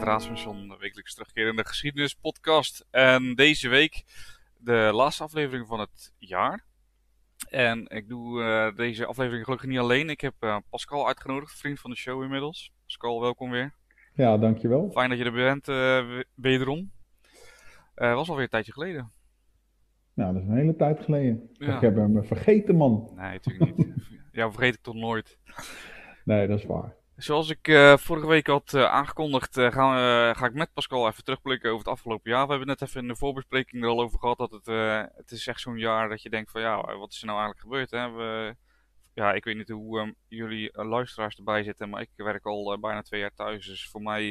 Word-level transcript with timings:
met 0.00 0.08
Raadspension, 0.08 0.76
wekelijks 0.78 1.14
terugkerende 1.14 1.66
geschiedenispodcast. 1.66 2.86
En 2.90 3.34
deze 3.34 3.68
week 3.68 4.04
de 4.58 4.90
laatste 4.92 5.22
aflevering 5.22 5.66
van 5.66 5.80
het 5.80 6.12
jaar. 6.18 6.64
En 7.50 7.86
ik 7.86 8.08
doe 8.08 8.40
uh, 8.40 8.76
deze 8.76 9.06
aflevering 9.06 9.44
gelukkig 9.44 9.68
niet 9.68 9.78
alleen. 9.78 10.10
Ik 10.10 10.20
heb 10.20 10.34
uh, 10.40 10.56
Pascal 10.70 11.06
uitgenodigd, 11.06 11.58
vriend 11.58 11.80
van 11.80 11.90
de 11.90 11.96
show 11.96 12.22
inmiddels. 12.22 12.72
Pascal, 12.84 13.20
welkom 13.20 13.50
weer. 13.50 13.74
Ja, 14.14 14.38
dankjewel. 14.38 14.90
Fijn 14.90 15.08
dat 15.08 15.18
je 15.18 15.24
er 15.24 15.32
bent, 15.32 15.68
uh, 15.68 16.20
wederom. 16.34 16.90
was 17.94 18.28
alweer 18.28 18.44
een 18.44 18.50
tijdje 18.50 18.72
geleden. 18.72 19.12
Nou, 20.14 20.32
dat 20.32 20.42
is 20.42 20.48
een 20.48 20.56
hele 20.56 20.76
tijd 20.76 21.00
geleden. 21.00 21.50
Ja. 21.52 21.74
Ik 21.74 21.80
heb 21.80 21.96
hem 21.96 22.24
vergeten, 22.24 22.76
man. 22.76 23.10
Nee, 23.16 23.32
natuurlijk 23.32 23.76
niet. 23.76 23.94
Jou 24.32 24.52
vergeet 24.52 24.74
ik 24.74 24.82
toch 24.82 24.94
nooit. 24.94 25.38
Nee, 26.24 26.46
dat 26.46 26.58
is 26.58 26.64
waar. 26.64 26.98
Zoals 27.20 27.50
ik 27.50 27.68
uh, 27.68 27.96
vorige 27.96 28.26
week 28.26 28.46
had 28.46 28.72
uh, 28.72 28.84
aangekondigd, 28.84 29.56
uh, 29.56 29.70
gaan 29.70 29.96
ga 30.36 30.46
ik 30.46 30.54
met 30.54 30.72
Pascal 30.72 31.08
even 31.08 31.24
terugblikken 31.24 31.70
over 31.70 31.84
het 31.84 31.94
afgelopen 31.94 32.30
jaar. 32.30 32.44
We 32.44 32.50
hebben 32.50 32.68
net 32.68 32.82
even 32.82 33.00
in 33.00 33.08
de 33.08 33.16
voorbespreking 33.16 33.82
er 33.82 33.88
al 33.88 34.00
over 34.00 34.18
gehad 34.18 34.38
dat 34.38 34.50
het, 34.50 34.66
het 35.16 35.30
is 35.30 35.46
echt 35.46 35.60
zo'n 35.60 35.78
jaar 35.78 36.08
dat 36.08 36.22
je 36.22 36.30
denkt 36.30 36.50
van 36.50 36.60
ja, 36.60 36.96
wat 36.96 37.12
is 37.12 37.20
er 37.20 37.26
nou 37.26 37.38
eigenlijk 37.38 37.60
gebeurd? 37.60 37.90
Hè? 37.90 38.10
We, 38.10 38.56
ja, 39.14 39.32
ik 39.32 39.44
weet 39.44 39.56
niet 39.56 39.68
hoe 39.68 40.00
um, 40.00 40.14
jullie 40.28 40.70
luisteraars 40.72 41.36
erbij 41.36 41.62
zitten, 41.62 41.88
maar 41.88 42.00
ik 42.00 42.10
werk 42.16 42.46
al 42.46 42.78
bijna 42.80 43.02
twee 43.02 43.20
jaar 43.20 43.34
thuis. 43.34 43.66
Dus 43.66 43.88
voor 43.88 44.02
mij 44.02 44.30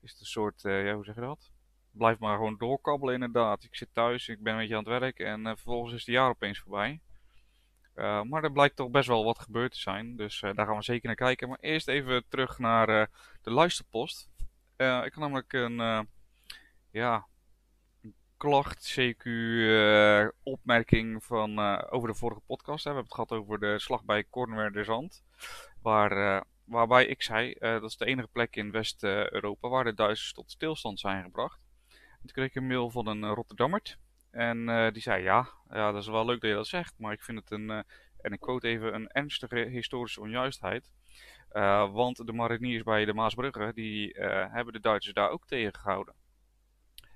is 0.00 0.10
het 0.10 0.20
een 0.20 0.26
soort, 0.26 0.60
ja, 0.62 0.94
hoe 0.94 1.04
zeg 1.04 1.14
je 1.14 1.20
dat? 1.20 1.50
Blijf 1.90 2.18
maar 2.18 2.36
gewoon 2.36 2.56
doorkabbelen 2.56 3.14
inderdaad. 3.14 3.64
Ik 3.64 3.76
zit 3.76 3.88
thuis, 3.92 4.28
ik 4.28 4.42
ben 4.42 4.52
een 4.52 4.58
beetje 4.58 4.76
aan 4.76 4.90
het 4.90 5.00
werk 5.00 5.18
en 5.18 5.44
vervolgens 5.44 5.94
is 5.94 6.06
het 6.06 6.14
jaar 6.14 6.28
opeens 6.28 6.58
voorbij. 6.58 7.00
Uh, 7.98 8.22
maar 8.22 8.44
er 8.44 8.52
blijkt 8.52 8.76
toch 8.76 8.90
best 8.90 9.08
wel 9.08 9.24
wat 9.24 9.38
gebeurd 9.38 9.72
te 9.72 9.78
zijn. 9.78 10.16
Dus 10.16 10.42
uh, 10.42 10.54
daar 10.54 10.66
gaan 10.66 10.76
we 10.76 10.82
zeker 10.82 11.06
naar 11.06 11.16
kijken. 11.16 11.48
Maar 11.48 11.58
eerst 11.60 11.88
even 11.88 12.24
terug 12.28 12.58
naar 12.58 12.88
uh, 12.88 13.04
de 13.42 13.50
luisterpost. 13.50 14.28
ik 14.76 14.86
had 14.86 15.16
namelijk 15.16 15.52
een, 15.52 16.08
ja, 16.90 17.26
klacht, 18.36 18.98
CQ, 18.98 19.24
opmerking 20.42 21.24
van, 21.24 21.58
over 21.90 22.08
de 22.08 22.14
vorige 22.14 22.40
podcast. 22.46 22.84
Hè. 22.84 22.90
We 22.90 22.96
hebben 22.96 23.16
het 23.16 23.28
gehad 23.28 23.42
over 23.42 23.58
de 23.58 23.78
slag 23.78 24.04
bij 24.04 24.24
Cornwall 24.30 24.70
de 24.70 24.84
Zand. 24.84 25.22
Waar, 25.82 26.44
waarbij 26.64 27.06
ik 27.06 27.22
zei, 27.22 27.54
dat 27.58 27.82
is 27.82 27.96
de 27.96 28.06
enige 28.06 28.28
plek 28.28 28.56
in 28.56 28.70
West-Europa 28.70 29.68
waar 29.68 29.84
de 29.84 29.94
Duitsers 29.94 30.32
tot 30.32 30.50
stilstand 30.50 31.00
zijn 31.00 31.22
gebracht. 31.22 31.60
En 31.90 32.20
toen 32.20 32.32
kreeg 32.32 32.46
ik 32.46 32.54
een 32.54 32.66
mail 32.66 32.90
van 32.90 33.06
een 33.06 33.24
Rotterdammert. 33.24 33.98
En 34.30 34.68
uh, 34.68 34.90
die 34.90 35.02
zei, 35.02 35.22
ja, 35.22 35.48
ja, 35.70 35.92
dat 35.92 36.02
is 36.02 36.08
wel 36.08 36.24
leuk 36.24 36.40
dat 36.40 36.50
je 36.50 36.56
dat 36.56 36.66
zegt, 36.66 36.94
maar 36.98 37.12
ik 37.12 37.22
vind 37.22 37.38
het 37.38 37.50
een, 37.50 37.70
uh, 37.70 37.80
en 38.20 38.32
ik 38.32 38.40
quote 38.40 38.68
even, 38.68 38.94
een 38.94 39.08
ernstige 39.08 39.56
historische 39.58 40.20
onjuistheid. 40.20 40.90
Uh, 41.52 41.92
want 41.92 42.26
de 42.26 42.32
mariniers 42.32 42.82
bij 42.82 43.04
de 43.04 43.14
Maasbrugge, 43.14 43.72
die 43.74 44.14
hebben 44.50 44.72
de 44.72 44.80
Duitsers 44.80 45.14
daar 45.14 45.30
ook 45.30 45.46
tegengehouden. 45.46 46.14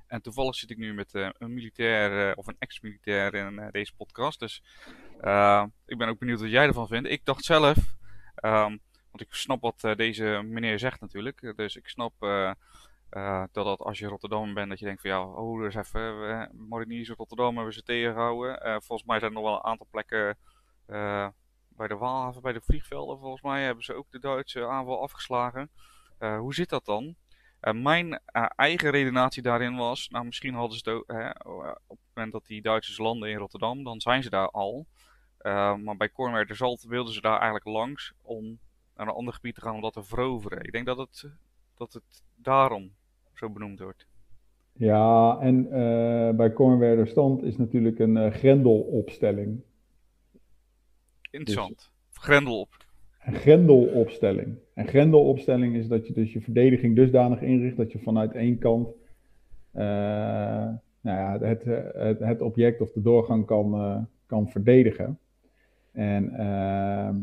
En 0.06 0.22
toevallig 0.22 0.54
zit 0.54 0.70
ik 0.70 0.76
nu 0.76 0.94
met 0.94 1.14
een 1.14 1.54
militair, 1.54 2.36
of 2.36 2.46
een 2.46 2.56
ex-militair 2.58 3.34
in 3.34 3.68
deze 3.70 3.94
podcast, 3.96 4.40
dus 4.40 4.62
ik 5.86 5.98
ben 5.98 6.08
ook 6.08 6.18
benieuwd 6.18 6.40
wat 6.40 6.50
jij 6.50 6.66
ervan 6.66 6.88
vindt. 6.88 7.08
Ik 7.08 7.24
dacht 7.24 7.44
zelf, 7.44 7.76
um, 8.44 8.80
want 9.10 9.20
ik 9.20 9.34
snap 9.34 9.60
wat 9.60 9.96
deze 9.96 10.42
meneer 10.44 10.78
zegt 10.78 11.00
natuurlijk, 11.00 11.52
dus 11.56 11.76
ik 11.76 11.88
snap 11.88 12.14
uh, 13.16 13.44
dat 13.52 13.78
als 13.78 13.98
je 13.98 14.06
Rotterdam 14.06 14.54
bent, 14.54 14.68
dat 14.68 14.78
je 14.78 14.84
denkt 14.84 15.00
van 15.00 15.10
ja, 15.10 15.24
oh, 15.24 15.60
dus 15.60 15.74
even, 15.74 16.00
uh, 16.00 16.44
Mariniers 16.68 17.08
in 17.08 17.14
Rotterdam 17.14 17.54
hebben 17.56 17.74
ze 17.74 17.82
tegengehouden. 17.82 18.66
Uh, 18.66 18.72
volgens 18.72 19.04
mij 19.04 19.18
zijn 19.18 19.30
er 19.30 19.36
nog 19.36 19.46
wel 19.46 19.56
een 19.56 19.64
aantal 19.64 19.86
plekken 19.90 20.36
bij 21.76 21.88
de 21.88 21.96
Waalhaven, 21.96 22.42
bij 22.42 22.52
de 22.52 22.60
vliegvelden, 22.60 23.18
volgens 23.18 23.42
mij 23.42 23.62
hebben 23.62 23.84
ze 23.84 23.94
ook 23.94 24.10
de 24.10 24.18
Duitse 24.18 24.66
aanval 24.66 25.02
afgeslagen. 25.02 25.70
hoe 26.18 26.54
zit 26.54 26.68
dat 26.68 26.84
dan? 26.84 27.14
mijn 27.72 28.20
eigen 28.56 28.90
redenatie 28.90 29.42
daarin 29.42 29.76
was, 29.76 30.08
nou 30.08 30.24
misschien 30.24 30.54
hadden 30.54 30.78
ze 30.78 30.90
het 30.90 30.98
ook, 30.98 31.10
op 31.86 31.98
het 31.98 32.14
moment 32.14 32.32
dat 32.32 32.46
die 32.46 32.62
Duitsers 32.62 32.98
landen 32.98 33.30
in 33.30 33.36
Rotterdam, 33.36 33.84
dan 33.84 34.00
zijn 34.00 34.22
ze 34.22 34.30
daar 34.30 34.50
al. 34.50 34.86
maar 35.82 35.96
bij 35.96 36.10
Cornwall 36.10 36.44
de 36.44 36.54
Zalt 36.54 36.82
wilden 36.82 37.14
ze 37.14 37.20
daar 37.20 37.36
eigenlijk 37.36 37.64
langs 37.64 38.12
om 38.22 38.58
naar 38.96 39.06
een 39.06 39.14
ander 39.14 39.34
gebied 39.34 39.54
te 39.54 39.60
gaan 39.60 39.74
om 39.74 39.80
dat 39.80 39.92
te 39.92 40.02
veroveren. 40.04 40.64
Ik 40.64 40.72
denk 40.72 40.86
dat 40.86 40.98
het, 40.98 41.30
dat 41.74 41.92
het 41.92 42.22
daarom 42.34 42.92
zo 43.42 43.50
benoemd 43.50 43.80
wordt. 43.80 44.06
Ja, 44.72 45.38
en 45.40 45.66
uh, 45.66 46.36
bij 46.36 46.52
Kornwerder 46.52 47.06
Stand 47.06 47.42
is 47.42 47.56
natuurlijk 47.56 47.98
een 47.98 48.16
uh, 48.16 48.30
grendelopstelling. 48.30 49.60
Interessant. 51.30 51.76
Dus, 52.08 52.22
Grendelop. 52.22 52.68
Een 53.24 53.34
grendelopstelling. 53.34 54.56
En 54.74 54.86
grendelopstelling 54.86 55.74
is 55.74 55.88
dat 55.88 56.06
je 56.06 56.12
dus 56.12 56.32
je 56.32 56.40
verdediging 56.40 56.96
dusdanig 56.96 57.40
inricht 57.40 57.76
dat 57.76 57.92
je 57.92 57.98
vanuit 57.98 58.32
één 58.34 58.58
kant 58.58 58.88
uh, 59.74 59.82
nou 61.00 61.18
ja, 61.18 61.38
het, 61.38 61.64
het, 61.94 62.18
het, 62.18 62.40
object 62.40 62.80
of 62.80 62.92
de 62.92 63.02
doorgang 63.02 63.46
kan, 63.46 64.08
kan 64.26 64.48
verdedigen. 64.48 65.18
En 65.92 66.34
ehm, 66.34 67.16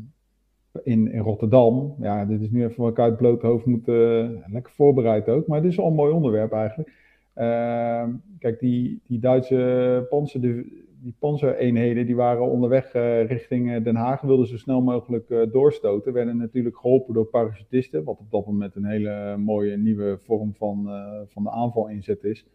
in, 0.84 1.12
in 1.12 1.22
Rotterdam. 1.22 1.96
Ja, 2.00 2.26
dit 2.26 2.42
is 2.42 2.52
nu 2.52 2.64
even 2.64 2.82
wat 2.82 2.92
ik 2.92 3.00
uit 3.00 3.18
blote 3.18 3.48
hoofd 3.48 3.66
moet, 3.66 3.88
uh, 3.88 4.30
lekker 4.52 4.74
voorbereid 4.74 5.30
ook, 5.30 5.48
maar 5.48 5.62
dit 5.62 5.72
is 5.72 5.78
wel 5.78 5.88
een 5.88 5.94
mooi 5.94 6.14
onderwerp 6.14 6.52
eigenlijk. 6.52 6.90
Uh, 7.36 8.04
kijk, 8.40 8.60
die, 8.60 9.02
die 9.08 9.20
Duitse 9.20 10.06
panzer, 10.10 10.42
die, 10.42 10.86
die 11.02 11.16
panzereenheden, 11.20 12.06
die 12.06 12.16
waren 12.16 12.50
onderweg 12.50 12.96
uh, 12.96 13.26
richting 13.26 13.84
Den 13.84 13.96
Haag, 13.96 14.22
wilden 14.22 14.48
zo 14.48 14.58
snel 14.58 14.82
mogelijk 14.82 15.52
doorstoten. 15.52 16.14
Werden 16.14 16.38
natuurlijk 16.38 16.78
geholpen 16.78 17.14
door 17.14 17.26
parachutisten, 17.26 18.04
wat 18.04 18.20
op 18.20 18.32
dat 18.32 18.46
moment 18.46 18.76
een 18.76 18.86
hele 18.86 19.38
mooie 19.38 19.78
nieuwe 19.78 20.20
vorm 20.24 20.54
van, 20.54 20.90
van 21.28 21.44
de 21.44 21.50
aanval 21.50 21.88
inzet 21.88 22.24
is. 22.24 22.46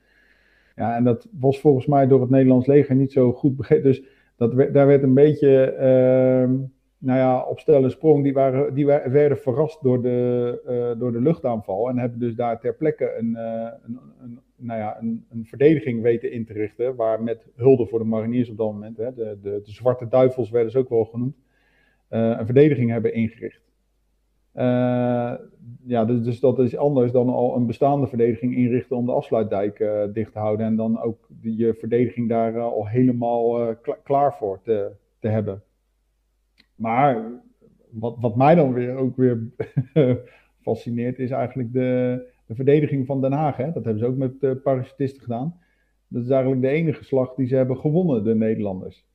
Ja, 0.77 0.97
en 0.97 1.05
dat 1.05 1.29
was 1.41 1.61
volgens 1.61 1.87
mij 1.87 2.07
door 2.07 2.21
het 2.21 2.31
Nederlands 2.31 2.67
leger 2.67 2.95
niet 2.95 3.13
zo 3.13 3.33
goed 3.33 3.57
begrepen. 3.57 3.85
Dus 3.85 4.03
dat, 4.37 4.53
daar 4.73 4.87
werd 4.87 5.03
een 5.03 5.15
beetje 5.15 5.63
ehm, 5.65 6.55
nou 7.05 7.19
ja, 7.19 7.43
op 7.43 7.61
stel 7.61 7.91
sprong, 7.91 8.23
die, 8.23 8.33
waren, 8.33 8.75
die 8.75 8.87
werden 8.87 9.39
verrast 9.39 9.83
door 9.83 10.03
de, 10.03 10.61
uh, 10.69 11.01
door 11.01 11.13
de 11.13 11.21
luchtaanval. 11.21 11.89
En 11.89 11.99
hebben 11.99 12.19
dus 12.19 12.35
daar 12.35 12.61
ter 12.61 12.75
plekke 12.75 13.17
een, 13.19 13.31
uh, 13.31 13.71
een, 13.87 14.01
een, 14.23 14.41
nou 14.57 14.81
ja, 14.81 14.99
een, 15.01 15.25
een, 15.31 15.45
verdediging 15.47 16.03
weten 16.03 16.33
in 16.33 16.45
te 16.45 16.53
richten. 16.53 16.97
Waar 16.97 17.23
met 17.23 17.47
hulde 17.57 17.87
voor 17.87 17.99
de 17.99 18.05
mariniers 18.05 18.51
op 18.51 18.57
dat 18.57 18.73
moment, 18.73 18.97
hè, 18.97 19.15
de, 19.15 19.39
de, 19.43 19.61
de 19.65 19.71
zwarte 19.71 20.09
duivels 20.09 20.51
werden 20.51 20.71
ze 20.71 20.79
ook 20.79 20.89
wel 20.89 21.05
genoemd, 21.05 21.37
uh, 22.11 22.37
een 22.39 22.45
verdediging 22.45 22.91
hebben 22.91 23.15
ingericht. 23.15 23.63
ja, 25.87 26.05
dus, 26.05 26.23
dus, 26.23 26.41
dat 26.41 26.59
is 26.59 26.77
anders 26.77 27.13
dan 27.13 27.29
al 27.29 27.57
een 27.57 27.67
bestaande 27.67 28.07
verdediging 28.07 28.57
inrichten 28.57 28.97
om 28.97 29.07
de 29.07 29.13
afsluitdijk 29.13 29.89
dicht 30.13 30.33
te 30.33 30.39
houden. 30.39 30.67
En 30.67 30.77
dan 30.77 31.01
ook 31.01 31.29
je 31.41 31.75
verdediging 31.75 32.29
daar 32.29 32.61
al 32.61 32.87
helemaal 32.87 33.75
klaar 34.03 34.35
voor 34.35 34.61
te, 34.63 34.91
te 35.19 35.29
hebben. 35.29 35.63
Maar 36.75 37.43
wat, 37.91 38.17
wat 38.21 38.37
mij 38.37 38.55
dan 38.55 38.73
weer 38.73 38.97
ook 38.97 39.17
weer 39.17 39.51
fascineert, 40.63 41.19
is 41.19 41.31
eigenlijk 41.31 41.73
de, 41.73 42.21
de 42.47 42.55
verdediging 42.55 43.07
van 43.07 43.21
Den 43.21 43.33
Haag. 43.33 43.57
Hè? 43.57 43.73
Dat 43.73 43.85
hebben 43.85 43.99
ze 43.99 44.07
ook 44.07 44.17
met 44.17 44.41
de 44.41 44.57
parachutisten 44.57 45.23
gedaan. 45.23 45.61
Dat 46.09 46.23
is 46.23 46.29
eigenlijk 46.29 46.63
de 46.63 46.69
enige 46.69 47.05
slag 47.05 47.35
die 47.35 47.47
ze 47.47 47.57
hebben 47.57 47.77
gewonnen, 47.77 48.25
de 48.25 48.35
Nederlanders. 48.35 49.07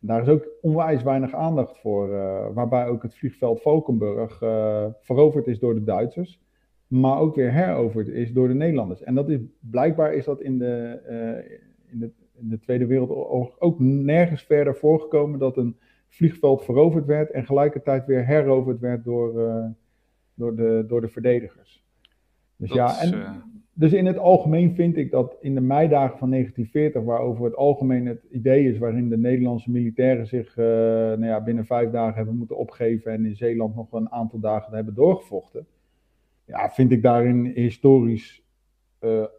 Daar 0.00 0.22
is 0.22 0.28
ook 0.28 0.48
onwijs 0.60 1.02
weinig 1.02 1.34
aandacht 1.34 1.78
voor, 1.78 2.08
uh, 2.08 2.46
waarbij 2.54 2.86
ook 2.86 3.02
het 3.02 3.14
vliegveld 3.14 3.62
Valkenburg 3.62 4.42
uh, 4.42 4.86
veroverd 5.00 5.46
is 5.46 5.58
door 5.58 5.74
de 5.74 5.84
Duitsers, 5.84 6.40
maar 6.86 7.18
ook 7.18 7.34
weer 7.34 7.52
heroverd 7.52 8.08
is 8.08 8.32
door 8.32 8.48
de 8.48 8.54
Nederlanders. 8.54 9.02
En 9.02 9.14
dat 9.14 9.28
is 9.28 9.38
blijkbaar 9.60 10.14
is 10.14 10.24
dat 10.24 10.40
in 10.40 10.58
de, 10.58 11.00
uh, 11.08 11.92
in 11.92 12.12
in 12.40 12.48
de 12.48 12.58
Tweede 12.58 12.86
Wereldoorlog 12.86 13.60
ook 13.60 13.80
nergens 13.80 14.42
verder 14.42 14.76
voorgekomen 14.76 15.38
dat 15.38 15.56
een 15.56 15.76
vliegveld 16.08 16.64
veroverd 16.64 17.06
werd 17.06 17.30
en 17.30 17.46
gelijkertijd 17.46 18.06
weer 18.06 18.26
heroverd 18.26 18.80
werd 18.80 19.04
door, 19.04 19.40
uh, 19.40 19.64
door, 20.34 20.56
de, 20.56 20.84
door 20.88 21.00
de 21.00 21.08
verdedigers. 21.08 21.84
Dus 22.56 22.72
ja, 22.72 23.00
en, 23.00 23.14
uh... 23.14 23.30
dus 23.72 23.92
in 23.92 24.06
het 24.06 24.18
algemeen 24.18 24.74
vind 24.74 24.96
ik 24.96 25.10
dat 25.10 25.36
in 25.40 25.54
de 25.54 25.60
meidagen 25.60 26.18
van 26.18 26.30
1940, 26.30 27.02
waarover 27.02 27.44
het 27.44 27.56
algemeen 27.56 28.06
het 28.06 28.24
idee 28.30 28.72
is 28.72 28.78
waarin 28.78 29.08
de 29.08 29.18
Nederlandse 29.18 29.70
militairen 29.70 30.26
zich 30.26 30.56
uh, 30.56 30.64
nou 30.64 31.24
ja, 31.24 31.42
binnen 31.42 31.66
vijf 31.66 31.90
dagen 31.90 32.16
hebben 32.16 32.36
moeten 32.36 32.56
opgeven 32.56 33.12
en 33.12 33.24
in 33.24 33.36
Zeeland 33.36 33.74
nog 33.74 33.92
een 33.92 34.12
aantal 34.12 34.40
dagen 34.40 34.74
hebben 34.74 34.94
doorgevochten, 34.94 35.66
ja, 36.44 36.70
vind 36.70 36.92
ik 36.92 37.02
daarin 37.02 37.44
historisch, 37.44 38.42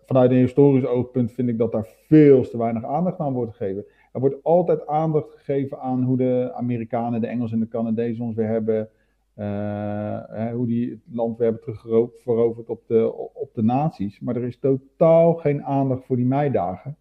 vanuit 0.06 0.31
een 0.31 0.38
historisch 0.38 0.86
oogpunt, 0.86 1.31
vind 1.31 1.50
ik 1.50 1.57
dat 1.57 1.72
daar 1.72 1.88
veel 2.07 2.50
te 2.50 2.57
weinig 2.57 2.86
aandacht 2.86 3.19
aan 3.19 3.33
wordt 3.33 3.56
gegeven. 3.56 3.86
Er 4.12 4.20
wordt 4.20 4.44
altijd 4.44 4.88
aandacht 4.88 5.30
gegeven 5.30 5.80
aan 5.80 6.04
hoe 6.04 6.18
de 6.18 6.52
Amerikanen, 6.54 7.22
de 7.22 7.28
Engelsen 7.28 7.58
en 7.58 7.64
de 7.64 7.70
Canadezen 7.70 8.26
ons 8.26 8.36
weer 8.36 8.48
hebben. 8.48 8.90
Uh, 9.36 10.52
hoe 10.52 10.68
die 10.68 10.90
het 10.90 11.00
land 11.12 11.38
weer 11.38 11.48
hebben 11.48 11.64
terugveroverd 11.64 12.70
op 12.70 12.88
de, 12.88 13.14
op 13.34 13.50
de 13.54 13.64
naties. 13.64 14.20
Maar 14.20 14.36
er 14.36 14.44
is 14.44 14.60
totaal 14.60 15.34
geen 15.34 15.64
aandacht 15.64 16.06
voor 16.06 16.16
die 16.16 16.26
meidagen. 16.26 16.96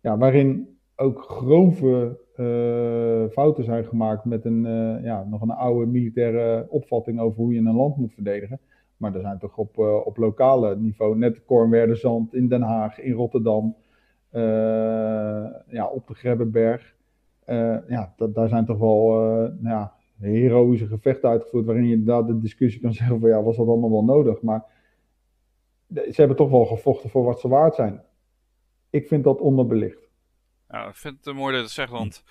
Ja, 0.00 0.18
waarin 0.18 0.78
ook 0.96 1.22
grove 1.22 2.18
uh, 2.36 3.32
fouten 3.32 3.64
zijn 3.64 3.84
gemaakt 3.84 4.24
met 4.24 4.44
een, 4.44 4.64
uh, 4.64 5.04
ja, 5.04 5.24
nog 5.24 5.40
een 5.40 5.50
oude 5.50 5.86
militaire 5.86 6.66
opvatting 6.68 7.20
over 7.20 7.42
hoe 7.42 7.52
je 7.52 7.58
een 7.58 7.74
land 7.74 7.96
moet 7.96 8.12
verdedigen. 8.14 8.60
Maar 8.96 9.14
er 9.14 9.20
zijn 9.20 9.38
toch 9.38 9.56
op, 9.56 9.78
op 10.04 10.16
lokale 10.16 10.76
niveau, 10.76 11.16
net 11.18 11.44
Kornwerder 11.44 11.96
Zand 11.96 12.34
in 12.34 12.48
Den 12.48 12.62
Haag, 12.62 13.00
in 13.00 13.12
Rotterdam, 13.12 13.76
ja, 15.68 15.86
op 15.86 16.06
de 16.06 16.14
Grebbeberg. 16.14 16.94
ja, 17.88 18.14
daar 18.16 18.48
zijn 18.48 18.64
toch 18.64 18.78
wel 18.78 19.10
nou 19.60 19.68
ja, 19.68 19.92
heroïsche 20.18 20.86
gevechten 20.86 21.28
uitgevoerd, 21.28 21.66
waarin 21.66 21.84
je 21.84 21.94
inderdaad 21.94 22.26
de 22.26 22.38
discussie 22.38 22.80
kan 22.80 22.92
zeggen 23.02 23.20
van 23.20 23.28
ja, 23.28 23.42
was 23.42 23.56
dat 23.56 23.66
allemaal 23.66 23.90
wel 23.90 24.04
nodig? 24.04 24.42
Maar 24.42 24.64
ze 25.94 26.14
hebben 26.14 26.36
toch 26.36 26.50
wel 26.50 26.64
gevochten 26.64 27.10
voor 27.10 27.24
wat 27.24 27.40
ze 27.40 27.48
waard 27.48 27.74
zijn. 27.74 28.02
Ik 28.90 29.06
vind 29.06 29.24
dat 29.24 29.40
onderbelicht. 29.40 30.10
Ik 30.68 30.96
vind 30.96 31.24
het 31.24 31.34
mooi 31.34 31.50
dat 31.50 31.56
je 31.56 31.66
het 31.66 31.70
zegt, 31.70 31.90
want 31.90 32.24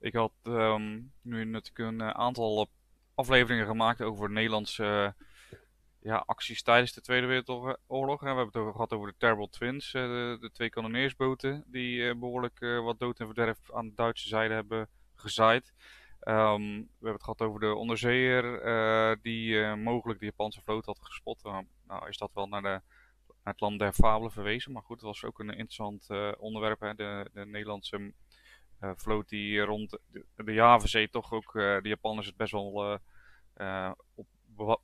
ik 0.00 0.14
had 0.14 0.32
ehm, 0.42 1.00
nu 1.22 1.44
natuurlijk 1.44 1.90
een 1.92 2.00
eh, 2.00 2.10
aantal 2.10 2.66
afleveringen 3.14 3.66
gemaakt 3.66 4.02
over 4.02 4.30
Nederlandse 4.30 5.14
ja, 6.06 6.22
acties 6.26 6.62
tijdens 6.62 6.92
de 6.92 7.00
Tweede 7.00 7.26
Wereldoorlog. 7.26 8.20
We 8.20 8.26
hebben 8.26 8.44
het 8.44 8.72
gehad 8.72 8.92
over 8.92 9.08
de 9.08 9.14
Terrible 9.18 9.48
Twins, 9.48 9.94
eh, 9.94 10.02
de, 10.02 10.36
de, 10.40 10.50
twee 10.50 10.70
kanoneersboten 10.70 11.64
die 11.66 12.08
eh, 12.08 12.18
behoorlijk 12.18 12.58
wat 12.58 12.98
dood 12.98 13.20
en 13.20 13.26
verderf 13.26 13.72
aan 13.72 13.88
de 13.88 13.94
Duitse 13.94 14.28
zijde 14.28 14.54
hebben 14.54 14.88
gezaaid. 15.14 15.74
Ehm, 16.20 16.62
we 16.62 16.86
hebben 16.92 17.12
het 17.12 17.22
gehad 17.22 17.42
over 17.42 17.60
de 17.60 17.74
onderzeeër 17.74 19.18
die 19.22 19.74
mogelijk 19.76 20.18
de 20.18 20.24
Japanse 20.24 20.62
vloot 20.62 20.84
had 20.84 20.98
gespot. 21.02 21.42
nou 21.86 22.08
is 22.08 22.18
dat 22.18 22.30
wel 22.34 22.46
naar 22.46 22.62
de 22.62 22.80
het 23.42 23.60
land 23.60 23.78
der 23.78 23.92
fabelen 23.92 24.32
verwezen. 24.32 24.72
Maar 24.72 24.82
goed, 24.82 24.96
het 24.96 25.06
was 25.06 25.24
ook 25.24 25.38
een 25.38 25.50
interessant 25.50 26.08
onderwerp. 26.38 26.80
Hè? 26.80 26.94
De, 26.94 27.30
de 27.32 27.46
Nederlandse 27.46 28.12
vloot 28.80 29.28
die 29.28 29.60
rond 29.60 29.90
de, 29.90 30.24
de 30.36 30.52
Javenzee 30.52 31.10
toch 31.10 31.32
ook 31.32 31.52
de 31.52 31.80
Japanners 31.82 32.26
het 32.26 32.36
best 32.36 32.52
wel 32.52 33.00
op 34.14 34.26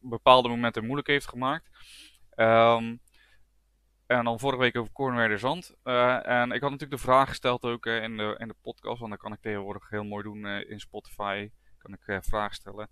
bepaalde 0.01 0.49
momenten 0.49 0.85
moeilijk 0.85 1.09
heeft 1.09 1.29
gemaakt. 1.29 1.69
Um, 2.37 3.01
en 4.07 4.25
dan 4.25 4.39
vorige 4.39 4.61
week 4.61 4.77
over 4.77 4.93
Cornwall 4.93 5.37
Zand. 5.37 5.75
en 5.83 6.53
ik 6.53 6.61
had 6.61 6.71
natuurlijk 6.71 6.91
de 6.91 7.07
vraag 7.07 7.29
gesteld 7.29 7.65
ook 7.65 7.87
in, 7.87 8.17
de, 8.17 8.35
in 8.39 8.49
de 8.49 8.55
podcast. 8.63 8.99
Want 8.99 9.11
dat 9.11 9.21
kan 9.21 9.33
ik 9.33 9.41
tegenwoordig 9.41 9.89
heel 9.89 10.05
mooi 10.05 10.23
doen 10.23 10.47
in 10.47 10.81
Spotify. 10.81 11.51
Kan 11.79 11.93
ik 11.93 12.25
vragen 12.25 12.55
stellen. 12.55 12.89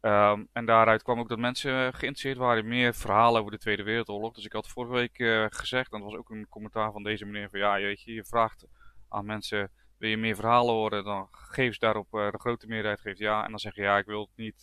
Um, 0.00 0.48
en 0.52 0.64
daaruit 0.64 1.02
kwam 1.02 1.18
ook 1.18 1.28
dat 1.28 1.38
mensen 1.38 1.72
geïnteresseerd 1.94 2.36
waren 2.36 2.62
in 2.62 2.68
meer 2.68 2.94
verhalen 2.94 3.40
over 3.40 3.52
de 3.52 3.58
Tweede 3.58 3.82
Wereldoorlog. 3.82 4.34
Dus 4.34 4.44
ik 4.44 4.52
had 4.52 4.68
vorige 4.68 4.92
week 4.92 5.16
gezegd, 5.54 5.92
en 5.92 6.00
dat 6.00 6.10
was 6.10 6.18
ook 6.18 6.30
een 6.30 6.48
commentaar 6.48 6.92
van 6.92 7.02
deze 7.02 7.24
meneer, 7.24 7.50
van 7.50 7.58
ja, 7.58 7.74
weet 7.74 8.02
je, 8.02 8.12
je 8.12 8.24
vraagt 8.24 8.66
aan 9.08 9.26
mensen, 9.26 9.70
wil 9.98 10.10
je 10.10 10.16
meer 10.16 10.34
verhalen 10.34 10.74
horen, 10.74 11.04
dan 11.04 11.28
geef 11.30 11.72
ze 11.72 11.78
daarop, 11.80 12.10
de 12.10 12.38
grote 12.38 12.66
meerderheid 12.66 13.00
geeft 13.00 13.18
ja. 13.18 13.44
En 13.44 13.50
dan 13.50 13.58
zeg 13.58 13.74
je 13.74 13.82
ja, 13.82 13.98
ik 13.98 14.06
wil 14.06 14.20
het 14.20 14.36
niet, 14.36 14.62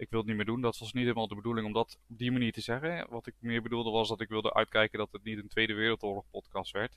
ik 0.00 0.10
wil 0.10 0.18
het 0.18 0.28
niet 0.28 0.36
meer 0.36 0.44
doen. 0.44 0.60
Dat 0.60 0.78
was 0.78 0.92
niet 0.92 1.02
helemaal 1.02 1.28
de 1.28 1.34
bedoeling 1.34 1.66
om 1.66 1.72
dat 1.72 1.98
op 2.08 2.18
die 2.18 2.32
manier 2.32 2.52
te 2.52 2.60
zeggen. 2.60 3.06
Wat 3.10 3.26
ik 3.26 3.34
meer 3.38 3.62
bedoelde 3.62 3.90
was 3.90 4.08
dat 4.08 4.20
ik 4.20 4.28
wilde 4.28 4.54
uitkijken 4.54 4.98
dat 4.98 5.12
het 5.12 5.24
niet 5.24 5.38
een 5.38 5.48
Tweede 5.48 5.74
Wereldoorlog 5.74 6.24
podcast 6.30 6.72
werd. 6.72 6.96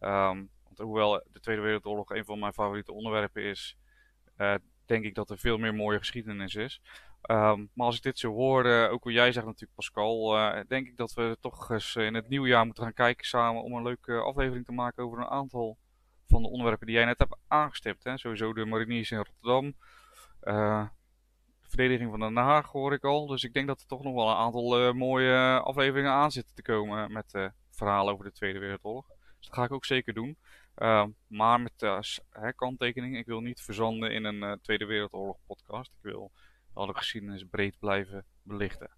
Um, 0.00 0.50
want 0.64 0.78
hoewel 0.78 1.22
de 1.32 1.40
Tweede 1.40 1.62
Wereldoorlog 1.62 2.10
een 2.10 2.24
van 2.24 2.38
mijn 2.38 2.52
favoriete 2.52 2.92
onderwerpen 2.92 3.42
is, 3.42 3.76
denk 4.86 5.04
ik 5.04 5.14
dat 5.14 5.30
er 5.30 5.38
veel 5.38 5.58
meer 5.58 5.74
mooie 5.74 5.98
geschiedenis 5.98 6.54
is. 6.54 6.80
Um, 7.30 7.70
maar 7.74 7.86
als 7.86 7.96
ik 7.96 8.02
dit 8.02 8.18
zo 8.18 8.32
hoor, 8.32 8.88
ook 8.88 9.04
wat 9.04 9.12
jij 9.12 9.32
zegt 9.32 9.46
natuurlijk 9.46 9.74
Pascal, 9.74 10.36
uh, 10.36 10.60
denk 10.68 10.86
ik 10.86 10.96
dat 10.96 11.12
we 11.12 11.36
toch 11.40 11.70
eens 11.70 11.96
in 11.96 12.14
het 12.14 12.28
nieuwe 12.28 12.48
jaar 12.48 12.64
moeten 12.64 12.84
gaan 12.84 12.92
kijken 12.92 13.26
samen 13.26 13.62
om 13.62 13.72
een 13.72 13.82
leuke 13.82 14.20
aflevering 14.20 14.64
te 14.64 14.72
maken 14.72 15.04
over 15.04 15.18
een 15.18 15.28
aantal 15.28 15.78
van 16.26 16.42
de 16.42 16.48
onderwerpen 16.48 16.86
die 16.86 16.96
jij 16.96 17.04
net 17.04 17.18
hebt 17.18 17.36
aangestipt. 17.48 18.04
Hè? 18.04 18.18
Sowieso 18.18 18.52
de 18.52 18.64
mariniers 18.64 19.10
in 19.10 19.16
Rotterdam, 19.16 19.74
de 20.40 20.88
verdediging 21.70 22.10
van 22.10 22.20
Den 22.20 22.36
Haag 22.36 22.72
hoor 22.72 22.92
ik 22.92 23.04
al. 23.04 23.26
Dus 23.26 23.44
ik 23.44 23.52
denk 23.52 23.66
dat 23.66 23.80
er 23.80 23.86
toch 23.86 24.02
nog 24.02 24.14
wel 24.14 24.28
een 24.28 24.36
aantal 24.36 24.94
mooie 24.94 25.60
afleveringen 25.60 26.12
aan 26.12 26.30
zitten 26.30 26.54
te 26.54 26.62
komen 26.62 27.12
met 27.12 27.50
verhalen 27.70 28.12
over 28.12 28.24
de 28.24 28.32
Tweede 28.32 28.58
Wereldoorlog. 28.58 29.06
Dus 29.06 29.46
dat 29.48 29.54
ga 29.54 29.64
ik 29.64 29.72
ook 29.72 29.84
zeker 29.84 30.14
doen. 30.14 30.36
Uh, 30.76 31.04
maar 31.26 31.60
met 31.60 31.82
uh, 31.82 31.98
kanttekening, 32.56 33.16
ik 33.16 33.26
wil 33.26 33.40
niet 33.40 33.60
verzanden 33.60 34.12
in 34.12 34.24
een 34.24 34.42
uh, 34.42 34.52
Tweede 34.62 34.84
Wereldoorlog 34.84 35.36
podcast. 35.46 35.92
Ik 35.92 36.02
wil 36.02 36.32
wel 36.74 36.86
de 36.86 36.94
geschiedenis 36.94 37.44
breed 37.44 37.78
blijven 37.78 38.24
belichten. 38.42 38.90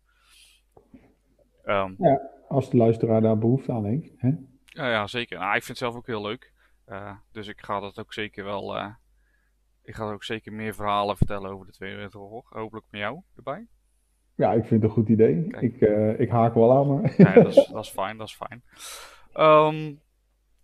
Um, 1.64 1.94
ja, 1.98 2.30
als 2.48 2.70
de 2.70 2.76
luisteraar 2.76 3.20
daar 3.20 3.38
behoefte 3.38 3.72
aan 3.72 3.84
heeft. 3.84 4.12
Hè? 4.16 4.30
Ja, 4.64 4.90
ja, 4.90 5.06
zeker. 5.06 5.38
Nou, 5.38 5.48
ik 5.48 5.62
vind 5.62 5.68
het 5.68 5.78
zelf 5.78 5.94
ook 5.94 6.06
heel 6.06 6.22
leuk. 6.22 6.52
Dus 7.32 7.48
ik 7.48 7.60
ga 7.60 7.80
dat 7.80 7.98
ook 7.98 8.12
zeker 8.12 8.44
wel. 8.44 8.76
Ik 9.82 9.94
ga 9.94 10.10
ook 10.10 10.24
zeker 10.24 10.52
meer 10.52 10.74
verhalen 10.74 11.16
vertellen 11.16 11.50
over 11.50 11.66
de 11.66 11.72
Tweede 11.72 11.96
Wereldoorlog. 11.96 12.50
Hopelijk 12.50 12.86
met 12.90 13.00
jou 13.00 13.20
erbij. 13.36 13.66
Ja, 14.34 14.52
ik 14.52 14.64
vind 14.64 14.82
het 14.82 14.82
een 14.82 14.96
goed 14.96 15.08
idee. 15.08 15.46
Ik, 15.60 15.80
ik 16.18 16.30
haak 16.30 16.54
wel 16.54 16.76
aan, 16.76 16.86
maar. 16.86 17.14
ja, 17.16 17.32
dat, 17.32 17.46
is, 17.46 17.66
dat 17.72 17.84
is 17.84 17.90
fijn, 17.90 18.16
dat 18.16 18.28
is 18.28 18.34
fijn. 18.34 18.62
Um, 19.34 20.00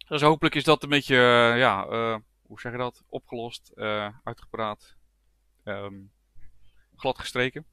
dus 0.08 0.22
hopelijk 0.22 0.54
is 0.54 0.64
dat 0.64 0.82
een 0.82 0.88
beetje, 0.88 1.14
uh, 1.14 1.58
ja, 1.58 1.86
uh, 1.90 2.16
hoe 2.42 2.60
zeg 2.60 2.72
je 2.72 2.78
dat? 2.78 3.04
Opgelost, 3.08 3.72
uitgepraat, 4.24 4.96
um, 5.64 6.10
glad 6.96 7.18
gestreken. 7.18 7.66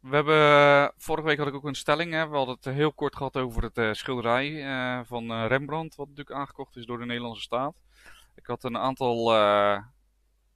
We 0.00 0.14
hebben, 0.14 0.92
vorige 0.96 1.26
week 1.26 1.38
had 1.38 1.46
ik 1.46 1.54
ook 1.54 1.64
een 1.64 1.74
stelling, 1.74 2.12
hè, 2.12 2.28
we 2.28 2.36
hadden 2.36 2.54
het 2.54 2.64
heel 2.64 2.92
kort 2.92 3.16
gehad 3.16 3.36
over 3.36 3.70
het 3.72 3.96
schilderij 3.96 4.64
van 5.04 5.46
Rembrandt, 5.46 5.94
wat 5.94 6.08
natuurlijk 6.08 6.36
aangekocht 6.36 6.76
is 6.76 6.86
door 6.86 6.98
de 6.98 7.06
Nederlandse 7.06 7.42
staat. 7.42 7.74
Ik 8.34 8.46
had 8.46 8.64
een 8.64 8.76
aantal 8.76 9.32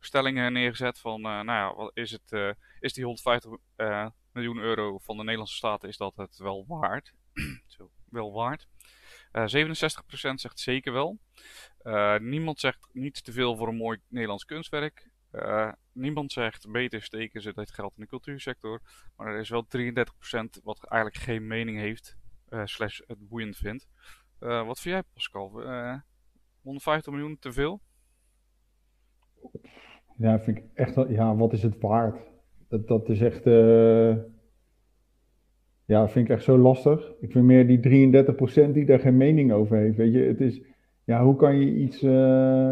stellingen 0.05 0.53
neergezet 0.53 0.99
van, 0.99 1.21
nou 1.21 1.47
ja, 1.47 1.75
wat 1.75 1.91
is, 1.95 2.11
het, 2.11 2.57
is 2.81 2.93
die 2.93 3.05
150 3.05 3.51
miljoen 4.33 4.59
euro 4.59 4.99
van 4.99 5.17
de 5.17 5.23
Nederlandse 5.23 5.57
staat, 5.57 5.85
is 5.85 5.97
dat 5.97 6.17
het 6.17 6.37
wel 6.39 6.65
waard? 6.69 7.13
Wel 8.11 8.33
waard. 8.33 8.69
Uh, 9.33 9.43
67% 9.43 10.35
zegt 10.35 10.61
zeker 10.61 10.93
wel. 10.93 11.19
Niemand 12.19 12.61
zegt 12.61 12.89
niet 12.93 13.25
te 13.25 13.33
veel 13.33 13.57
voor 13.57 13.69
een 13.69 13.77
mooi 13.77 14.01
Nederlands 14.09 14.45
kunstwerk. 14.45 15.11
Niemand 15.93 16.33
zegt 16.33 16.71
beter 16.71 17.03
steken 17.03 17.43
ze 17.43 17.53
dat 17.53 17.73
geld 17.73 17.93
in 17.97 18.03
de 18.03 18.09
cultuursector. 18.09 18.81
Maar 19.17 19.27
er 19.27 19.41
is 19.41 19.49
wel 19.49 19.67
33% 19.79 20.63
wat 20.63 20.85
eigenlijk 20.87 21.23
geen 21.23 21.47
mening 21.47 21.79
heeft, 21.79 22.17
uh, 22.49 22.63
slash 22.65 23.01
het 23.07 23.29
boeiend 23.29 23.57
vindt. 23.57 23.89
wat 24.39 24.81
vind 24.81 24.95
jij 24.95 25.03
Pascal? 25.13 25.51
150 26.63 27.13
miljoen 27.13 27.39
te 27.39 27.53
veel? 27.53 27.81
Ja, 30.17 30.41
vind 30.41 30.57
ik 30.57 30.65
echt, 30.75 30.95
ja, 31.09 31.37
wat 31.37 31.53
is 31.53 31.63
het 31.63 31.81
waard? 31.81 32.19
Dat, 32.69 32.89
dat 32.89 33.09
is 33.09 33.21
echt, 33.21 33.45
ja, 35.85 36.09
vind 36.09 36.29
ik 36.29 36.35
echt 36.35 36.45
zo 36.45 36.59
lastig. 36.59 37.13
Ik 37.21 37.33
vind 37.33 37.45
meer 37.45 37.67
die 37.67 38.13
33% 38.69 38.73
die 38.73 38.85
daar 38.85 38.99
geen 38.99 39.17
mening 39.17 39.53
over 39.53 39.77
heeft. 39.77 39.97
Weet 39.97 40.13
je, 40.13 40.21
het 40.21 40.41
is, 40.41 40.63
ja, 41.05 41.25
hoe 41.25 41.37
kan 41.37 41.57
je 41.57 41.75
iets, 41.75 42.03
uh, 42.03 42.11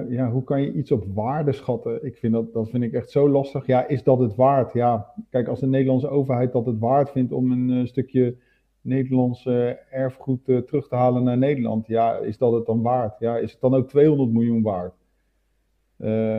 ja, 0.09 0.31
hoe 0.31 0.45
kan 0.45 0.63
je 0.63 0.73
iets 0.73 0.93
op 0.93 1.05
waarde 1.15 1.53
schatten? 1.53 2.05
Ik 2.05 2.17
vind 2.17 2.33
dat, 2.33 2.53
dat 2.53 2.71
vind 2.71 2.83
ik 2.83 2.93
echt 2.93 3.11
zo 3.11 3.29
lastig. 3.29 3.67
Ja, 3.67 3.89
is 3.89 4.03
dat 4.03 4.19
het 4.19 4.35
waard? 4.35 4.73
Ja, 4.73 5.13
kijk, 5.31 5.49
als 5.49 5.61
de 5.61 5.67
Nederlandse 5.67 6.09
overheid 6.09 6.53
dat 6.53 6.67
het 6.67 6.79
waard 6.79 7.11
vindt 7.11 7.33
om 7.33 7.53
een 7.53 7.69
uh, 7.69 7.87
stukje 7.87 8.37
Nederlands 8.81 9.45
uh, 9.45 9.95
erfgoed 9.95 10.45
terug 10.45 10.89
te 10.89 10.95
halen 10.95 11.23
naar 11.23 11.39
Nederland, 11.39 11.87
ja, 11.87 12.17
is 12.17 12.39
dat 12.39 12.53
het 12.53 12.67
dan 12.67 12.83
waard? 12.83 13.19
Ja, 13.19 13.37
is 13.37 13.53
het 13.53 13.61
dan 13.61 13.75
ook 13.75 13.89
200 13.89 14.33
miljoen 14.33 14.63
waard? 14.63 14.95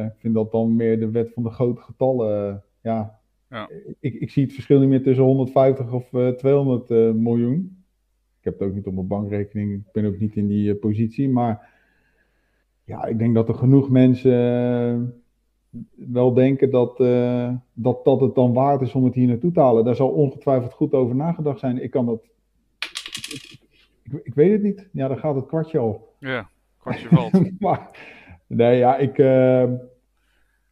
Ik 0.06 0.16
vind 0.18 0.34
dat 0.34 0.52
dan 0.52 0.76
meer 0.76 1.00
de 1.00 1.12
wet 1.12 1.32
van 1.34 1.44
de 1.44 1.50
grote 1.50 1.82
getallen. 1.82 2.64
ja, 2.82 3.20
ja. 3.54 3.70
Ik, 4.00 4.14
ik 4.14 4.30
zie 4.30 4.44
het 4.44 4.54
verschil 4.54 4.80
niet 4.80 4.90
meer 4.90 5.04
tussen 5.04 5.24
150 5.24 5.92
of 5.92 6.12
uh, 6.12 6.30
200 6.30 6.90
uh, 6.90 7.12
miljoen. 7.12 7.84
Ik 8.40 8.44
heb 8.44 8.60
het 8.60 8.68
ook 8.68 8.76
niet 8.76 8.88
op 8.88 8.94
mijn 8.94 9.08
bankrekening. 9.08 9.74
Ik 9.74 9.92
ben 9.92 10.06
ook 10.06 10.20
niet 10.20 10.36
in 10.36 10.48
die 10.48 10.76
positie. 10.76 11.30
Maar 11.30 11.70
ja, 12.84 13.06
ik 13.06 13.18
denk 13.18 13.36
dat 13.36 13.48
er 13.48 13.56
genoeg 13.56 13.90
mensen 13.90 14.32
eh, 14.34 15.82
wel 16.14 16.34
denken 16.34 16.72
dat, 16.72 17.00
uh, 17.00 17.54
dat, 17.74 18.06
dat 18.06 18.22
het 18.22 18.36
dan 18.36 18.54
waard 18.54 18.82
is 18.82 18.94
om 18.94 19.04
het 19.04 19.14
hier 19.14 19.28
naartoe 19.28 19.52
te 19.52 19.60
halen. 19.60 19.86
Daar 19.86 19.96
zal 19.96 20.10
ongetwijfeld 20.10 20.74
goed 20.74 20.94
over 20.94 21.16
nagedacht 21.16 21.60
zijn. 21.60 21.84
Ik 21.84 21.92
kan 21.92 22.06
dat. 22.06 22.24
Ik, 22.80 23.60
ik, 24.04 24.22
ik 24.24 24.34
weet 24.34 24.52
het 24.52 24.62
niet. 24.62 24.90
Ja, 24.92 25.08
dan 25.08 25.18
gaat 25.18 25.36
het 25.36 25.46
kwartje 25.46 25.78
al. 25.78 26.14
Ja, 26.20 26.50
kwartje 26.78 27.08
valt. 27.08 27.32
maar 27.60 27.90
nee, 28.56 28.78
ja, 28.78 28.98
ik. 28.98 29.18
Uh, 29.18 29.72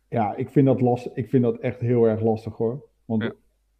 ja, 0.09 0.35
ik 0.35 0.49
vind, 0.49 0.65
dat 0.65 0.81
last, 0.81 1.09
ik 1.13 1.29
vind 1.29 1.43
dat 1.43 1.57
echt 1.57 1.79
heel 1.79 2.05
erg 2.05 2.21
lastig 2.21 2.57
hoor. 2.57 2.85
Want 3.05 3.35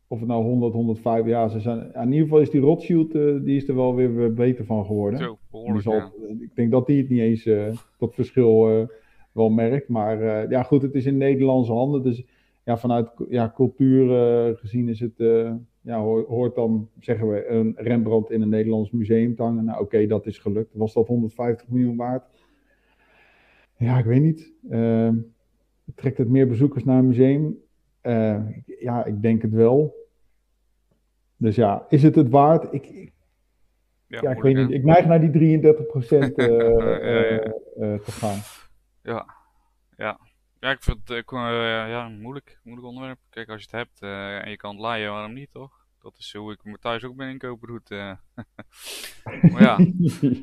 of 0.08 0.20
het 0.20 0.28
nou 0.28 0.44
100, 0.44 0.74
105, 0.74 1.26
ja, 1.26 1.48
ze 1.48 1.60
zijn, 1.60 1.94
in 1.94 2.12
ieder 2.12 2.24
geval 2.24 2.40
is 2.40 2.50
die 2.50 2.62
Rothschild, 2.62 3.16
uh, 3.16 3.44
die 3.44 3.56
is 3.56 3.68
er 3.68 3.76
wel 3.76 3.96
weer 3.96 4.34
beter 4.34 4.66
van 4.66 4.86
geworden. 4.86 5.20
Zo, 5.20 5.38
behoorlijk, 5.52 5.82
zal, 5.82 5.94
ja. 5.94 6.12
Ik 6.40 6.56
denk 6.56 6.72
dat 6.72 6.88
die 6.88 6.98
het 6.98 7.10
niet 7.10 7.20
eens, 7.20 7.46
uh, 7.46 7.68
dat 7.98 8.14
verschil 8.14 8.72
uh, 8.72 8.88
wel 9.32 9.50
merkt. 9.50 9.88
Maar 9.88 10.50
ja, 10.50 10.64
goed, 10.64 10.82
het 10.82 10.96
is 10.96 11.06
in 11.06 11.18
Nederlandse 11.18 11.72
handen. 11.72 12.04
Dus 12.04 12.24
ja, 12.64 12.78
vanuit 12.78 13.10
ja, 13.30 13.52
cultuur 13.56 14.08
gezien 14.58 14.90
is 14.90 15.00
het, 15.00 15.14
ja, 15.82 16.02
hoort 16.04 16.56
dan, 16.56 16.90
zeggen 17.00 17.30
we, 17.30 17.48
een 17.48 17.74
Rembrandt 17.78 18.32
in 18.32 18.42
een 18.42 18.50
Nederlands 18.50 18.92
museum 18.92 19.36
te 19.36 19.44
hangen. 19.44 19.66
Nou 19.66 19.78
oké, 19.78 19.84
okay, 19.96 20.08
dat 20.08 20.26
is 20.26 20.38
gelukt. 20.38 20.74
Was 20.74 20.94
dat 20.94 21.08
150 21.08 21.70
miljoen 21.70 21.96
waard? 21.96 22.24
Ja, 23.82 23.98
ik 23.98 24.06
weet 24.06 24.22
niet. 24.22 24.54
Ehm, 24.70 25.16
Trekt 25.96 26.18
het 26.18 26.30
meer 26.30 26.48
bezoekers 26.48 26.84
naar 26.84 26.98
een 26.98 27.08
museum? 27.08 27.58
Uh, 28.04 28.40
ja, 28.66 29.06
ik 29.06 29.22
denk 29.22 29.42
het 29.42 29.52
wel. 29.52 29.96
dus 31.38 31.56
ja, 31.56 31.86
is 31.90 32.04
het 32.04 32.16
het 32.16 32.30
waard? 32.30 32.74
Ik, 32.74 32.86
ik 32.86 33.14
ja, 34.08 34.32
ik 34.32 34.42
weet 34.42 34.56
niet. 34.56 34.72
Ik 34.72 34.84
neig 34.84 35.06
naar 35.06 35.32
die 35.32 35.60
33% 35.60 35.62
uh, 35.62 35.68
te 38.06 38.12
gaan. 38.12 38.38
Ja, 39.02 39.26
ja. 39.98 40.20
Ja, 40.60 40.72
ik 40.72 40.84
vind 40.84 41.08
het 41.08 41.24
ja, 41.30 42.08
moeilijk, 42.08 42.60
moeilijk 42.64 42.88
onderwerp. 42.88 43.20
Kijk, 43.30 43.50
als 43.50 43.62
je 43.62 43.68
het 43.72 43.76
hebt 43.76 44.02
en 44.44 44.50
je 44.50 44.58
kan 44.58 44.72
het 44.72 44.80
laaien, 44.80 45.12
waarom 45.12 45.34
niet, 45.34 45.52
toch? 45.52 45.81
Dat 46.02 46.18
is 46.18 46.34
hoe 46.34 46.52
ik 46.52 46.64
me 46.64 46.78
thuis 46.78 47.04
ook 47.04 47.16
ben 47.16 47.30
inkooproute. 47.30 47.96
Uh. 47.96 48.14
maar 49.52 49.62
ja, 49.62 49.78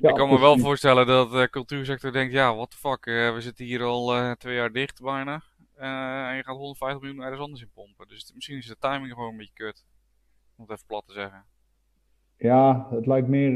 ik 0.09 0.15
kan 0.15 0.29
me 0.29 0.41
wel 0.41 0.59
voorstellen 0.59 1.07
dat 1.07 1.31
de 1.31 1.49
cultuursector 1.51 2.13
denkt, 2.13 2.33
ja, 2.33 2.55
what 2.55 2.71
the 2.71 2.77
fuck, 2.77 3.07
uh, 3.07 3.35
we 3.35 3.41
zitten 3.41 3.65
hier 3.65 3.83
al 3.83 4.17
uh, 4.17 4.33
twee 4.33 4.55
jaar 4.55 4.73
dicht 4.73 5.03
bijna. 5.03 5.43
en 5.77 6.37
je 6.37 6.43
gaat 6.45 6.57
150 6.57 7.01
miljoen 7.01 7.23
ergens 7.23 7.41
anders 7.41 7.63
in 7.63 7.71
pompen. 7.75 8.09
Dus 8.09 8.33
misschien 8.35 8.57
is 8.57 8.67
de 8.67 8.77
timing 8.79 9.13
gewoon 9.13 9.31
een 9.31 9.37
beetje 9.37 9.53
kut. 9.55 9.85
Om 10.57 10.65
het 10.65 10.73
even 10.73 10.87
plat 10.87 11.07
te 11.07 11.13
zeggen. 11.13 11.45
Ja, 12.37 12.89
het 12.91 13.07
lijkt 13.07 13.29
meer, 13.29 13.53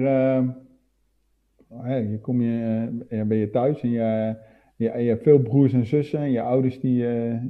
je 2.11 2.18
kom 2.23 2.40
je, 2.40 3.06
ja, 3.09 3.25
ben 3.25 3.37
je 3.37 3.50
thuis 3.50 3.80
en 3.80 3.90
je, 3.90 4.37
je, 4.76 4.99
je, 4.99 5.09
hebt 5.09 5.23
veel 5.23 5.38
broers 5.38 5.73
en 5.73 5.87
zussen 5.87 6.18
en 6.18 6.30
je 6.30 6.40
ouders 6.40 6.80
die, 6.80 6.97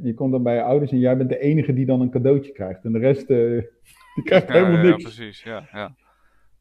je 0.02 0.12
komt 0.14 0.32
dan 0.32 0.42
bij 0.42 0.54
je 0.54 0.62
ouders 0.62 0.92
en 0.92 0.98
jij 0.98 1.16
bent 1.16 1.28
de 1.28 1.38
enige 1.38 1.72
die 1.72 1.86
dan 1.86 2.00
een 2.00 2.10
cadeautje 2.10 2.52
krijgt. 2.52 2.84
En 2.84 2.92
de 2.92 2.98
rest 2.98 3.28
Die 4.14 4.24
krijgt 4.24 4.48
helemaal 4.48 4.82
niks. 4.82 5.02
Ja, 5.02 5.08
precies. 5.08 5.42
Ja, 5.42 5.68
ja. 5.72 5.94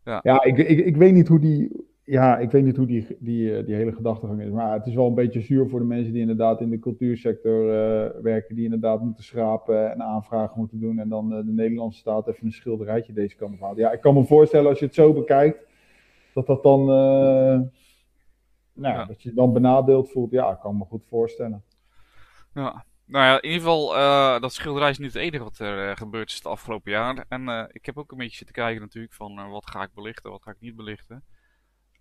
Ja, 0.04 0.20
ja 0.24 0.44
ik, 0.44 0.58
ik, 0.58 0.86
ik 0.86 0.98
weet 0.98 1.14
niet 1.14 1.28
hoe 1.28 1.40
die, 1.40 1.86
ja, 2.04 2.38
ik 2.38 2.52
weet 2.52 2.64
niet 2.64 2.78
hoe 2.78 2.86
die, 2.86 3.18
die, 3.20 3.58
eh, 3.58 3.66
die 3.66 3.76
hele 3.76 3.92
gedachtegang 3.92 4.42
is. 4.42 4.50
Maar 4.50 4.74
het 4.74 4.86
is 4.86 4.94
wel 4.94 5.08
een 5.08 5.16
beetje 5.16 5.42
zuur 5.42 5.70
voor 5.70 5.80
de 5.80 5.86
mensen 5.86 6.12
die 6.12 6.22
inderdaad 6.22 6.62
in 6.62 6.70
de 6.70 6.80
cultuursector 6.80 7.66
uh, 7.66 8.22
werken. 8.22 8.56
Die 8.56 8.64
inderdaad 8.64 9.02
moeten 9.02 9.24
schrapen 9.24 9.92
en 9.92 10.02
aanvragen 10.02 10.60
moeten 10.60 10.80
doen. 10.80 11.00
En 11.00 11.10
dan 11.10 11.32
uh, 11.34 11.46
de 11.46 11.52
Nederlandse 11.52 12.00
staat 12.00 12.28
even 12.28 12.46
een 12.46 12.52
schilderijtje 12.52 13.14
deze 13.14 13.36
kant 13.36 13.54
op 13.54 13.60
halen. 13.60 13.78
Ja, 13.78 13.92
ik 13.92 14.02
kan 14.02 14.14
me 14.14 14.24
voorstellen 14.24 14.70
als 14.70 14.80
je 14.80 14.86
het 14.86 14.94
zo 14.94 15.14
bekijkt. 15.14 15.66
Dat 16.34 16.48
dat 16.48 16.64
dan, 16.64 16.82
uh, 16.82 17.60
nou, 18.74 18.96
ja. 18.96 19.06
dat 19.06 19.22
je 19.22 19.34
dan 19.34 19.54
benadeeld 19.54 20.12
voelt. 20.12 20.32
Ja, 20.32 20.52
ik 20.52 20.60
kan 20.60 20.78
me 20.78 20.84
goed 20.84 21.06
voorstellen. 21.06 21.64
Ja, 22.54 22.86
nou 23.12 23.26
ja, 23.26 23.42
in 23.42 23.50
ieder 23.50 23.60
geval, 23.60 23.98
uh, 23.98 24.40
dat 24.40 24.54
schilderij 24.54 24.90
is 24.90 24.98
niet 24.98 25.14
het 25.14 25.22
enige 25.22 25.44
wat 25.44 25.60
er 25.60 25.90
uh, 25.90 25.96
gebeurd 25.96 26.30
is 26.30 26.36
het 26.36 26.46
afgelopen 26.46 26.92
jaar. 26.92 27.26
En 27.30 27.48
uh, 27.48 27.64
ik 27.68 27.86
heb 27.86 27.98
ook 27.98 28.12
een 28.12 28.18
beetje 28.18 28.38
zitten 28.38 28.56
kijken 28.56 28.82
natuurlijk 28.82 29.14
van 29.14 29.50
wat 29.50 29.70
ga 29.70 29.84
ik 29.84 29.94
belichten, 29.94 30.32
wat 30.32 30.44
ga 30.44 30.52
ik 30.52 30.60
niet 30.60 30.76
belichten. 30.76 31.24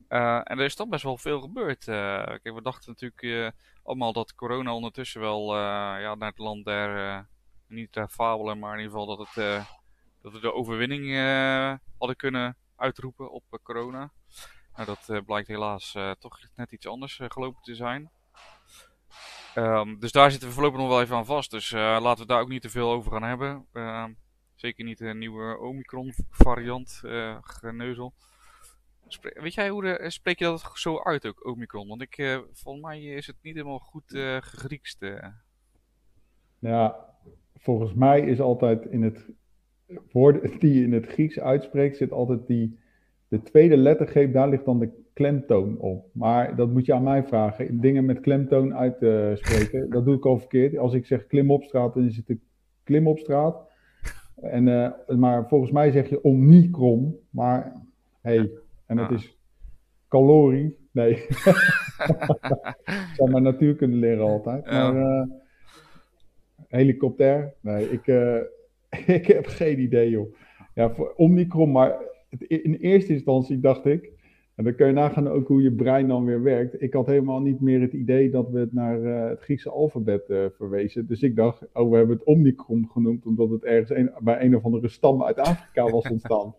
en 0.08 0.58
er 0.58 0.60
is 0.60 0.74
toch 0.74 0.88
best 0.88 1.02
wel 1.02 1.18
veel 1.18 1.40
gebeurd. 1.40 1.84
kijk, 1.84 2.50
we 2.54 2.62
dachten 2.62 2.96
natuurlijk 2.98 3.54
allemaal 3.82 4.12
dat 4.12 4.34
corona 4.34 4.74
ondertussen 4.74 5.20
wel 5.20 5.56
ja, 5.56 6.14
naar 6.14 6.28
het 6.28 6.38
land 6.38 6.64
der, 6.64 7.26
niet 7.66 7.92
der 7.92 8.08
fabelen, 8.08 8.58
maar 8.58 8.72
in 8.72 8.84
ieder 8.84 8.98
geval 8.98 9.16
dat, 9.16 9.28
het, 9.34 9.64
dat 10.22 10.32
we 10.32 10.40
de 10.40 10.52
overwinning 10.52 11.14
hadden 11.98 12.16
kunnen 12.16 12.56
uitroepen 12.76 13.30
op 13.32 13.44
corona. 13.62 14.12
Nou, 14.74 14.86
dat 14.86 15.24
blijkt 15.24 15.48
helaas 15.48 15.96
toch 16.18 16.38
net 16.56 16.72
iets 16.72 16.86
anders 16.86 17.20
gelopen 17.28 17.62
te 17.62 17.74
zijn. 17.74 18.10
Um, 19.56 19.98
dus 20.00 20.12
daar 20.12 20.30
zitten 20.30 20.48
we 20.48 20.54
voorlopig 20.54 20.80
nog 20.80 20.88
wel 20.88 21.00
even 21.00 21.16
aan 21.16 21.26
vast. 21.26 21.50
Dus 21.50 21.70
uh, 21.72 21.80
laten 21.80 22.22
we 22.22 22.32
daar 22.32 22.40
ook 22.40 22.48
niet 22.48 22.62
te 22.62 22.70
veel 22.70 22.90
over 22.90 23.12
gaan 23.12 23.22
hebben. 23.22 23.66
Uh, 23.72 24.04
zeker 24.54 24.84
niet 24.84 25.00
een 25.00 25.18
nieuwe 25.18 25.58
Omicron 25.58 26.12
variant, 26.30 27.00
uh, 27.04 27.36
geneuzel. 27.40 28.12
Weet 29.20 29.54
jij 29.54 29.68
hoe 29.68 29.82
de, 29.82 30.10
spreek 30.10 30.38
je 30.38 30.44
dat 30.44 30.70
zo 30.74 31.02
uit 31.02 31.26
ook, 31.26 31.46
Omicron? 31.46 31.88
Want 31.88 32.02
ik, 32.02 32.42
volgens 32.52 32.84
mij 32.84 33.02
is 33.02 33.26
het 33.26 33.36
niet 33.42 33.54
helemaal 33.54 33.78
goed 33.78 34.12
uh, 34.12 34.36
gegriekst. 34.40 35.04
Ja, 36.58 36.96
volgens 37.56 37.94
mij 37.94 38.20
is 38.20 38.40
altijd 38.40 38.86
in 38.86 39.02
het 39.02 39.26
woord 40.12 40.60
die 40.60 40.74
je 40.74 40.84
in 40.84 40.92
het 40.92 41.06
Grieks 41.06 41.38
uitspreekt, 41.38 41.96
zit 41.96 42.12
altijd 42.12 42.46
die, 42.46 42.78
de 43.28 43.42
tweede 43.42 43.76
lettergreep, 43.76 44.32
daar 44.32 44.48
ligt 44.48 44.64
dan 44.64 44.78
de 44.78 44.99
klemtoon 45.12 45.78
op. 45.78 46.06
Maar 46.12 46.56
dat 46.56 46.70
moet 46.70 46.86
je 46.86 46.94
aan 46.94 47.02
mij 47.02 47.24
vragen. 47.24 47.80
Dingen 47.80 48.04
met 48.04 48.20
klemtoon 48.20 48.74
uit 48.74 48.98
te 48.98 49.32
spreken, 49.34 49.90
dat 49.90 50.04
doe 50.04 50.14
ik 50.14 50.26
al 50.26 50.38
verkeerd. 50.38 50.78
Als 50.78 50.94
ik 50.94 51.06
zeg 51.06 51.26
klim 51.26 51.50
op 51.50 51.62
straat, 51.62 51.94
dan 51.94 52.04
is 52.04 52.16
het 52.16 52.28
een 52.28 52.42
klim 52.84 53.06
op 53.06 53.18
straat. 53.18 53.68
En, 54.40 54.66
uh, 54.66 54.90
maar 55.16 55.48
volgens 55.48 55.70
mij 55.70 55.90
zeg 55.90 56.08
je 56.08 56.22
omnicron. 56.22 57.18
Maar 57.30 57.72
hey, 58.20 58.50
en 58.86 58.98
het 58.98 59.10
is 59.10 59.38
calorie. 60.08 60.76
Nee. 60.92 61.10
ik 61.10 61.32
zou 63.16 63.30
mijn 63.30 63.42
natuur 63.42 63.74
kunnen 63.74 63.98
leren 63.98 64.24
altijd. 64.24 64.64
Maar 64.64 64.96
uh, 64.96 65.22
helikopter. 66.68 67.54
Nee, 67.60 67.90
ik, 67.90 68.06
ik 69.16 69.26
heb 69.26 69.46
geen 69.46 69.80
idee, 69.80 70.10
joh. 70.10 70.34
Ja, 70.74 70.94
voor 70.94 71.12
omnicron, 71.16 71.70
maar 71.70 71.96
in 72.38 72.74
eerste 72.74 73.12
instantie 73.12 73.60
dacht 73.60 73.86
ik 73.86 74.19
en 74.60 74.66
dan 74.66 74.74
kun 74.74 74.86
je 74.86 74.92
nagaan 74.92 75.28
ook 75.28 75.48
hoe 75.48 75.62
je 75.62 75.72
brein 75.72 76.08
dan 76.08 76.24
weer 76.24 76.42
werkt. 76.42 76.82
Ik 76.82 76.92
had 76.92 77.06
helemaal 77.06 77.40
niet 77.40 77.60
meer 77.60 77.80
het 77.80 77.92
idee 77.92 78.30
dat 78.30 78.50
we 78.50 78.58
het 78.58 78.72
naar 78.72 79.00
uh, 79.00 79.28
het 79.28 79.40
Griekse 79.40 79.70
alfabet 79.70 80.28
uh, 80.28 80.44
verwezen. 80.56 81.06
Dus 81.06 81.22
ik 81.22 81.36
dacht, 81.36 81.66
oh, 81.72 81.90
we 81.90 81.96
hebben 81.96 82.16
het 82.16 82.26
Omnicron 82.26 82.88
genoemd, 82.92 83.26
omdat 83.26 83.50
het 83.50 83.64
ergens 83.64 83.90
een, 83.90 84.10
bij 84.18 84.44
een 84.44 84.56
of 84.56 84.64
andere 84.64 84.88
stam 84.88 85.24
uit 85.24 85.38
Afrika 85.38 85.90
was 85.90 86.08
ontstaan. 86.08 86.54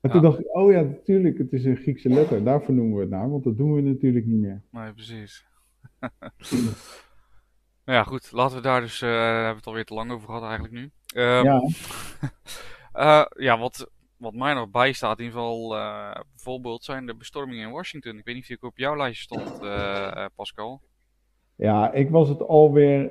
En 0.00 0.10
toen 0.10 0.22
dacht 0.22 0.38
ik, 0.38 0.56
oh 0.56 0.72
ja, 0.72 0.82
natuurlijk, 0.82 1.38
het 1.38 1.52
is 1.52 1.64
een 1.64 1.76
Griekse 1.76 2.08
letter. 2.08 2.44
Daarvoor 2.44 2.74
noemen 2.74 2.94
we 2.94 3.00
het 3.00 3.10
naar, 3.10 3.30
want 3.30 3.44
dat 3.44 3.56
doen 3.56 3.74
we 3.74 3.80
natuurlijk 3.80 4.26
niet 4.26 4.40
meer. 4.40 4.62
Nee, 4.70 4.92
precies. 4.92 5.46
nou 7.84 7.98
ja, 7.98 8.02
goed. 8.02 8.32
Laten 8.32 8.56
we 8.56 8.62
daar 8.62 8.80
dus, 8.80 9.02
uh, 9.02 9.08
hebben 9.10 9.50
we 9.50 9.56
het 9.56 9.66
alweer 9.66 9.84
te 9.84 9.94
lang 9.94 10.10
over 10.10 10.26
gehad 10.26 10.42
eigenlijk 10.42 10.74
nu. 10.74 10.90
Um, 11.22 11.44
ja. 11.44 11.60
ja, 13.48 13.58
wat 13.58 13.90
wat 14.22 14.34
mij 14.34 14.54
nog 14.54 14.70
bijstaat, 14.70 15.18
in 15.18 15.24
ieder 15.24 15.38
geval 15.38 15.76
uh, 15.76 16.14
bijvoorbeeld, 16.34 16.84
zijn 16.84 17.06
de 17.06 17.14
bestormingen 17.14 17.66
in 17.66 17.72
Washington. 17.72 18.18
Ik 18.18 18.24
weet 18.24 18.34
niet 18.34 18.44
of 18.44 18.50
ik 18.50 18.62
op 18.62 18.78
jouw 18.78 18.96
lijstje 18.96 19.22
stond, 19.22 19.62
uh, 19.62 20.24
Pascal. 20.34 20.82
Ja, 21.56 21.92
ik 21.92 22.10
was 22.10 22.28
het 22.28 22.42
alweer, 22.42 23.10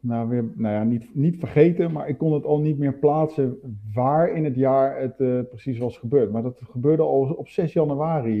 nou, 0.00 0.28
weer, 0.28 0.52
nou 0.54 0.74
ja, 0.74 0.82
niet, 0.82 1.14
niet 1.14 1.38
vergeten, 1.38 1.92
maar 1.92 2.08
ik 2.08 2.18
kon 2.18 2.32
het 2.32 2.44
al 2.44 2.58
niet 2.58 2.78
meer 2.78 2.98
plaatsen 2.98 3.78
waar 3.92 4.28
in 4.28 4.44
het 4.44 4.54
jaar 4.54 5.00
het 5.00 5.16
precies 5.48 5.78
was 5.78 5.98
gebeurd. 5.98 6.32
Maar 6.32 6.42
dat 6.42 6.60
gebeurde 6.70 7.02
al 7.02 7.20
op 7.20 7.48
6 7.48 7.72
januari. 7.72 8.40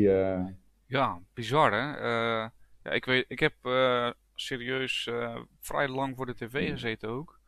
Ja, 0.86 1.20
bizar 1.34 1.72
hè. 1.72 2.08
ja, 2.82 2.90
ik, 2.90 3.04
weet, 3.04 3.24
ik 3.28 3.40
heb 3.40 3.54
serieus 4.34 5.10
vrij 5.60 5.88
lang 5.88 6.16
voor 6.16 6.26
de 6.26 6.34
tv 6.34 6.70
gezeten 6.70 7.08
ook. 7.08 7.39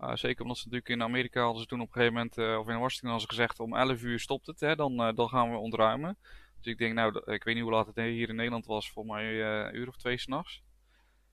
Uh, 0.00 0.14
zeker 0.14 0.42
omdat 0.42 0.56
ze 0.56 0.64
natuurlijk 0.64 0.92
in 0.92 1.02
Amerika 1.02 1.42
hadden 1.42 1.62
ze 1.62 1.68
toen 1.68 1.80
op 1.80 1.86
een 1.86 1.92
gegeven 1.92 2.14
moment, 2.14 2.38
uh, 2.38 2.58
of 2.58 2.68
in 2.68 2.78
Washington 2.78 3.10
hadden 3.10 3.28
ze 3.28 3.34
gezegd 3.34 3.60
om 3.60 3.76
11 3.76 4.02
uur 4.02 4.20
stopt 4.20 4.46
het, 4.46 4.60
hè, 4.60 4.76
dan, 4.76 4.92
uh, 4.92 5.14
dan 5.14 5.28
gaan 5.28 5.50
we 5.50 5.56
ontruimen. 5.56 6.16
Dus 6.56 6.72
ik 6.72 6.78
denk, 6.78 6.94
nou, 6.94 7.32
ik 7.32 7.44
weet 7.44 7.54
niet 7.54 7.62
hoe 7.62 7.72
laat 7.72 7.86
het 7.86 7.96
hier 7.96 8.28
in 8.28 8.36
Nederland 8.36 8.66
was, 8.66 8.90
volgens 8.90 9.14
mij 9.14 9.42
een 9.42 9.76
uur 9.76 9.88
of 9.88 9.96
twee 9.96 10.18
s'nachts. 10.18 10.62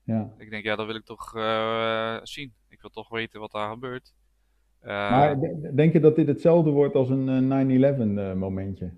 Ja. 0.02 0.32
Ik 0.38 0.50
denk, 0.50 0.64
ja, 0.64 0.76
dat 0.76 0.86
wil 0.86 0.94
ik 0.94 1.04
toch 1.04 1.30
zien. 2.22 2.54
Ik 2.68 2.80
wil 2.80 2.90
toch 2.90 3.08
weten 3.08 3.40
wat 3.40 3.52
daar 3.52 3.70
gebeurt. 3.70 4.14
maar 4.82 5.36
denk 5.74 5.92
je 5.92 6.00
dat 6.00 6.16
dit 6.16 6.26
hetzelfde 6.26 6.70
wordt 6.70 6.94
als 6.94 7.08
een 7.08 8.34
9-11 8.34 8.38
momentje? 8.38 8.92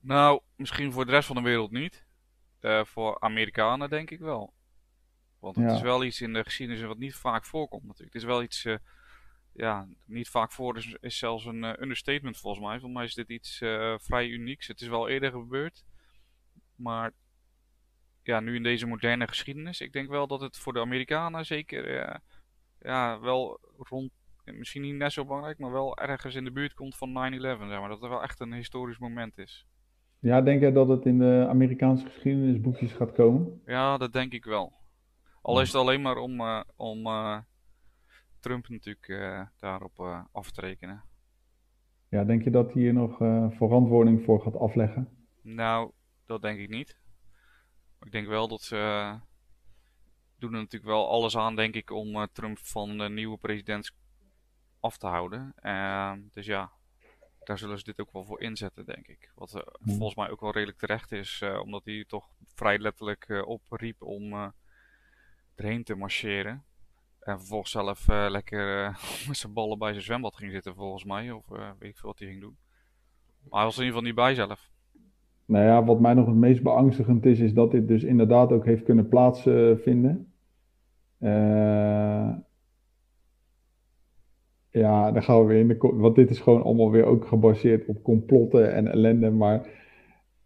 Nou, 0.00 0.40
misschien 0.56 0.92
voor 0.92 1.06
de 1.06 1.10
rest 1.10 1.26
van 1.26 1.36
de 1.36 1.42
wereld 1.42 1.70
niet. 1.70 2.04
voor 2.84 3.20
Amerikanen 3.20 3.90
denk 3.90 4.10
ik 4.10 4.18
wel. 4.18 4.52
Want 5.40 5.56
het 5.56 5.70
is 5.70 5.80
wel 5.80 6.04
iets 6.04 6.20
in 6.20 6.32
de 6.32 6.44
geschiedenis 6.44 6.82
wat 6.82 6.98
niet 6.98 7.14
vaak 7.14 7.44
voorkomt 7.44 7.86
natuurlijk. 7.86 8.12
Het 8.12 8.22
is 8.22 8.28
wel 8.28 8.42
iets, 8.42 8.64
uh, 8.64 8.76
ja, 9.52 9.88
niet 10.04 10.28
vaak 10.28 10.52
voor 10.52 10.76
is, 10.76 10.96
is 11.00 11.18
zelfs 11.18 11.44
een 11.44 11.62
uh, 11.62 11.72
understatement 11.78 12.38
volgens 12.38 12.64
mij. 12.64 12.72
Volgens 12.72 12.94
mij 12.94 13.04
is 13.04 13.14
dit 13.14 13.28
iets 13.28 13.60
uh, 13.60 13.94
vrij 13.98 14.28
unieks. 14.28 14.66
Het 14.66 14.80
is 14.80 14.88
wel 14.88 15.08
eerder 15.08 15.30
gebeurd. 15.30 15.84
Maar 16.76 17.12
ja, 18.22 18.40
nu 18.40 18.54
in 18.54 18.62
deze 18.62 18.86
moderne 18.86 19.28
geschiedenis, 19.28 19.80
ik 19.80 19.92
denk 19.92 20.08
wel 20.08 20.26
dat 20.26 20.40
het 20.40 20.56
voor 20.56 20.72
de 20.72 20.80
Amerikanen 20.80 21.46
zeker 21.46 22.20
ja, 22.80 23.20
wel 23.20 23.60
rond, 23.76 24.10
misschien 24.44 24.82
niet 24.82 24.94
net 24.94 25.12
zo 25.12 25.24
belangrijk, 25.24 25.58
maar 25.58 25.72
wel 25.72 25.96
ergens 25.96 26.34
in 26.34 26.44
de 26.44 26.52
buurt 26.52 26.74
komt 26.74 26.96
van 26.96 27.32
9-11. 27.32 27.40
Zeg 27.40 27.58
maar. 27.58 27.88
Dat 27.88 28.00
het 28.00 28.10
wel 28.10 28.22
echt 28.22 28.40
een 28.40 28.52
historisch 28.52 28.98
moment 28.98 29.38
is. 29.38 29.66
Ja, 30.18 30.40
denk 30.40 30.60
jij 30.60 30.72
dat 30.72 30.88
het 30.88 31.04
in 31.04 31.18
de 31.18 31.46
Amerikaanse 31.48 32.06
geschiedenisboekjes 32.06 32.92
gaat 32.92 33.12
komen? 33.12 33.60
Ja, 33.66 33.96
dat 33.96 34.12
denk 34.12 34.32
ik 34.32 34.44
wel. 34.44 34.79
Al 35.42 35.60
is 35.60 35.72
het 35.72 35.76
alleen 35.76 36.02
maar 36.02 36.16
om, 36.16 36.40
uh, 36.40 36.62
om 36.76 37.06
uh, 37.06 37.38
Trump 38.40 38.68
natuurlijk 38.68 39.08
uh, 39.08 39.42
daarop 39.58 40.26
af 40.32 40.50
te 40.50 40.60
rekenen. 40.60 41.04
Ja, 42.08 42.24
denk 42.24 42.44
je 42.44 42.50
dat 42.50 42.72
hij 42.72 42.82
hier 42.82 42.92
nog 42.92 43.16
verantwoording 43.56 44.24
voor 44.24 44.40
gaat 44.40 44.56
afleggen? 44.56 45.08
Nou, 45.42 45.90
dat 46.26 46.42
denk 46.42 46.58
ik 46.58 46.68
niet. 46.68 46.98
Ik 48.00 48.12
denk 48.12 48.26
wel 48.26 48.48
dat 48.48 48.62
ze 48.62 48.76
doen 50.38 50.52
er 50.52 50.60
natuurlijk 50.60 50.90
wel 50.90 51.08
alles 51.08 51.36
aan, 51.36 51.56
denk 51.56 51.74
ik, 51.74 51.90
om 51.90 52.26
Trump 52.32 52.58
van 52.58 52.98
de 52.98 53.08
nieuwe 53.08 53.38
president 53.38 53.92
af 54.80 54.96
te 54.96 55.06
houden. 55.06 55.52
Ehm, 55.56 56.20
dus 56.30 56.46
ja, 56.46 56.72
daar 57.44 57.58
zullen 57.58 57.78
ze 57.78 57.84
dit 57.84 58.00
ook 58.00 58.12
wel 58.12 58.24
voor 58.24 58.40
inzetten, 58.40 58.84
denk 58.86 59.06
ik. 59.06 59.32
Wat 59.34 59.62
volgens 59.80 60.14
mij 60.14 60.30
ook 60.30 60.40
wel 60.40 60.52
redelijk 60.52 60.78
terecht 60.78 61.12
is, 61.12 61.42
omdat 61.62 61.84
hij 61.84 62.04
toch 62.08 62.28
vrij 62.54 62.78
letterlijk 62.78 63.42
opriep 63.46 64.02
om 64.02 64.52
erheen 65.60 65.82
te 65.82 65.94
marcheren. 65.94 66.62
En 67.20 67.38
vervolgens 67.38 67.70
zelf 67.70 68.06
lekker 68.08 68.84
met 69.28 69.36
zijn 69.36 69.52
ballen 69.52 69.78
bij 69.78 69.90
zijn 69.90 70.04
zwembad 70.04 70.36
ging 70.36 70.52
zitten, 70.52 70.74
volgens 70.74 71.04
mij. 71.04 71.30
Of 71.30 71.48
weet 71.78 71.90
ik 71.90 71.96
veel 71.96 72.08
wat 72.08 72.18
hij 72.18 72.28
ging 72.28 72.40
doen. 72.40 72.56
Maar 73.48 73.58
hij 73.58 73.64
was 73.64 73.78
in 73.78 73.84
ieder 73.84 73.98
geval 73.98 74.02
niet 74.02 74.24
bij 74.24 74.34
zelf. 74.34 74.70
Nou 75.46 75.64
ja, 75.64 75.84
wat 75.84 76.00
mij 76.00 76.14
nog 76.14 76.26
het 76.26 76.34
meest 76.34 76.62
beangstigend 76.62 77.26
is, 77.26 77.38
is 77.38 77.54
dat 77.54 77.70
dit 77.70 77.88
dus 77.88 78.02
inderdaad 78.02 78.52
ook 78.52 78.64
heeft 78.64 78.84
kunnen 78.84 79.08
plaatsvinden. 79.08 80.32
Ja, 84.70 85.12
dan 85.12 85.22
gaan 85.22 85.40
we 85.40 85.46
weer 85.46 85.58
in 85.58 85.68
de. 85.68 85.76
Want 85.78 86.14
dit 86.14 86.30
is 86.30 86.40
gewoon 86.40 86.62
allemaal 86.62 86.90
weer 86.90 87.04
ook 87.04 87.26
gebaseerd 87.26 87.86
op 87.86 88.02
complotten 88.02 88.74
en 88.74 88.88
ellende. 88.88 89.30
Maar 89.30 89.68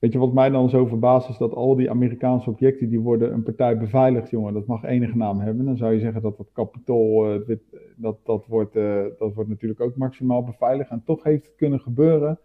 weet 0.05 0.13
je 0.13 0.19
wat 0.19 0.33
mij 0.33 0.51
dan 0.51 0.69
zo 0.69 0.87
verbaast 0.87 1.29
is 1.29 1.37
dat 1.37 1.55
al 1.55 1.77
die 1.77 1.91
Amerikaanse 1.91 2.51
objecten 2.51 2.89
die 2.89 3.01
worden 3.01 3.33
een 3.33 3.43
partij 3.43 3.79
beveiligd, 3.79 4.31
jongen. 4.31 4.55
Dat 4.55 4.67
mag 4.67 4.85
enige 4.85 5.17
naam 5.17 5.41
hebben. 5.41 5.65
Dan 5.65 5.77
zou 5.77 5.93
je 5.93 6.01
zeggen 6.01 6.23
dat 6.23 6.37
dat 6.37 6.53
kapitool, 6.53 7.35
uh, 7.35 7.57
dat, 7.97 8.19
dat, 8.25 8.47
wordt, 8.47 8.77
uh, 8.77 9.03
dat 9.19 9.35
wordt 9.35 9.51
natuurlijk 9.51 9.81
ook 9.81 9.97
maximaal 9.97 10.45
beveiligd. 10.45 10.91
En 10.91 11.03
toch 11.05 11.23
heeft 11.23 11.47
het 11.47 11.55
kunnen 11.57 11.81
gebeuren 11.81 12.39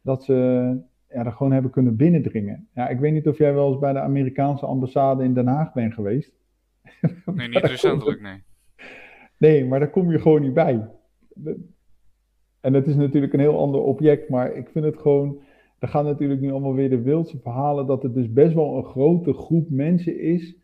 dat 0.00 0.24
ze 0.24 0.34
ja, 1.08 1.24
er 1.24 1.32
gewoon 1.32 1.52
hebben 1.52 1.70
kunnen 1.70 1.96
binnendringen. 1.96 2.68
Ja, 2.74 2.88
ik 2.88 2.98
weet 2.98 3.12
niet 3.12 3.28
of 3.28 3.38
jij 3.38 3.54
wel 3.54 3.70
eens 3.70 3.80
bij 3.80 3.92
de 3.92 4.00
Amerikaanse 4.00 4.66
ambassade 4.66 5.24
in 5.24 5.34
Den 5.34 5.46
Haag 5.46 5.72
bent 5.72 5.94
geweest. 5.94 6.32
Nee, 7.34 7.48
niet 7.54 7.64
recentelijk, 7.64 8.20
nee. 8.20 8.42
Nee, 9.38 9.64
maar 9.64 9.78
daar 9.78 9.90
kom 9.90 10.10
je 10.10 10.18
gewoon 10.18 10.42
niet 10.42 10.54
bij. 10.54 10.88
En 12.60 12.74
het 12.74 12.86
is 12.86 12.96
natuurlijk 12.96 13.32
een 13.32 13.40
heel 13.40 13.58
ander 13.58 13.80
object, 13.80 14.28
maar 14.28 14.52
ik 14.52 14.68
vind 14.68 14.84
het 14.84 14.98
gewoon. 14.98 15.42
Er 15.84 15.90
gaan 15.90 16.04
natuurlijk 16.04 16.40
nu 16.40 16.50
allemaal 16.50 16.74
weer 16.74 16.90
de 16.90 17.02
wildste 17.02 17.38
verhalen 17.38 17.86
dat 17.86 18.02
het 18.02 18.14
dus 18.14 18.32
best 18.32 18.54
wel 18.54 18.76
een 18.76 18.84
grote 18.84 19.32
groep 19.32 19.70
mensen 19.70 20.20
is. 20.20 20.56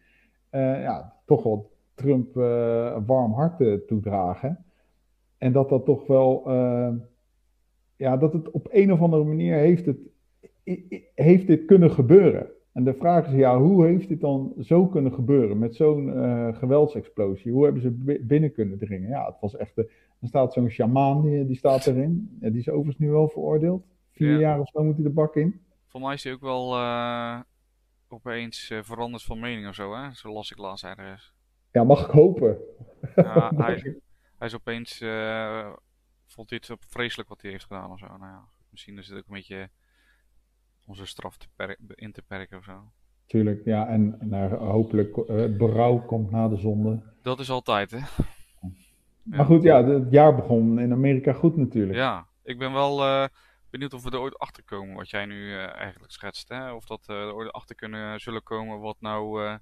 Uh, 0.52 0.60
ja, 0.82 1.16
toch 1.26 1.42
wel 1.42 1.70
Trump 1.94 2.36
uh, 2.36 2.96
warm 3.06 3.32
hart 3.32 3.86
toedragen. 3.86 4.64
En 5.38 5.52
dat 5.52 5.68
dat 5.68 5.84
toch 5.84 6.06
wel. 6.06 6.44
Uh, 6.46 6.88
ja, 7.96 8.16
dat 8.16 8.32
het 8.32 8.50
op 8.50 8.68
een 8.70 8.92
of 8.92 9.00
andere 9.00 9.24
manier 9.24 9.54
heeft, 9.54 9.86
het, 9.86 9.98
heeft 11.14 11.46
dit 11.46 11.64
kunnen 11.64 11.90
gebeuren. 11.90 12.46
En 12.72 12.84
de 12.84 12.94
vraag 12.94 13.26
is, 13.26 13.34
ja, 13.34 13.60
hoe 13.60 13.86
heeft 13.86 14.08
dit 14.08 14.20
dan 14.20 14.52
zo 14.60 14.86
kunnen 14.86 15.12
gebeuren 15.12 15.58
met 15.58 15.74
zo'n 15.74 16.12
geweldsexplosie? 16.54 17.52
Hoe 17.52 17.64
hebben 17.64 17.82
ze 17.82 18.20
binnen 18.22 18.52
kunnen 18.52 18.78
dringen? 18.78 19.08
Ja, 19.08 19.26
het 19.26 19.40
was 19.40 19.56
echt, 19.56 19.78
er 19.78 19.88
staat 20.22 20.52
zo'n 20.52 20.68
shamaan, 20.68 21.22
die, 21.22 21.46
die 21.46 21.56
staat 21.56 21.86
erin. 21.86 22.36
Ja, 22.40 22.50
die 22.50 22.58
is 22.58 22.68
overigens 22.68 22.98
nu 22.98 23.10
wel 23.10 23.28
veroordeeld. 23.28 23.84
Vier 24.26 24.40
jaar 24.40 24.60
of 24.60 24.68
zo 24.68 24.82
moet 24.82 24.94
hij 24.94 25.04
de 25.04 25.10
bak 25.10 25.36
in. 25.36 25.60
Voor 25.86 26.00
mij 26.00 26.14
is 26.14 26.24
hij 26.24 26.32
ook 26.32 26.40
wel 26.40 26.76
uh, 26.76 27.40
opeens 28.08 28.70
uh, 28.70 28.78
veranderd 28.82 29.22
van 29.22 29.40
mening 29.40 29.68
of 29.68 29.74
zo, 29.74 29.94
hè? 29.94 30.12
Zo 30.12 30.32
las 30.32 30.50
ik 30.50 30.58
laatst 30.58 30.84
ergens. 30.84 31.34
Ja, 31.72 31.84
mag 31.84 32.04
ik 32.04 32.10
hopen. 32.10 32.58
Ja, 33.16 33.52
hij, 33.56 34.00
hij, 34.38 34.48
is 34.48 34.54
opeens, 34.54 34.98
vond 36.26 36.50
hij 36.50 36.60
het 36.66 36.86
vreselijk 36.88 37.28
wat 37.28 37.42
hij 37.42 37.50
heeft 37.50 37.64
gedaan 37.64 37.90
of 37.90 37.98
zo. 37.98 38.06
Nou 38.06 38.20
ja, 38.20 38.44
misschien 38.70 38.98
is 38.98 39.08
het 39.08 39.18
ook 39.18 39.26
een 39.26 39.34
beetje 39.34 39.68
onze 40.86 41.06
straf 41.06 41.36
te 41.36 41.76
in 41.94 42.12
te 42.12 42.22
perken 42.22 42.58
of 42.58 42.64
zo. 42.64 42.92
Tuurlijk, 43.26 43.64
ja, 43.64 43.88
en 43.88 44.16
nou, 44.20 44.54
hopelijk 44.54 45.16
uh, 45.16 45.26
het 45.26 45.56
berouw 45.56 45.98
komt 45.98 46.30
na 46.30 46.48
de 46.48 46.56
zonde. 46.56 47.02
Dat 47.22 47.40
is 47.40 47.50
altijd, 47.50 47.90
hè. 47.90 47.98
Maar 49.22 49.44
goed, 49.44 49.62
ja, 49.62 49.84
het 49.84 50.10
jaar 50.10 50.34
begon 50.34 50.80
in 50.80 50.92
Amerika 50.92 51.32
goed 51.32 51.56
natuurlijk. 51.56 51.98
Ja, 51.98 52.26
ik 52.42 52.58
ben 52.58 52.72
wel 52.72 53.00
uh, 53.00 53.24
benieuwd 53.70 53.92
of 53.92 54.02
we 54.02 54.10
er 54.10 54.18
ooit 54.18 54.38
achter 54.38 54.62
komen, 54.64 54.94
wat 54.94 55.10
jij 55.10 55.26
nu 55.26 55.48
uh, 55.48 55.74
eigenlijk 55.74 56.12
schetst. 56.12 56.48
Hè? 56.48 56.72
Of 56.72 56.84
dat 56.84 57.06
we 57.06 57.12
er 57.12 57.34
ooit 57.34 57.52
achter 57.52 57.74
kunnen 57.76 58.20
zullen 58.20 58.42
komen 58.42 58.80
wat 58.80 58.96
nou 59.00 59.58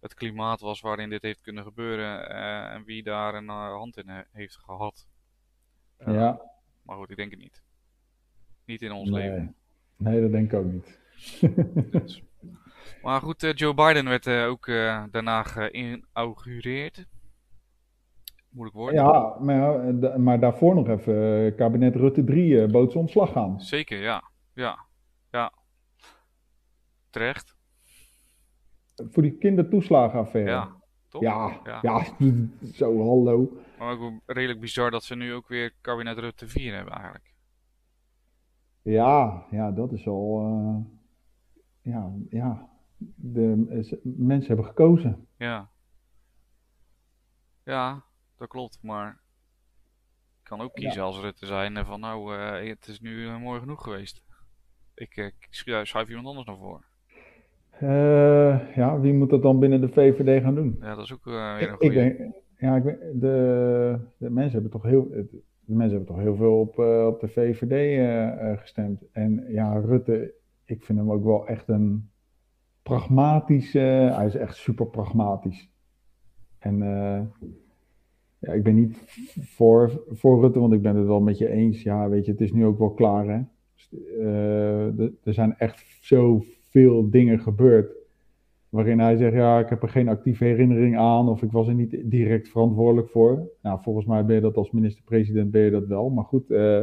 het 0.00 0.14
klimaat 0.14 0.60
was 0.60 0.80
waarin 0.80 1.10
dit 1.10 1.22
heeft 1.22 1.40
kunnen 1.40 1.64
gebeuren 1.64 2.30
en 2.70 2.84
wie 2.84 3.02
daar 3.02 3.34
een 3.34 3.48
hand 3.48 3.96
in 3.96 4.26
heeft 4.32 4.56
gehad. 4.56 5.08
ja. 6.06 6.40
Maar 6.82 6.96
goed, 6.96 7.10
ik 7.10 7.16
denk 7.16 7.30
het 7.30 7.40
niet. 7.40 7.62
Niet 8.64 8.82
in 8.82 8.92
ons 8.92 9.10
leven. 9.10 9.54
Nee, 9.96 10.20
dat 10.20 10.30
denk 10.30 10.52
ik 10.52 10.58
ook 10.58 10.72
niet. 10.72 10.98
dus. 11.92 12.22
Maar 13.02 13.20
goed, 13.20 13.52
Joe 13.54 13.74
Biden 13.74 14.04
werd 14.04 14.28
ook 14.28 14.66
daarna 15.10 15.42
geïnaugureerd. 15.42 17.06
Moeilijk 18.50 18.76
woord. 18.76 18.94
Ja, 18.94 19.36
maar, 19.40 19.94
maar 20.20 20.40
daarvoor 20.40 20.74
nog 20.74 20.88
even 20.88 21.54
kabinet 21.54 21.94
Rutte 21.96 22.24
3 22.24 22.66
bood 22.66 22.90
zijn 22.90 23.02
ontslag 23.02 23.36
aan. 23.36 23.60
Zeker, 23.60 24.00
ja. 24.00 24.30
Ja, 24.54 24.78
ja. 25.30 25.52
Terecht. 27.10 27.56
Voor 28.94 29.22
die 29.22 29.38
kindertoeslagenaffaire. 29.38 30.50
Ja, 30.50 30.76
toch? 31.08 31.22
Ja, 31.22 31.60
ja. 31.64 31.78
ja 31.82 32.04
zo 32.78 32.98
hallo. 32.98 33.52
Maar 33.78 33.98
ook 33.98 34.12
redelijk 34.26 34.60
bizar 34.60 34.90
dat 34.90 35.04
ze 35.04 35.14
nu 35.14 35.34
ook 35.34 35.48
weer 35.48 35.74
kabinet 35.80 36.18
Rutte 36.18 36.48
4 36.48 36.74
hebben 36.74 36.94
eigenlijk. 36.94 37.34
Ja, 38.82 39.46
ja, 39.50 39.70
dat 39.70 39.92
is 39.92 40.06
al. 40.06 40.42
Uh, 40.42 40.76
ja, 41.92 42.12
ja. 42.30 42.68
De 43.14 43.54
mensen 44.02 44.46
hebben 44.46 44.66
gekozen. 44.66 45.26
Ja. 45.36 45.70
Ja, 47.64 48.04
dat 48.38 48.48
klopt. 48.48 48.78
Maar 48.82 49.20
ik 50.38 50.44
kan 50.44 50.60
ook 50.60 50.74
kiezen 50.74 51.00
ja. 51.00 51.06
als 51.06 51.20
Rutte 51.20 51.46
zijn 51.46 51.84
van 51.84 52.00
nou, 52.00 52.36
uh, 52.36 52.68
het 52.68 52.86
is 52.86 53.00
nu 53.00 53.10
uh, 53.10 53.40
mooi 53.40 53.60
genoeg 53.60 53.82
geweest. 53.82 54.22
Ik, 54.94 55.16
ik 55.16 55.48
schuif 55.82 56.08
iemand 56.08 56.26
anders 56.26 56.46
naar 56.46 56.56
voren. 56.56 56.84
ja, 58.74 59.00
wie 59.00 59.12
moet 59.12 59.30
dat 59.30 59.42
dan 59.42 59.58
binnen 59.58 59.80
de 59.80 59.88
VVD 59.88 60.42
gaan 60.42 60.54
doen? 60.54 60.76
Ja, 60.80 60.94
dat 60.94 61.04
is 61.04 61.12
ook 61.12 61.24
weer 61.24 61.68
een 61.68 61.76
goede. 61.76 61.86
Ik 61.86 62.18
denk, 62.18 62.34
ja, 62.58 62.76
ik 62.76 62.84
de, 63.20 63.98
de 64.16 64.30
mensen 64.30 64.52
hebben 64.52 64.70
toch 64.70 64.82
heel 64.82 65.26
de 65.68 65.74
mensen 65.74 65.96
hebben 65.96 66.14
toch 66.14 66.24
heel 66.24 66.36
veel 66.36 66.60
op, 66.60 66.78
uh, 66.78 67.06
op 67.06 67.20
de 67.20 67.28
VVD 67.28 67.72
uh, 67.72 68.50
uh, 68.50 68.58
gestemd. 68.58 69.02
En 69.12 69.44
ja, 69.48 69.78
Rutte, 69.78 70.34
ik 70.64 70.84
vind 70.84 70.98
hem 70.98 71.10
ook 71.10 71.24
wel 71.24 71.46
echt 71.46 71.68
een 71.68 72.10
pragmatische. 72.82 73.78
hij 74.14 74.26
is 74.26 74.34
echt 74.34 74.56
super 74.56 74.86
pragmatisch. 74.86 75.70
En 76.58 76.82
ja, 78.38 78.52
ik 78.52 78.62
ben 78.62 78.74
niet 78.74 78.96
voor, 79.40 80.02
voor 80.10 80.40
Rutte, 80.40 80.58
want 80.58 80.72
ik 80.72 80.82
ben 80.82 80.96
het 80.96 81.06
wel 81.06 81.20
met 81.20 81.38
je 81.38 81.48
eens. 81.48 81.82
Ja, 81.82 82.08
weet 82.08 82.24
je, 82.24 82.30
het 82.30 82.40
is 82.40 82.52
nu 82.52 82.64
ook 82.64 82.78
wel 82.78 82.90
klaar. 82.90 83.26
Hè? 83.28 83.40
er 85.24 85.34
zijn 85.34 85.56
echt 85.58 85.84
zoveel 86.00 87.10
dingen 87.10 87.40
gebeurd 87.40 87.98
waarin 88.68 88.98
hij 88.98 89.16
zegt, 89.16 89.34
ja, 89.34 89.58
ik 89.58 89.68
heb 89.68 89.82
er 89.82 89.88
geen 89.88 90.08
actieve 90.08 90.44
herinnering 90.44 90.98
aan 90.98 91.28
of 91.28 91.42
ik 91.42 91.50
was 91.50 91.68
er 91.68 91.74
niet 91.74 92.10
direct 92.10 92.48
verantwoordelijk 92.48 93.08
voor. 93.08 93.50
Nou, 93.62 93.80
volgens 93.82 94.06
mij 94.06 94.24
ben 94.24 94.34
je 94.34 94.40
dat 94.40 94.56
als 94.56 94.70
minister-president 94.70 95.50
ben 95.50 95.62
je 95.62 95.70
dat 95.70 95.86
wel, 95.86 96.10
maar 96.10 96.24
goed, 96.24 96.50
uh, 96.50 96.82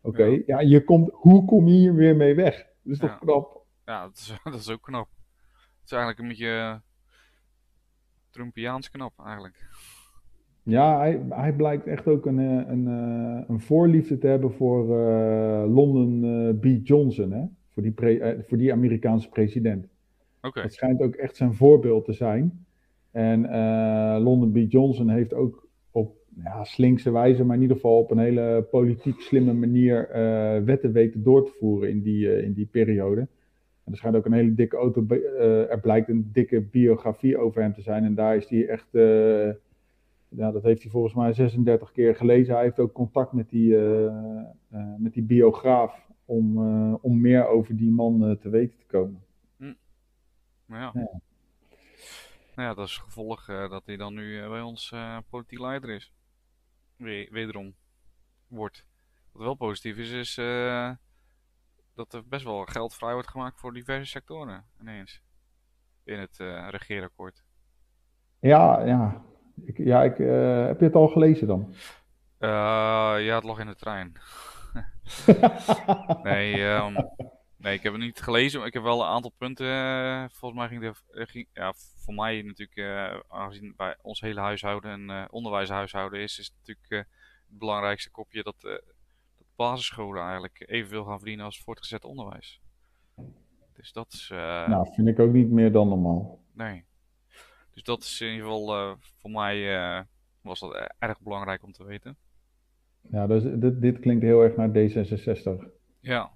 oké. 0.00 0.24
Ja. 0.24 0.42
ja. 0.46 0.60
je 0.60 0.84
komt, 0.84 1.10
hoe 1.12 1.44
kom 1.44 1.66
je 1.66 1.74
hier 1.74 1.94
weer 1.94 2.16
mee 2.16 2.34
weg? 2.34 2.56
Dat 2.56 2.92
is 2.92 2.98
toch 2.98 3.18
knap? 3.18 3.64
Ja, 3.84 4.02
dat 4.02 4.14
is, 4.14 4.36
dat 4.44 4.54
is 4.54 4.70
ook 4.70 4.82
knap. 4.82 5.08
Het 5.52 5.84
is 5.84 5.92
eigenlijk 5.92 6.22
een 6.22 6.28
beetje 6.28 6.80
Trumpiaans 8.30 8.90
knap, 8.90 9.12
eigenlijk. 9.24 9.68
Ja, 10.64 10.98
hij, 10.98 11.22
hij 11.28 11.52
blijkt 11.52 11.86
echt 11.86 12.08
ook 12.08 12.26
een, 12.26 12.38
eh, 12.38 12.44
een, 12.46 12.86
een, 12.86 13.38
eh, 13.38 13.48
een 13.48 13.60
voorliefde 13.60 14.18
te 14.18 14.26
hebben 14.26 14.52
voor 14.52 14.84
uh, 14.84 15.64
London 15.74 16.58
B. 16.60 16.66
Johnson, 16.82 17.32
hè? 17.32 17.44
Voor, 17.72 17.82
die 17.82 17.92
pre, 17.92 18.44
voor 18.48 18.58
die 18.58 18.72
Amerikaanse 18.72 19.28
president. 19.28 19.86
Okay. 20.42 20.62
Het 20.62 20.72
schijnt 20.72 21.00
ook 21.02 21.14
echt 21.14 21.36
zijn 21.36 21.54
voorbeeld 21.54 22.04
te 22.04 22.12
zijn. 22.12 22.66
En 23.10 23.40
London 24.22 24.52
B. 24.52 24.72
Johnson 24.72 25.08
heeft 25.08 25.34
ook 25.34 25.68
op 25.90 26.16
ja, 26.44 26.64
slinkse 26.64 27.10
wijze, 27.10 27.44
maar 27.44 27.56
in 27.56 27.62
ieder 27.62 27.76
geval 27.76 27.98
op 27.98 28.10
een 28.10 28.18
hele 28.18 28.66
politiek 28.70 29.20
slimme 29.20 29.52
manier 29.52 30.08
wetten 30.64 30.92
weten 30.92 31.22
door 31.22 31.44
te 31.44 31.52
voeren 31.58 31.90
in 31.90 32.02
die, 32.02 32.42
in 32.42 32.52
die 32.52 32.66
periode. 32.66 33.20
En 33.84 33.92
er 33.92 33.96
schijnt 33.96 34.16
ook 34.16 34.26
een 34.26 34.32
hele 34.32 34.54
dikke 34.54 34.76
auto, 34.76 35.06
er 35.68 35.80
blijkt 35.80 36.08
een 36.08 36.30
dikke 36.32 36.60
biografie 36.60 37.38
over 37.38 37.62
hem 37.62 37.72
te 37.72 37.82
zijn. 37.82 38.04
En 38.04 38.14
daar 38.14 38.36
is 38.36 38.48
hij 38.48 38.68
echt, 38.68 38.88
ja, 40.36 40.50
dat 40.50 40.62
heeft 40.62 40.82
hij 40.82 40.90
volgens 40.90 41.14
mij 41.14 41.32
36 41.32 41.92
keer 41.92 42.16
gelezen. 42.16 42.54
Hij 42.54 42.62
heeft 42.62 42.78
ook 42.78 42.92
contact 42.92 43.32
met 43.32 43.48
die, 43.48 43.76
met 44.98 45.12
die 45.12 45.22
biograaf 45.22 46.10
om, 46.24 46.58
om 46.94 47.20
meer 47.20 47.46
over 47.46 47.76
die 47.76 47.90
man 47.90 48.38
te 48.40 48.48
weten 48.48 48.78
te 48.78 48.86
komen. 48.86 49.24
Ja. 50.66 50.90
ja. 50.94 51.20
Nou 52.54 52.68
ja, 52.68 52.74
dat 52.74 52.88
is 52.88 52.94
het 52.94 53.04
gevolg 53.04 53.48
uh, 53.48 53.70
dat 53.70 53.86
hij 53.86 53.96
dan 53.96 54.14
nu 54.14 54.42
uh, 54.42 54.48
bij 54.48 54.60
ons 54.60 54.90
uh, 54.90 55.18
politiek 55.28 55.58
leider 55.58 55.90
is. 55.90 56.12
We 56.96 57.28
wederom 57.30 57.74
wordt. 58.46 58.86
Wat 59.32 59.42
wel 59.42 59.54
positief 59.54 59.96
is, 59.96 60.10
is 60.10 60.34
dat 61.94 62.12
er 62.12 62.26
best 62.28 62.44
wel 62.44 62.64
geld 62.64 62.94
vrij 62.94 63.12
wordt 63.12 63.28
gemaakt 63.28 63.60
voor 63.60 63.72
diverse 63.72 64.10
sectoren 64.10 64.64
ineens. 64.80 65.22
In 66.04 66.18
het 66.18 66.36
regeerakkoord. 66.70 67.44
Ja, 68.38 68.84
ja. 68.84 69.24
Ik, 69.64 69.78
ja 69.78 70.02
ik, 70.02 70.16
heb 70.66 70.78
je 70.78 70.84
het 70.84 70.94
al 70.94 71.08
gelezen 71.08 71.46
dan? 71.46 71.74
ja, 72.38 73.34
het 73.34 73.44
lag 73.44 73.58
in 73.58 73.66
de 73.66 73.74
trein. 73.76 74.12
nee, 76.22 76.62
um, 76.62 76.94
Nee, 77.56 77.74
ik 77.74 77.82
heb 77.82 77.92
het 77.92 78.02
niet 78.02 78.20
gelezen, 78.20 78.58
maar 78.58 78.68
ik 78.68 78.74
heb 78.74 78.82
wel 78.82 79.00
een 79.00 79.08
aantal 79.08 79.32
punten. 79.38 79.66
eh, 79.66 80.24
volgens 80.30 80.60
mij 80.60 80.68
ging 80.68 80.80
de. 80.80 81.24
Ging, 81.26 81.48
ja, 81.52 81.72
voor 82.04 82.14
mij 82.14 82.42
natuurlijk, 82.42 82.76
eh, 82.76 83.20
aangezien 83.28 83.74
bij 83.76 83.96
ons 84.02 84.20
hele 84.20 84.40
huishouden 84.40 84.90
een 84.90 85.10
eh, 85.10 85.24
onderwijshuishouden 85.30 86.20
is, 86.20 86.38
is 86.38 86.46
het 86.46 86.54
natuurlijk 86.58 86.90
eh, 86.90 86.98
het 87.48 87.58
belangrijkste 87.58 88.10
kopje 88.10 88.42
dat, 88.42 88.54
eh, 88.58 88.70
dat 89.38 89.46
basisscholen 89.56 90.22
eigenlijk 90.22 90.64
evenveel 90.66 91.04
gaan 91.04 91.18
verdienen 91.18 91.44
als 91.44 91.60
voortgezet 91.62 92.04
onderwijs. 92.04 92.60
Dus 93.74 93.92
dat 93.92 94.12
is. 94.12 94.30
eh, 94.32 94.68
Nou, 94.68 94.88
vind 94.94 95.08
ik 95.08 95.18
ook 95.18 95.32
niet 95.32 95.50
meer 95.50 95.72
dan 95.72 95.88
normaal. 95.88 96.40
Nee. 96.52 96.84
Dus 97.72 97.82
dat 97.82 98.02
is 98.02 98.20
in 98.20 98.26
ieder 98.32 98.42
geval 98.46 98.74
eh, 98.76 98.92
voor 99.20 99.30
mij 99.30 99.76
eh, 99.76 100.00
was 100.40 100.60
dat 100.60 100.74
e- 100.74 100.86
erg 100.98 101.20
belangrijk 101.20 101.62
om 101.62 101.72
te 101.72 101.84
weten. 101.84 102.16
Ja, 103.10 103.26
dus 103.26 103.42
dit, 103.42 103.80
dit 103.80 103.98
klinkt 103.98 104.22
heel 104.22 104.42
erg 104.42 104.56
naar 104.56 104.68
D66. 104.68 105.66
Ja, 106.00 106.30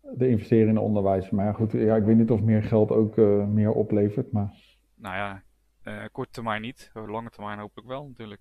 De 0.00 0.28
investeren 0.28 0.68
in 0.68 0.78
onderwijs. 0.78 1.30
Maar 1.30 1.44
ja, 1.46 1.52
goed, 1.52 1.72
ja, 1.72 1.96
ik 1.96 2.04
weet 2.04 2.16
niet 2.16 2.30
of 2.30 2.40
meer 2.40 2.62
geld 2.62 2.90
ook 2.90 3.18
eh, 3.18 3.46
meer 3.46 3.70
oplevert. 3.72 4.32
Maar 4.32 4.54
nou 4.94 5.16
ja, 5.16 5.42
eh 5.82 6.04
korte 6.12 6.30
termijn 6.30 6.62
niet, 6.62 6.90
lange 6.94 7.30
termijn 7.30 7.58
hopelijk 7.58 7.88
wel 7.88 8.06
natuurlijk. 8.06 8.40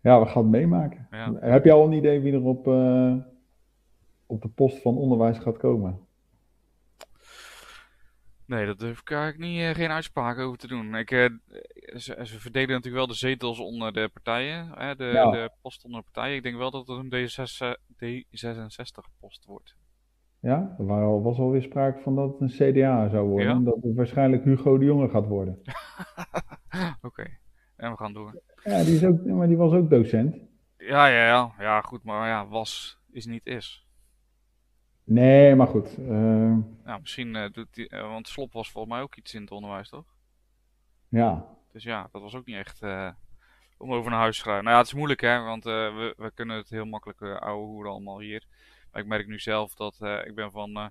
ja, 0.00 0.20
we 0.20 0.26
gaan 0.26 0.42
het 0.42 0.50
meemaken. 0.50 1.06
Ja. 1.10 1.32
Heb 1.40 1.64
je 1.64 1.72
al 1.72 1.86
een 1.86 1.92
idee 1.92 2.20
wie 2.20 2.32
er 2.32 2.42
op, 2.44 2.66
op 4.26 4.42
de 4.42 4.48
post 4.48 4.82
van 4.82 4.96
onderwijs 4.96 5.38
gaat 5.38 5.56
komen? 5.56 6.05
Nee, 8.46 8.66
dat 8.66 8.78
durf 8.78 9.00
ik 9.00 9.10
eigenlijk 9.10 9.50
niet, 9.50 9.60
eh, 9.60 9.74
geen 9.74 9.90
uitspraak 9.90 10.38
over 10.38 10.58
te 10.58 10.66
doen. 10.66 10.94
Ik, 10.94 11.10
eh, 11.10 11.28
ze, 11.96 12.20
ze 12.22 12.40
verdelen 12.40 12.68
natuurlijk 12.68 12.94
wel 12.94 13.06
de 13.06 13.14
zetels 13.14 13.58
onder 13.58 13.92
de 13.92 14.10
partijen, 14.12 14.70
hè, 14.74 14.94
de, 14.96 15.04
Ja. 15.04 15.30
de 15.30 15.50
post 15.62 15.84
onder 15.84 16.00
de 16.00 16.06
partijen. 16.12 16.36
Ik 16.36 16.42
denk 16.42 16.56
wel 16.56 16.70
dat 16.70 16.86
het 16.86 16.98
een 16.98 17.10
D66 17.10 17.76
D66-post 18.04 19.44
wordt. 19.44 19.76
Ja, 20.40 20.74
er 20.78 21.22
was 21.22 21.38
alweer 21.38 21.62
sprake 21.62 22.00
van 22.00 22.14
dat 22.14 22.38
het 22.38 22.40
een 22.40 22.72
CDA 22.72 23.08
zou 23.08 23.28
worden. 23.28 23.48
Ja? 23.48 23.54
En 23.54 23.64
dat 23.64 23.78
het 23.82 23.94
waarschijnlijk 23.94 24.44
Hugo 24.44 24.78
de 24.78 24.84
Jonge 24.84 25.08
gaat 25.08 25.26
worden. 25.26 25.58
Oké, 27.08 27.38
en 27.76 27.90
we 27.90 27.96
gaan 27.96 28.12
door. 28.12 28.42
Ja, 28.64 28.84
die, 28.84 28.94
is 28.94 29.04
ook, 29.04 29.24
maar 29.24 29.46
die 29.48 29.56
was 29.56 29.72
ook 29.72 29.90
docent. 29.90 30.36
Ja, 30.78 31.06
ja, 31.06 31.26
ja, 31.26 31.52
ja, 31.58 31.80
goed, 31.80 32.02
maar 32.02 32.28
ja, 32.28 32.46
was 32.48 32.98
is 33.12 33.26
niet 33.26 33.46
is. 33.46 33.85
Nee, 35.06 35.54
maar 35.54 35.66
goed. 35.66 35.96
Nou, 36.84 37.00
misschien 37.00 37.36
eh, 37.36 37.50
doet 37.52 37.74
die, 37.74 37.88
eh, 37.88 38.08
want 38.10 38.28
Slop 38.28 38.52
was 38.52 38.70
volgens 38.70 38.94
mij 38.94 39.02
ook 39.02 39.16
iets 39.16 39.34
in 39.34 39.40
het 39.40 39.50
onderwijs, 39.50 39.88
toch? 39.88 40.04
ja, 41.08 41.56
Dus 41.72 41.82
ja, 41.82 42.08
dat 42.12 42.22
was 42.22 42.34
ook 42.34 42.46
niet 42.46 42.56
echt 42.56 42.82
om 43.78 43.92
over 43.92 44.10
naar 44.10 44.20
huis 44.20 44.34
te 44.36 44.40
schrijven. 44.42 44.64
Nou 44.64 44.74
ja, 44.76 44.80
het 44.82 44.90
is 44.92 44.96
moeilijk 44.98 45.20
hè, 45.20 45.40
want 45.42 45.64
we, 45.64 46.14
we 46.16 46.30
kunnen 46.34 46.56
het 46.56 46.68
heel 46.70 46.84
makkelijk 46.84 47.20
uh, 47.20 47.36
ouwe 47.36 47.66
hoeren 47.66 47.90
allemaal 47.92 48.20
hier. 48.20 48.46
Maar 48.90 49.02
ik 49.02 49.08
merk 49.08 49.26
nu 49.26 49.38
zelf 49.38 49.74
dat 49.74 50.00
ik 50.24 50.34
ben 50.34 50.50
van 50.50 50.90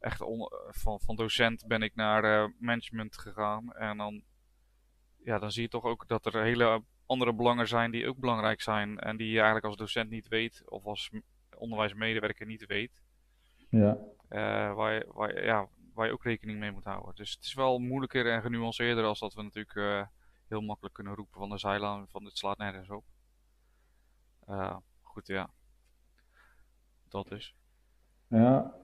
echt 0.00 0.20
on- 0.20 0.50
van, 0.68 1.00
van 1.00 1.16
docent 1.16 1.66
ben 1.66 1.82
ik 1.82 1.94
naar 1.94 2.52
management 2.58 3.18
gegaan. 3.18 3.72
En 3.72 3.96
dan, 3.96 4.22
ja, 5.24 5.38
dan 5.38 5.50
zie 5.52 5.62
je 5.62 5.68
toch 5.68 5.84
ook 5.84 6.08
dat 6.08 6.26
er 6.26 6.42
hele 6.42 6.82
andere 7.06 7.34
belangen 7.34 7.68
zijn 7.68 7.90
die 7.90 8.08
ook 8.08 8.18
belangrijk 8.18 8.60
zijn. 8.60 8.98
En 8.98 9.16
die 9.16 9.28
je 9.28 9.36
eigenlijk 9.36 9.66
als 9.66 9.76
docent 9.76 10.10
niet 10.10 10.28
weet 10.28 10.62
of 10.66 10.84
als 10.84 11.10
onderwijsmedewerker 11.56 12.46
niet 12.46 12.66
weet. 12.66 13.02
Ja. 13.68 13.98
eh, 14.28 14.74
waar, 14.74 14.92
je, 14.94 15.06
waar, 15.12 15.34
je- 15.34 15.40
ja, 15.44 15.68
waar 15.94 16.06
je 16.06 16.12
ook 16.12 16.24
rekening 16.24 16.58
mee 16.58 16.70
moet 16.72 16.84
houden. 16.84 17.14
Dus 17.14 17.30
het 17.34 17.44
is 17.44 17.54
wel 17.54 17.78
moeilijker 17.78 18.32
en 18.32 18.42
genuanceerder 18.42 19.04
als 19.04 19.18
dat 19.18 19.34
we 19.34 19.42
natuurlijk 19.42 19.76
eh, 19.76 20.02
heel 20.48 20.60
makkelijk 20.60 20.94
kunnen 20.94 21.14
roepen 21.14 21.38
van 21.38 21.48
de 21.48 21.58
zijlaan 21.58 22.08
van 22.08 22.24
dit 22.24 22.38
slaat 22.38 22.58
nergens 22.58 22.90
op. 22.90 23.04
Eh, 24.46 24.76
goed, 25.02 25.26
ja. 25.26 25.50
Dat 27.08 27.30
is. 27.32 27.54
Ja, 28.28 28.74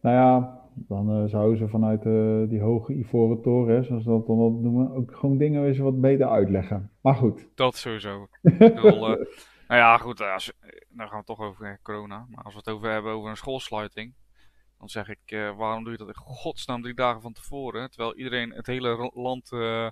nou 0.00 0.16
ja, 0.16 0.60
dan 0.74 1.28
zouden 1.28 1.58
ze 1.58 1.68
vanuit 1.68 2.02
die 2.50 2.60
hoge 2.60 2.92
ivoren 2.94 3.42
toren, 3.42 3.84
zoals 3.84 4.02
ze 4.02 4.08
dat 4.08 4.26
dan 4.26 4.38
altijd 4.38 4.62
noemen, 4.62 4.92
ook 4.94 5.14
gewoon 5.16 5.38
dingen 5.38 5.64
eens 5.66 5.78
wat 5.78 6.00
beter 6.00 6.28
uitleggen. 6.28 6.90
Maar 7.00 7.14
goed. 7.14 7.48
Dat 7.54 7.76
sowieso. 7.76 8.28
Ik 8.42 8.58
bedoel, 8.58 8.98
nou 9.08 9.26
ja, 9.68 9.98
goed, 9.98 10.20
als, 10.20 10.52
dan 10.88 10.98
gaan 11.06 11.10
we 11.10 11.16
het 11.16 11.26
toch 11.26 11.40
over 11.40 11.78
corona. 11.82 12.26
Maar 12.28 12.44
als 12.44 12.52
we 12.52 12.58
het 12.64 12.68
over 12.68 12.90
hebben 12.90 13.12
over 13.12 13.30
een 13.30 13.36
schoolsluiting, 13.36 14.14
dan 14.82 14.90
zeg 14.90 15.08
ik, 15.08 15.20
eh, 15.24 15.56
waarom 15.56 15.82
doe 15.82 15.92
je 15.92 15.98
dat 15.98 16.08
in 16.08 16.14
godsnaam 16.14 16.82
drie 16.82 16.94
dagen 16.94 17.20
van 17.20 17.32
tevoren? 17.32 17.90
Terwijl 17.90 18.14
iedereen, 18.16 18.50
het 18.50 18.66
hele 18.66 19.10
land, 19.14 19.52
eh, 19.52 19.88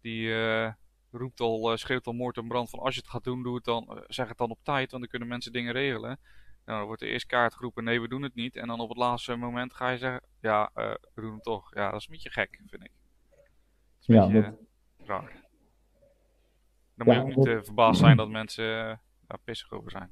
die 0.00 0.34
eh, 0.34 0.72
roept 1.10 1.40
al, 1.40 1.76
schreeuwt 1.76 2.06
al 2.06 2.12
moord 2.12 2.36
en 2.36 2.48
brand 2.48 2.70
van 2.70 2.78
als 2.78 2.94
je 2.94 3.00
het 3.00 3.10
gaat 3.10 3.24
doen, 3.24 3.42
doe 3.42 3.54
het 3.54 3.64
dan, 3.64 4.04
zeg 4.06 4.28
het 4.28 4.38
dan 4.38 4.50
op 4.50 4.58
tijd, 4.62 4.90
want 4.90 5.02
dan 5.02 5.10
kunnen 5.10 5.28
mensen 5.28 5.52
dingen 5.52 5.72
regelen. 5.72 6.18
Nou, 6.64 6.78
dan 6.78 6.86
wordt 6.86 7.02
er 7.02 7.08
eerst 7.08 7.26
kaart 7.26 7.54
geroepen, 7.54 7.84
nee, 7.84 8.00
we 8.00 8.08
doen 8.08 8.22
het 8.22 8.34
niet. 8.34 8.56
En 8.56 8.66
dan 8.66 8.80
op 8.80 8.88
het 8.88 8.98
laatste 8.98 9.36
moment 9.36 9.74
ga 9.74 9.88
je 9.90 9.98
zeggen, 9.98 10.22
ja, 10.40 10.70
we 10.74 10.98
doen 11.20 11.34
het 11.34 11.42
toch. 11.42 11.74
Ja, 11.74 11.90
dat 11.90 12.00
is 12.00 12.06
een 12.06 12.12
beetje 12.12 12.30
gek, 12.30 12.60
vind 12.66 12.84
ik. 12.84 12.90
Dat 13.30 14.00
is 14.00 14.08
een 14.08 14.14
Ja, 14.14 14.26
beetje 14.26 14.40
dat- 14.96 15.06
raar. 15.08 15.32
Dan 16.94 17.06
moet 17.06 17.14
je 17.14 17.20
ook 17.20 17.26
niet 17.36 17.44
dat- 17.56 17.64
verbaasd 17.64 18.00
zijn 18.00 18.16
dat 18.16 18.28
mensen 18.28 19.00
daar 19.26 19.38
pissig 19.44 19.70
over 19.72 19.90
zijn. 19.90 20.10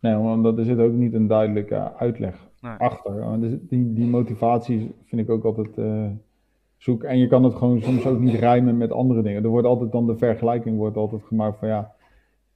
Nee, 0.00 0.16
omdat 0.16 0.58
er 0.58 0.64
zit 0.64 0.78
ook 0.78 0.92
niet 0.92 1.12
een 1.12 1.26
duidelijke 1.26 1.94
uitleg 1.96 2.50
Nee. 2.62 2.72
achter. 2.76 3.20
Er 3.22 3.48
zit- 3.50 3.68
Die, 3.68 3.92
die 3.92 4.06
motivatie 4.06 4.94
vind 5.04 5.20
ik 5.20 5.30
ook 5.30 5.44
altijd 5.44 5.78
eh, 5.78 6.06
zoek. 6.76 7.02
En 7.02 7.18
je 7.18 7.26
kan 7.26 7.44
het 7.44 7.54
gewoon 7.54 7.80
soms 7.82 8.06
ook 8.06 8.18
niet 8.18 8.34
rijmen 8.34 8.76
met 8.76 8.92
andere 8.92 9.22
dingen. 9.22 9.42
Er 9.42 9.48
wordt 9.48 9.66
altijd 9.66 9.92
dan 9.92 10.06
de 10.06 10.16
vergelijking 10.16 10.76
wordt 10.76 10.96
altijd 10.96 11.22
gemaakt 11.22 11.58
van 11.58 11.68
ja, 11.68 11.92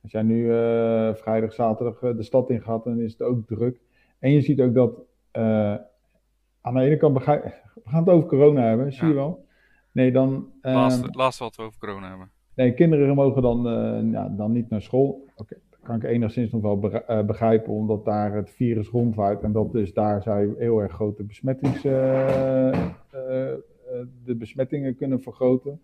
als 0.02 0.12
jij 0.12 0.22
nu 0.22 0.50
eh, 0.52 1.14
vrijdag, 1.14 1.52
zaterdag 1.52 2.02
eh, 2.02 2.16
de 2.16 2.22
stad 2.22 2.50
in 2.50 2.62
gaat, 2.62 2.84
dan 2.84 3.00
is 3.00 3.12
het 3.12 3.22
ook 3.22 3.46
druk. 3.46 3.80
En 4.18 4.30
je 4.32 4.40
ziet 4.40 4.60
ook 4.60 4.74
dat 4.74 4.92
eh, 5.30 5.74
aan 6.60 6.74
de 6.74 6.80
ene 6.80 6.96
kant 6.96 7.14
begrijp 7.14 7.44
we 7.74 7.90
gaan 7.90 8.00
het 8.04 8.08
over 8.08 8.28
corona 8.28 8.60
hebben, 8.62 8.92
zie 8.92 9.02
Ja. 9.02 9.08
je 9.08 9.14
wel. 9.14 9.44
Nee, 9.92 10.12
dan, 10.12 10.50
eh, 10.60 10.74
Laatste, 10.74 11.08
laatste 11.12 11.42
wat 11.42 11.56
we 11.56 11.62
over 11.62 11.78
corona 11.78 12.08
hebben. 12.08 12.30
Nee, 12.54 12.74
kinderen 12.74 13.14
mogen 13.14 13.42
dan, 13.42 13.62
ja, 14.10 14.28
dan 14.28 14.52
niet 14.52 14.70
naar 14.70 14.82
school. 14.82 15.24
Oké, 15.36 15.56
kan 15.86 15.96
ik 15.96 16.04
enigszins 16.04 16.52
nog 16.52 16.62
wel 16.62 16.92
eh, 16.92 17.24
begrijpen, 17.24 17.72
omdat 17.72 18.04
daar 18.04 18.34
het 18.34 18.50
virus 18.50 18.88
rondwaait 18.88 19.42
en 19.42 19.52
dat 19.52 19.72
dus 19.72 19.92
daar 19.92 20.22
zij 20.22 20.54
heel 20.58 20.82
erg 20.82 20.92
grote 20.92 21.22
besmettings, 21.22 21.84
eh, 21.84 22.68
eh, 22.68 22.88
de 24.24 24.34
besmettingen 24.38 24.96
kunnen 24.96 25.20
vergroten. 25.20 25.80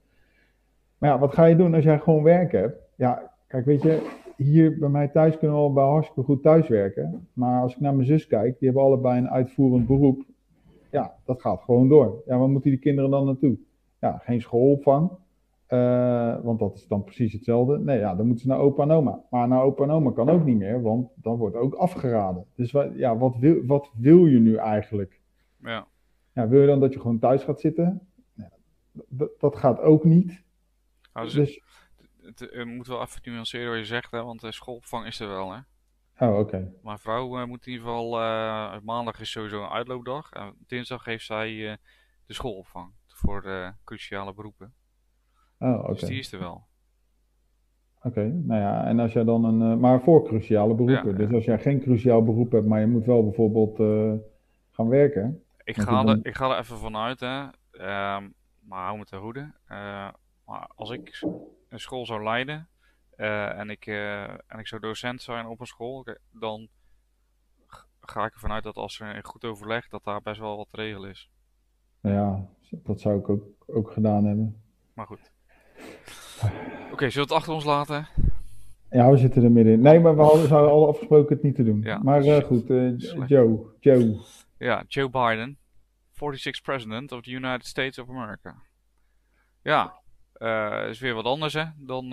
Maar 0.98 1.10
ja, 1.10 1.18
wat 1.18 1.34
ga 1.34 1.44
je 1.44 1.56
doen 1.56 1.74
als 1.74 1.84
jij 1.84 1.98
gewoon 1.98 2.22
werk 2.22 2.52
hebt? 2.52 2.76
Ja, 2.96 3.32
kijk, 3.46 3.64
weet 3.64 3.82
je, 3.82 4.10
hier 4.36 4.78
bij 4.78 4.88
mij 4.88 5.08
thuis 5.08 5.38
kunnen 5.38 5.56
we 5.56 5.62
al 5.62 5.72
bij 5.72 5.84
hartstikke 5.84 6.22
goed 6.22 6.42
thuiswerken. 6.42 7.28
Maar 7.32 7.60
als 7.60 7.74
ik 7.74 7.80
naar 7.80 7.94
mijn 7.94 8.06
zus 8.06 8.26
kijk, 8.26 8.58
die 8.58 8.68
hebben 8.68 8.86
allebei 8.86 9.18
een 9.18 9.30
uitvoerend 9.30 9.86
beroep. 9.86 10.24
Ja, 10.90 11.14
dat 11.24 11.40
gaat 11.40 11.62
gewoon 11.62 11.88
door. 11.88 12.22
Ja, 12.26 12.38
waar 12.38 12.48
moeten 12.48 12.70
die 12.70 12.78
kinderen 12.78 13.10
dan 13.10 13.24
naartoe? 13.24 13.56
Ja, 14.00 14.18
geen 14.18 14.40
schoolopvang. 14.40 15.10
Eh, 15.72 16.36
want 16.42 16.58
dat 16.58 16.74
is 16.74 16.86
dan 16.86 17.04
precies 17.04 17.32
hetzelfde. 17.32 17.78
Nee, 17.78 17.98
ja, 17.98 18.14
dan 18.14 18.26
moeten 18.26 18.44
ze 18.44 18.50
naar 18.50 18.58
opa 18.60 18.82
en 18.82 18.90
oma. 18.90 19.20
Maar 19.30 19.48
naar 19.48 19.62
opa 19.62 19.82
en 19.82 19.90
oma 19.90 20.10
kan 20.12 20.28
ook 20.30 20.44
niet 20.44 20.56
meer, 20.56 20.82
want 20.82 21.10
dan 21.14 21.36
wordt 21.36 21.56
ook 21.56 21.74
afgeraden. 21.74 22.46
Dus 22.54 22.72
wa- 22.72 22.90
ja, 22.94 23.16
wat, 23.16 23.36
wil, 23.36 23.64
wat 23.66 23.90
wil 23.96 24.26
je 24.26 24.38
nu 24.38 24.56
eigenlijk? 24.56 25.20
Ja, 25.62 25.86
Ja, 26.32 26.48
wil 26.48 26.60
je 26.60 26.66
dan 26.66 26.80
dat 26.80 26.92
je 26.92 27.00
gewoon 27.00 27.18
thuis 27.18 27.42
gaat 27.44 27.60
zitten? 27.60 28.08
Ja, 28.34 28.50
dat, 29.38 29.56
gaat 29.56 29.80
ook 29.80 30.04
niet. 30.04 30.42
nou, 31.12 31.26
dus, 31.26 31.34
Dus, 31.34 31.62
het, 32.22 32.38
het, 32.40 32.50
het 32.54 32.66
moet 32.66 32.86
wel 32.86 33.00
even 33.02 33.32
nuanceren 33.32 33.68
wat 33.70 33.78
je 33.78 33.84
zegt, 33.84 34.10
hè, 34.10 34.22
want 34.22 34.40
de 34.40 34.52
schoolopvang 34.52 35.06
is 35.06 35.20
er 35.20 35.28
wel. 35.28 35.52
Hè. 35.52 36.26
oh, 36.26 36.38
oké. 36.38 36.72
Mijn 36.82 36.98
vrouw 36.98 37.38
eh, 37.38 37.46
moet 37.46 37.66
in 37.66 37.72
ieder 37.72 37.86
geval, 37.86 38.20
eh, 38.20 38.76
maandag 38.82 39.20
is 39.20 39.30
sowieso 39.30 39.62
een 39.62 39.70
uitloopdag. 39.70 40.30
En 40.32 40.54
dinsdag 40.66 41.04
heeft 41.04 41.24
zij 41.26 41.70
eh, 41.70 41.76
de 42.26 42.34
schoolopvang 42.34 42.92
voor 43.06 43.42
eh, 43.42 43.68
cruciale 43.84 44.34
beroepen. 44.34 44.74
Oh, 45.62 45.78
oké. 45.78 45.92
Dus 45.92 46.00
die 46.00 46.18
is 46.18 46.32
er 46.32 46.38
wel. 46.38 46.64
Oké, 48.02 48.24
nou 48.24 48.60
ja, 48.60 48.84
en 48.84 48.98
als 48.98 49.12
jij 49.12 49.24
dan 49.24 49.44
een, 49.44 49.72
eh, 49.72 49.78
maar 49.78 50.02
voor 50.02 50.24
cruciale 50.24 50.74
beroepen. 50.74 51.10
Ja, 51.10 51.16
Dus 51.16 51.32
als 51.32 51.44
jij 51.44 51.58
geen 51.58 51.80
cruciaal 51.80 52.24
beroep 52.24 52.52
hebt, 52.52 52.66
maar 52.66 52.80
je 52.80 52.86
moet 52.86 53.04
wel 53.04 53.24
bijvoorbeeld 53.24 53.80
eh, 53.80 54.12
gaan 54.70 54.88
werken. 54.88 55.44
Ik 55.64 55.76
ga, 55.76 56.06
er, 56.06 56.18
ik 56.22 56.34
ga 56.34 56.50
er 56.52 56.58
even 56.58 56.78
vanuit, 56.78 57.20
hè. 57.20 57.46
Ehm, 57.70 58.28
maar 58.60 58.84
hou 58.84 58.98
me 58.98 59.04
te 59.04 59.16
hoede. 59.16 59.52
Eh, 59.66 60.08
maar 60.46 60.68
als 60.74 60.90
ik 60.90 61.22
een 61.68 61.80
school 61.80 62.06
zou 62.06 62.22
leiden 62.22 62.68
en, 63.16 63.70
ik, 63.70 63.86
en 64.46 64.58
ik 64.58 64.66
zou 64.66 64.80
docent 64.80 65.22
zijn 65.22 65.46
op 65.46 65.60
een 65.60 65.66
school, 65.66 66.06
dan 66.30 66.68
ga 68.00 68.24
ik 68.24 68.34
ervan 68.34 68.52
uit 68.52 68.64
dat 68.64 68.76
als 68.76 69.00
er 69.00 69.16
een 69.16 69.24
goed 69.24 69.44
overleg, 69.44 69.88
dat 69.88 70.04
daar 70.04 70.22
best 70.22 70.40
wel 70.40 70.56
wat 70.56 70.66
te 70.70 70.76
regelen 70.76 71.10
is. 71.10 71.30
Nou 72.00 72.16
ja, 72.16 72.48
dat 72.70 73.00
zou 73.00 73.18
ik 73.18 73.28
ook, 73.28 73.44
ook 73.66 73.90
gedaan 73.90 74.24
hebben. 74.24 74.62
Maar 74.94 75.06
goed. 75.06 75.31
Oké, 76.92 77.10
zullen 77.10 77.28
we 77.28 77.34
het 77.34 77.42
achter 77.42 77.52
ons 77.52 77.64
laten? 77.64 78.08
Ja, 78.90 79.10
we 79.10 79.16
zitten 79.16 79.44
er 79.44 79.50
middenin. 79.50 79.80
Nee, 79.80 80.00
maar 80.00 80.16
we 80.16 80.22
hadden, 80.22 80.48
zouden 80.48 80.70
al 80.70 80.88
afgesproken 80.88 81.34
het 81.34 81.44
niet 81.44 81.54
te 81.54 81.64
doen. 81.64 81.80
Ja, 81.82 81.98
maar 82.02 82.24
eh, 82.24 82.44
goed, 82.44 82.70
eh. 82.70 82.98
Joe, 83.26 83.66
Joe. 83.80 84.20
Ja, 84.58 84.84
Joe 84.88 85.10
Biden, 85.10 85.58
46th 86.12 86.62
President 86.62 87.12
of 87.12 87.22
the 87.22 87.30
United 87.30 87.66
States 87.66 87.98
of 87.98 88.08
America. 88.08 88.54
Ja, 89.62 90.00
eh 90.32 90.86
is 90.88 91.00
weer 91.00 91.14
wat 91.14 91.24
anders 91.24 91.52
hè, 91.52 91.64
dan, 91.76 92.10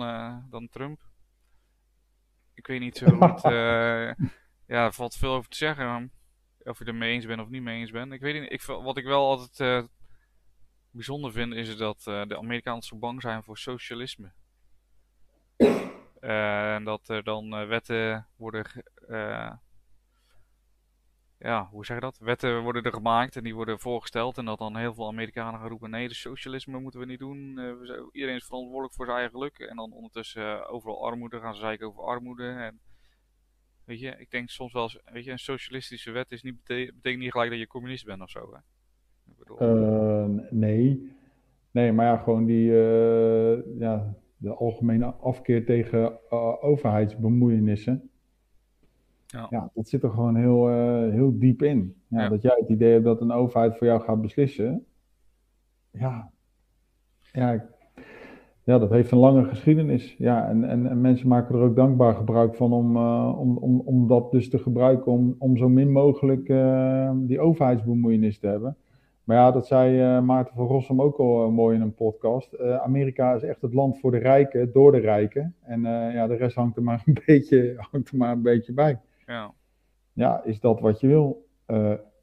dan 0.50 0.68
Trump. 0.70 1.00
Ik 2.54 2.66
weet 2.66 2.80
niet 2.80 2.96
zo 2.96 3.10
hoe 3.10 3.24
het... 3.24 3.42
ja, 4.74 4.84
er 4.84 4.92
valt 4.92 5.14
veel 5.14 5.32
over 5.32 5.50
te 5.50 5.56
zeggen. 5.56 6.10
Of 6.64 6.78
je 6.78 6.84
er 6.84 6.94
mee 6.94 7.12
eens 7.12 7.26
bent 7.26 7.40
of 7.40 7.48
niet 7.48 7.62
mee 7.62 7.80
eens 7.80 7.90
bent. 7.90 8.12
Ik 8.12 8.20
weet 8.20 8.40
niet. 8.40 8.52
Ik, 8.52 8.62
wat 8.62 8.96
ik 8.96 9.04
wel 9.04 9.28
altijd 9.28 9.60
uh, 9.60 9.88
bijzonder 10.90 11.32
vind, 11.32 11.54
is 11.54 11.76
dat 11.76 12.04
uh, 12.08 12.22
de 12.26 12.38
Amerikanen 12.38 12.82
zo 12.82 12.96
bang 12.96 13.20
zijn 13.22 13.42
voor 13.42 13.58
socialisme. 13.58 14.32
en 16.20 16.84
dat 16.84 17.08
er 17.08 17.24
dan 17.24 17.66
wetten 17.66 18.26
worden 18.36 18.66
ja, 21.42 21.68
hoe 21.70 21.84
zeg 21.84 21.96
je 21.96 22.02
dat? 22.02 22.18
Wetten 22.18 22.62
worden 22.62 22.82
er 22.82 22.92
gemaakt 22.92 23.36
en 23.36 23.42
die 23.42 23.54
worden 23.54 23.78
voorgesteld. 23.78 24.38
En 24.38 24.44
dat 24.44 24.58
dan 24.58 24.76
heel 24.76 24.94
veel 24.94 25.06
Amerikanen 25.06 25.60
gaan 25.60 25.68
roepen: 25.68 25.90
nee, 25.90 26.08
de 26.08 26.14
socialisme 26.14 26.80
moeten 26.80 27.00
we 27.00 27.06
niet 27.06 27.18
doen. 27.18 27.48
Iedereen 28.12 28.36
is 28.36 28.44
verantwoordelijk 28.44 28.94
voor 28.94 29.04
zijn 29.04 29.16
eigen 29.16 29.36
geluk. 29.36 29.58
En 29.58 29.76
dan 29.76 29.92
ondertussen 29.92 30.68
overal 30.68 31.04
armoede 31.04 31.40
gaan 31.40 31.54
ze 31.54 31.60
zeiken 31.60 31.86
over 31.86 32.02
armoede. 32.02 32.48
En 32.48 32.80
weet 33.84 34.00
je, 34.00 34.16
ik 34.18 34.30
denk 34.30 34.50
soms 34.50 34.72
wel 34.72 34.90
weet 35.04 35.24
je, 35.24 35.30
een 35.30 35.38
socialistische 35.38 36.10
wet 36.10 36.32
is 36.32 36.42
niet 36.42 36.64
betekent 36.64 37.18
niet 37.18 37.30
gelijk 37.30 37.50
dat 37.50 37.58
je 37.58 37.66
communist 37.66 38.04
bent 38.04 38.22
of 38.22 38.30
zo. 38.30 38.54
Hè? 38.54 38.60
Uh, 39.60 40.24
nee. 40.50 41.08
Nee, 41.70 41.92
maar 41.92 42.06
ja, 42.06 42.16
gewoon 42.16 42.44
die, 42.44 42.72
ja, 43.78 44.14
de 44.36 44.54
algemene 44.54 45.04
afkeer 45.04 45.64
tegen 45.64 46.30
overheidsbemoeienissen. 46.60 48.10
Ja. 49.26 49.46
ja, 49.50 49.70
dat 49.74 49.88
zit 49.88 50.02
er 50.02 50.10
gewoon 50.10 50.36
heel, 50.36 50.70
uh, 50.70 51.12
heel 51.12 51.38
diep 51.38 51.62
in. 51.62 51.94
Ja, 52.08 52.28
Dat 52.28 52.42
jij 52.42 52.56
het 52.60 52.68
idee 52.68 52.92
hebt 52.92 53.04
dat 53.04 53.20
een 53.20 53.32
overheid 53.32 53.76
voor 53.76 53.86
jou 53.86 54.00
gaat 54.00 54.20
beslissen. 54.20 54.84
Ja, 55.90 56.30
ja, 57.32 57.64
ja 58.64 58.78
dat 58.78 58.90
heeft 58.90 59.10
een 59.10 59.18
lange 59.18 59.44
geschiedenis. 59.44 60.16
Ja, 60.18 60.48
en, 60.48 60.64
en, 60.64 60.86
en 60.86 61.00
mensen 61.00 61.28
maken 61.28 61.54
er 61.54 61.62
ook 61.62 61.76
dankbaar 61.76 62.14
gebruik 62.14 62.54
van 62.54 62.72
om, 62.72 62.96
om, 63.32 63.56
om, 63.56 63.80
om 63.80 64.06
dat 64.06 64.30
dus 64.30 64.50
te 64.50 64.58
gebruiken 64.58 65.12
om, 65.12 65.34
om 65.38 65.56
zo 65.56 65.68
min 65.68 65.92
mogelijk 65.92 66.46
die 67.26 67.40
overheidsbemoeienis 67.40 68.38
te 68.38 68.46
hebben. 68.46 68.76
Maar 69.30 69.38
ja, 69.38 69.50
dat 69.50 69.66
zei 69.66 70.20
Maarten 70.20 70.54
van 70.54 70.66
Rossum 70.66 71.02
ook 71.02 71.18
al 71.18 71.50
mooi 71.50 71.76
in 71.76 71.82
een 71.82 71.94
podcast. 71.94 72.58
Amerika 72.58 73.34
is 73.34 73.42
echt 73.42 73.62
het 73.62 73.74
land 73.74 73.98
voor 73.98 74.10
de 74.10 74.18
rijken, 74.18 74.72
door 74.72 74.92
de 74.92 74.98
rijken. 74.98 75.54
En 75.62 75.82
ja, 76.12 76.26
de 76.26 76.34
rest 76.34 76.56
hangt 76.56 76.76
er 76.76 76.82
maar 76.82 77.02
een 77.06 77.18
beetje, 77.26 77.74
hangt 77.76 78.10
er 78.10 78.16
maar 78.16 78.32
een 78.32 78.42
beetje 78.42 78.72
bij. 78.72 79.00
Ja. 79.26 79.52
Ja, 80.12 80.44
is 80.44 80.60
dat 80.60 80.80
wat 80.80 81.00
je 81.00 81.06
wil? 81.06 81.46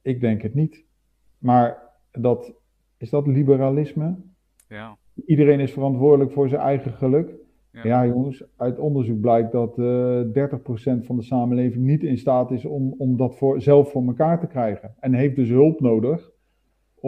Ik 0.01 0.21
denk 0.21 0.41
het 0.41 0.53
niet. 0.53 0.85
Maar 1.37 1.77
dat, 2.11 2.53
is 2.97 3.09
dat 3.09 3.27
liberalisme? 3.27 4.15
Ja. 4.69 4.97
Iedereen 5.25 5.59
is 5.59 5.73
verantwoordelijk 5.73 6.31
voor 6.31 6.49
zijn 6.49 6.61
eigen 6.61 6.93
geluk. 6.93 7.29
Ja, 7.71 7.81
ja 7.83 8.05
jongens, 8.05 8.43
uit 8.57 8.79
onderzoek 8.79 9.19
blijkt 9.21 9.51
dat 9.51 9.77
uh, 9.77 10.19
eh, 10.19 10.51
30% 10.51 11.05
van 11.05 11.15
de 11.15 11.23
samenleving 11.23 11.85
niet 11.85 12.03
in 12.03 12.17
staat 12.17 12.51
is 12.51 12.65
om, 12.65 12.95
om 12.97 13.17
dat 13.17 13.37
voor, 13.37 13.61
zelf 13.61 13.91
voor 13.91 14.07
elkaar 14.07 14.39
te 14.39 14.47
krijgen. 14.47 14.95
En 14.99 15.13
heeft 15.13 15.35
dus 15.35 15.49
hulp 15.49 15.79
nodig 15.79 16.35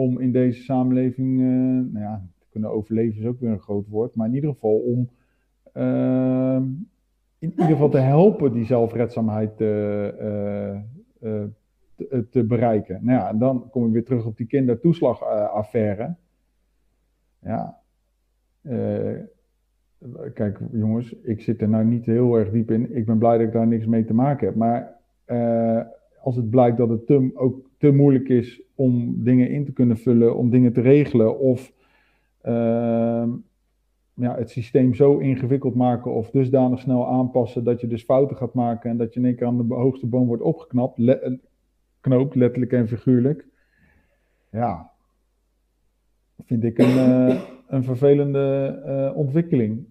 om 0.00 0.20
in 0.20 0.32
deze 0.32 0.62
samenleving 0.62 1.40
uh, 1.40 1.46
nou 1.92 2.04
ja, 2.04 2.22
te 2.38 2.46
kunnen 2.50 2.70
overleven, 2.70 3.20
is 3.20 3.26
ook 3.26 3.40
weer 3.40 3.50
een 3.50 3.60
groot 3.60 3.88
woord. 3.88 4.14
Maar 4.14 4.26
in 4.26 4.34
ieder 4.34 4.50
geval 4.50 4.78
om 4.78 5.10
in 7.38 7.50
ieder 7.50 7.66
geval 7.66 7.88
te 7.88 7.98
helpen 7.98 8.52
die 8.52 8.64
zelfredzaamheid 8.64 9.60
uh, 9.60 10.04
uh, 11.22 11.44
te, 11.94 12.26
te, 12.30 12.44
bereiken. 12.44 13.04
Nou 13.04 13.18
ja, 13.18 13.28
en 13.28 13.38
dan 13.38 13.70
kom 13.70 13.86
ik 13.86 13.92
weer 13.92 14.04
terug 14.04 14.26
op 14.26 14.36
die 14.36 14.46
kindertoeslagaffaire. 14.46 16.14
ja. 17.38 17.78
kijk, 20.34 20.60
jongens, 20.72 21.12
ik 21.22 21.40
zit 21.40 21.60
er 21.62 21.68
nou 21.68 21.84
niet 21.84 22.06
heel 22.06 22.36
erg 22.36 22.50
diep 22.50 22.70
in. 22.70 22.96
Ik 22.96 23.06
ben 23.06 23.18
blij 23.18 23.38
dat 23.38 23.46
ik 23.46 23.52
daar 23.52 23.66
niks 23.66 23.86
mee 23.86 24.04
te 24.04 24.14
maken 24.14 24.46
heb. 24.46 24.56
Maar 24.56 24.96
als 26.20 26.36
het 26.36 26.50
blijkt 26.50 26.76
dat 26.76 26.88
het 26.88 27.06
te, 27.06 27.30
ook 27.34 27.69
te 27.80 27.90
moeilijk 27.90 28.28
is 28.28 28.62
om 28.74 29.24
dingen 29.24 29.50
in 29.50 29.64
te 29.64 29.72
kunnen 29.72 29.96
vullen, 29.96 30.36
om 30.36 30.50
dingen 30.50 30.72
te 30.72 30.80
regelen, 30.80 31.38
of 31.38 31.72
ehm, 32.40 33.30
ja, 34.14 34.36
het 34.36 34.50
systeem 34.50 34.94
zo 34.94 35.18
ingewikkeld 35.18 35.74
maken 35.74 36.14
of 36.14 36.30
dusdanig 36.30 36.80
snel 36.80 37.08
aanpassen 37.08 37.64
dat 37.64 37.80
je 37.80 37.86
dus 37.86 38.02
fouten 38.02 38.36
gaat 38.36 38.54
maken 38.54 38.90
en 38.90 38.96
dat 38.96 39.14
je 39.14 39.20
in 39.20 39.26
één 39.26 39.36
keer 39.36 39.46
aan 39.46 39.68
de 39.68 39.74
hoogste 39.74 40.06
boom 40.06 40.26
wordt 40.26 40.42
opgeknapt, 40.42 40.98
le 40.98 41.38
knoopt, 42.00 42.34
letterlijk 42.34 42.72
en 42.72 42.88
figuurlijk. 42.88 43.46
Ja, 44.50 44.90
vind 46.44 46.64
ik 46.64 46.78
een, 46.78 46.96
uh, 46.96 47.40
een 47.66 47.84
vervelende 47.84 48.78
uh, 48.86 49.16
ontwikkeling. 49.16 49.86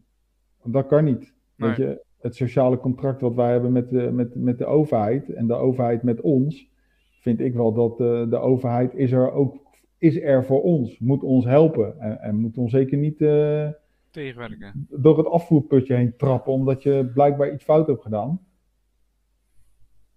Dat 0.64 0.88
kan 0.88 1.04
niet. 1.04 1.34
Nee. 1.56 1.70
Weet 1.70 1.78
je, 1.78 2.02
het 2.20 2.36
sociale 2.36 2.78
contract 2.78 3.22
wat 3.22 3.36
wij 3.36 3.52
hebben 3.52 3.72
met 3.72 3.90
de, 3.90 4.12
met, 4.12 4.36
met 4.36 4.58
de 4.58 4.66
overheid 4.66 5.30
en 5.30 5.48
de 5.48 5.54
overheid 5.54 6.04
met 6.04 6.22
ons, 6.22 6.70
vind 7.20 7.40
ik 7.40 7.54
wel 7.54 7.74
dat 7.74 7.98
de, 7.98 8.28
de 8.30 8.38
overheid 8.38 8.94
is 8.94 9.12
er 9.12 9.32
ook 9.32 9.68
is 9.98 10.22
er 10.22 10.46
voor 10.46 10.62
ons, 10.62 11.00
moet 11.00 11.24
ons 11.24 11.46
helpen 11.46 12.00
en, 12.00 12.22
en 12.22 12.36
moet 12.36 12.58
ons 12.58 12.72
zeker 12.72 12.98
niet 12.98 13.22
uh, 13.22 13.70
tegenwerken. 14.10 14.88
Door 14.90 15.18
het 15.18 15.28
afvoerputje 15.28 15.96
heen 15.96 16.16
trappen, 16.18 16.54
omdat 16.54 16.84
je 16.84 17.12
blijkbaar 17.14 17.54
iets 17.54 17.64
fout 17.64 17.88
hebt 17.88 18.02
gedaan. 18.02 18.40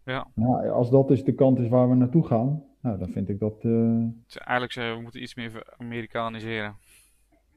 Ja. 0.04 0.26
Nou, 0.34 0.68
als 0.68 0.90
dat 0.90 1.08
dus 1.08 1.24
de 1.24 1.34
kant 1.34 1.58
is 1.58 1.68
waar 1.68 1.88
we 1.88 1.94
naartoe 1.94 2.26
gaan, 2.26 2.64
nou, 2.82 2.98
dan 2.98 3.08
vind 3.08 3.28
ik 3.28 3.38
dat. 3.38 3.64
Uh... 3.64 4.04
eigenlijk 4.28 4.72
zeggen 4.72 4.96
we 4.96 5.02
moeten 5.02 5.22
iets 5.22 5.34
meer 5.34 5.74
Amerikaniseren. 5.76 6.76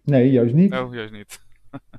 Nee, 0.04 0.32
juist 0.32 0.54
niet. 0.54 0.74
Oh, 0.74 0.94
juist 0.94 1.14
niet. 1.14 1.40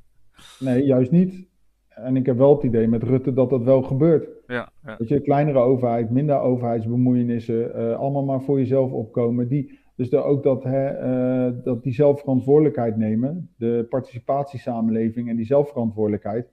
nee, 0.67 0.85
juist 0.85 1.11
niet. 1.11 1.49
En 1.97 2.17
ik 2.17 2.27
heb 2.27 2.37
wel 2.37 2.55
het 2.55 2.63
idee 2.63 2.89
met 2.89 3.03
Rutte 3.03 3.33
dat 3.33 3.51
dat 3.51 3.63
wel 3.63 3.83
gebeurt. 3.83 4.29
Ja, 4.47 4.73
ja. 4.85 4.97
Dat 4.97 5.09
je, 5.09 5.21
kleinere 5.21 5.59
overheid, 5.59 6.11
minder 6.11 6.39
overheidsbemoeienissen, 6.39 7.81
uh, 7.81 7.97
allemaal 7.97 8.25
maar 8.25 8.43
voor 8.43 8.59
jezelf 8.59 8.93
opkomen. 8.93 9.49
Die, 9.49 9.79
dus 9.95 10.15
ook 10.15 10.43
dat, 10.43 10.65
hè, 10.65 11.07
uh, 11.49 11.65
dat 11.65 11.83
die 11.83 11.93
zelfverantwoordelijkheid 11.93 12.97
nemen, 12.97 13.51
de 13.57 13.87
participatiesamenleving 13.89 15.29
en 15.29 15.37
die 15.37 15.47
zelfverantwoordelijkheid. 15.47 16.49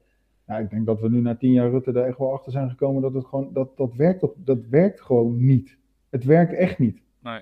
Ja, 0.47 0.57
ik 0.57 0.69
denk 0.69 0.85
dat 0.85 0.99
we 0.99 1.09
nu 1.09 1.21
na 1.21 1.35
tien 1.35 1.51
jaar 1.51 1.69
Rutte 1.69 1.91
er 1.91 2.05
echt 2.05 2.17
wel 2.17 2.33
achter 2.33 2.51
zijn 2.51 2.69
gekomen 2.69 3.01
dat 3.01 3.13
het 3.13 3.25
gewoon, 3.25 3.49
dat, 3.53 3.77
dat, 3.77 3.95
werkt, 3.95 4.21
dat, 4.21 4.33
dat 4.37 4.65
werkt 4.69 5.01
gewoon 5.01 5.45
niet. 5.45 5.77
Het 6.09 6.23
werkt 6.23 6.53
echt 6.53 6.79
niet. 6.79 7.01
Nee. 7.21 7.41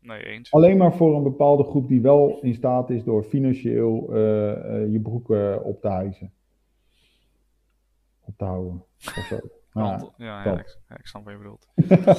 Nee, 0.00 0.22
eens. 0.22 0.52
Alleen 0.52 0.76
maar 0.76 0.94
voor 0.94 1.16
een 1.16 1.22
bepaalde 1.22 1.64
groep 1.64 1.88
die 1.88 2.00
wel 2.00 2.38
in 2.40 2.54
staat 2.54 2.90
is 2.90 3.04
door 3.04 3.22
financieel 3.22 4.06
uh, 4.10 4.16
je 4.92 5.00
broek 5.02 5.28
op 5.62 5.80
te 5.80 5.88
hijsen. 5.88 6.32
Op 8.24 8.36
te 8.36 8.44
houden. 8.44 8.84
Of 8.98 9.26
zo. 9.28 9.38
Ja, 9.74 10.10
ja, 10.16 10.44
ja, 10.44 10.58
ik, 10.58 10.78
ik 10.96 11.06
snap 11.06 11.24
wat 11.24 11.32
je 11.32 11.38
bedoelt. 11.38 11.68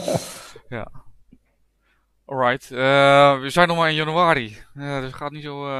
ja. 0.77 0.91
Alright, 2.25 2.71
uh, 2.71 3.39
we 3.41 3.49
zijn 3.49 3.67
nog 3.67 3.77
maar 3.77 3.89
in 3.89 3.95
januari. 3.95 4.57
Uh, 4.73 4.95
dus 4.95 5.05
het 5.05 5.13
gaat 5.13 5.31
niet 5.31 5.43
zo. 5.43 5.65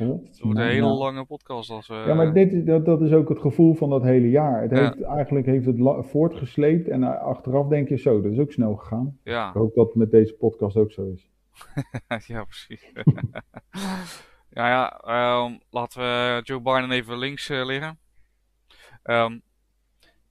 Uh, 0.00 0.08
het 0.08 0.40
wordt 0.40 0.58
een 0.58 0.66
hele 0.66 0.86
lange 0.86 1.24
podcast. 1.24 1.70
Als, 1.70 1.86
ja, 1.86 2.14
maar 2.14 2.32
dit, 2.32 2.66
dat, 2.66 2.84
dat 2.84 3.00
is 3.00 3.12
ook 3.12 3.28
het 3.28 3.38
gevoel 3.38 3.74
van 3.74 3.90
dat 3.90 4.02
hele 4.02 4.30
jaar. 4.30 4.62
Het 4.62 4.70
heeft, 4.70 5.02
Eigenlijk 5.02 5.46
heeft 5.46 5.66
het 5.66 5.76
voortgesleept 6.00 6.88
en 6.88 7.20
achteraf 7.20 7.68
denk 7.68 7.88
je 7.88 7.96
zo, 7.96 8.20
dat 8.20 8.32
is 8.32 8.38
ook 8.38 8.52
snel 8.52 8.74
gegaan. 8.74 9.18
Ja. 9.24 9.48
Ik 9.48 9.54
hoop 9.54 9.74
dat 9.74 9.86
het 9.86 9.94
met 9.94 10.10
deze 10.10 10.34
podcast 10.34 10.76
ook 10.76 10.92
zo 10.92 11.12
is. 11.14 11.30
ja, 12.26 12.44
precies. 12.44 12.92
ja, 14.50 14.68
ja 14.68 15.00
um, 15.44 15.60
laten 15.70 16.00
we 16.00 16.40
Joe 16.42 16.60
Biden 16.60 16.90
even 16.90 17.18
links 17.18 17.48
liggen. 17.48 17.98
Um, 19.08 19.42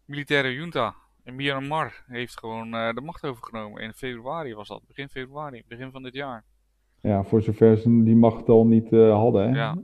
militaire 0.05 0.53
junta 0.53 0.95
en 1.23 1.35
Myanmar 1.35 2.03
heeft 2.07 2.39
gewoon 2.39 2.73
uh, 2.73 2.93
de 2.93 3.01
macht 3.01 3.25
overgenomen. 3.25 3.81
In 3.81 3.93
februari 3.93 4.53
was 4.53 4.67
dat, 4.67 4.81
begin 4.87 5.09
februari, 5.09 5.63
begin 5.67 5.91
van 5.91 6.03
dit 6.03 6.13
jaar. 6.13 6.43
Ja, 6.99 7.23
voor 7.23 7.41
zover 7.41 7.77
ze 7.77 8.03
die 8.03 8.15
macht 8.15 8.49
al 8.49 8.65
niet 8.65 8.91
uh, 8.91 9.13
hadden. 9.13 9.49
Hè? 9.49 9.57
Ja. 9.57 9.77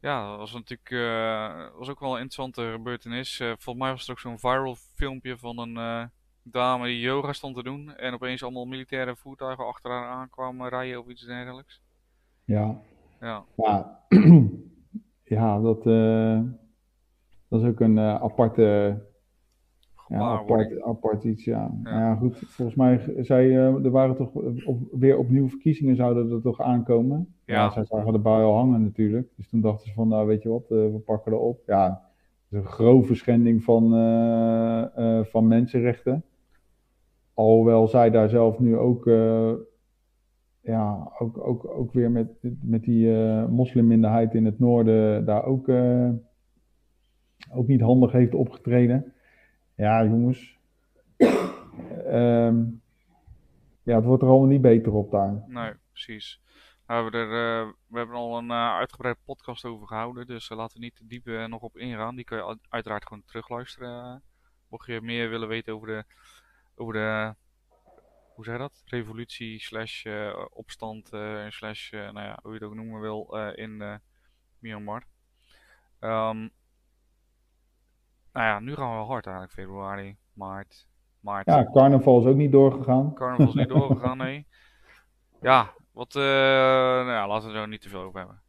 ja, 0.00 0.30
dat 0.30 0.38
was 0.38 0.52
natuurlijk 0.52 0.90
uh, 0.90 1.66
was 1.78 1.88
ook 1.88 2.00
wel 2.00 2.14
een 2.14 2.20
interessante 2.20 2.70
gebeurtenis. 2.72 3.36
volgens 3.36 3.76
mij 3.76 3.90
was 3.90 4.00
het 4.00 4.10
ook 4.10 4.18
zo'n 4.18 4.38
viral 4.38 4.76
filmpje 4.94 5.38
van 5.38 5.58
een 5.58 6.10
dame 6.42 6.86
die 6.86 7.00
yoga 7.00 7.32
stond 7.32 7.56
te 7.56 7.62
doen. 7.62 7.96
En 7.96 8.14
opeens 8.14 8.42
allemaal 8.42 8.64
militaire 8.64 9.16
voertuigen 9.16 9.66
achter 9.66 9.90
haar 9.90 10.08
aankwamen 10.08 10.68
rijden 10.68 11.00
of 11.00 11.08
iets 11.08 11.26
dergelijks. 11.26 11.82
Ja. 12.44 12.80
Ja, 13.20 13.44
ja, 13.56 14.00
ja 15.24 15.60
dat, 15.60 15.84
dat 17.48 17.60
is 17.62 17.68
ook 17.68 17.80
een 17.80 17.98
aparte 17.98 18.98
ja, 20.08 20.18
apart, 20.18 20.82
apart 20.82 21.24
iets, 21.24 21.44
ja. 21.44 21.70
ja. 21.82 21.90
Nou 21.90 22.00
ja. 22.00 22.14
goed. 22.14 22.36
Volgens 22.36 22.76
mij 22.76 23.14
zei 23.18 23.48
uh, 23.48 23.84
er 23.84 23.90
waren 23.90 24.16
toch 24.16 24.30
op, 24.64 24.80
weer 24.92 25.18
opnieuw 25.18 25.48
verkiezingen 25.48 25.96
zouden 25.96 26.30
er 26.30 26.42
toch 26.42 26.60
aankomen. 26.60 27.34
Ja. 27.44 27.54
ja 27.54 27.70
zij 27.70 27.84
zagen 27.84 28.12
de 28.12 28.18
bui 28.18 28.44
al 28.44 28.56
hangen 28.56 28.82
natuurlijk. 28.82 29.28
Dus 29.36 29.48
toen 29.48 29.60
dachten 29.60 29.86
ze 29.86 29.94
van, 29.94 30.08
nou 30.08 30.26
weet 30.26 30.42
je 30.42 30.48
wat, 30.48 30.68
we 30.68 31.02
pakken 31.04 31.32
erop. 31.32 31.62
Ja, 31.66 32.02
het 32.48 32.58
is 32.58 32.58
een 32.58 32.72
grove 32.72 33.14
schending 33.14 33.62
van, 33.62 33.94
uh, 33.94 35.24
van 35.24 35.46
mensenrechten. 35.46 36.24
Alhoewel 37.34 37.88
zij 37.88 38.10
daar 38.10 38.28
zelf 38.28 38.58
nu 38.58 38.76
ook, 38.76 39.04
ja, 40.60 41.12
ook, 41.18 41.46
ook, 41.46 41.68
ook 41.68 41.92
weer 41.92 42.10
met, 42.10 42.28
met 42.62 42.82
die 42.82 43.10
moslimminderheid 43.48 44.34
in 44.34 44.44
het 44.44 44.58
noorden 44.58 45.24
daar 45.24 45.44
ook, 45.44 45.66
ook 47.50 47.66
niet 47.66 47.80
handig 47.80 48.12
heeft 48.12 48.34
opgetreden. 48.34 49.14
Ja, 49.76 50.04
jongens. 50.04 50.58
ehm, 51.16 52.64
ja, 53.82 53.96
het 53.96 54.04
wordt 54.04 54.22
er 54.22 54.28
allemaal 54.28 54.48
niet 54.48 54.60
beter 54.60 54.92
op 54.92 55.10
daar. 55.10 55.44
Nee, 55.46 55.72
precies. 55.90 56.40
Nou, 56.86 57.10
we, 57.10 57.16
hebben 57.16 57.36
er, 57.36 57.62
eh, 57.62 57.72
we 57.86 57.98
hebben 57.98 58.16
al 58.16 58.38
een 58.38 58.50
uh, 58.50 58.74
uitgebreide 58.74 59.20
podcast 59.24 59.64
over 59.64 59.86
gehouden, 59.86 60.26
dus 60.26 60.50
uh, 60.50 60.58
laten 60.58 60.78
we 60.78 60.84
niet 60.84 60.96
te 60.96 61.06
diep 61.06 61.26
nog 61.26 61.62
op 61.62 61.76
ingaan. 61.76 62.16
Die 62.16 62.24
kun 62.24 62.36
je 62.36 62.58
uiteraard 62.68 63.06
gewoon 63.06 63.22
terugluisteren. 63.24 64.22
mocht 64.68 64.86
je 64.86 65.00
meer 65.00 65.28
willen 65.28 65.48
weten 65.48 65.74
over 65.74 65.86
de, 65.86 66.04
over 66.74 66.94
de 66.94 67.34
hoe 68.34 68.44
zeg 68.44 68.58
dat? 68.58 68.82
Revolutie 68.84 69.60
slash 69.60 70.06
opstand 70.50 71.08
slash, 71.48 71.90
nou 71.90 72.20
ja, 72.20 72.38
hoe 72.42 72.52
je 72.52 72.58
het 72.58 72.68
ook 72.68 72.74
noemen 72.74 73.00
wil, 73.00 73.36
in 73.54 74.00
Myanmar. 74.58 75.06
Um, 76.00 76.50
nou 78.36 78.48
ja, 78.48 78.60
nu 78.60 78.74
gaan 78.74 78.90
we 78.90 78.94
wel 78.94 79.06
hard 79.06 79.26
eigenlijk, 79.26 79.54
februari, 79.54 80.16
maart, 80.32 80.86
maart. 81.20 81.46
Ja, 81.46 81.70
carnaval 81.72 82.20
is 82.20 82.26
ook 82.26 82.36
niet 82.36 82.52
doorgegaan. 82.52 83.14
Carnaval 83.14 83.46
is 83.46 83.54
niet 83.54 83.68
doorgegaan, 83.78 84.18
nee. 84.18 84.46
Ja, 85.40 85.70
wat, 85.92 86.14
uh, 86.14 86.22
nou 86.22 87.10
ja, 87.10 87.28
laten 87.28 87.52
we 87.52 87.58
er 87.58 87.68
niet 87.68 87.80
te 87.80 87.88
veel 87.88 88.00
over 88.00 88.18
hebben. 88.18 88.40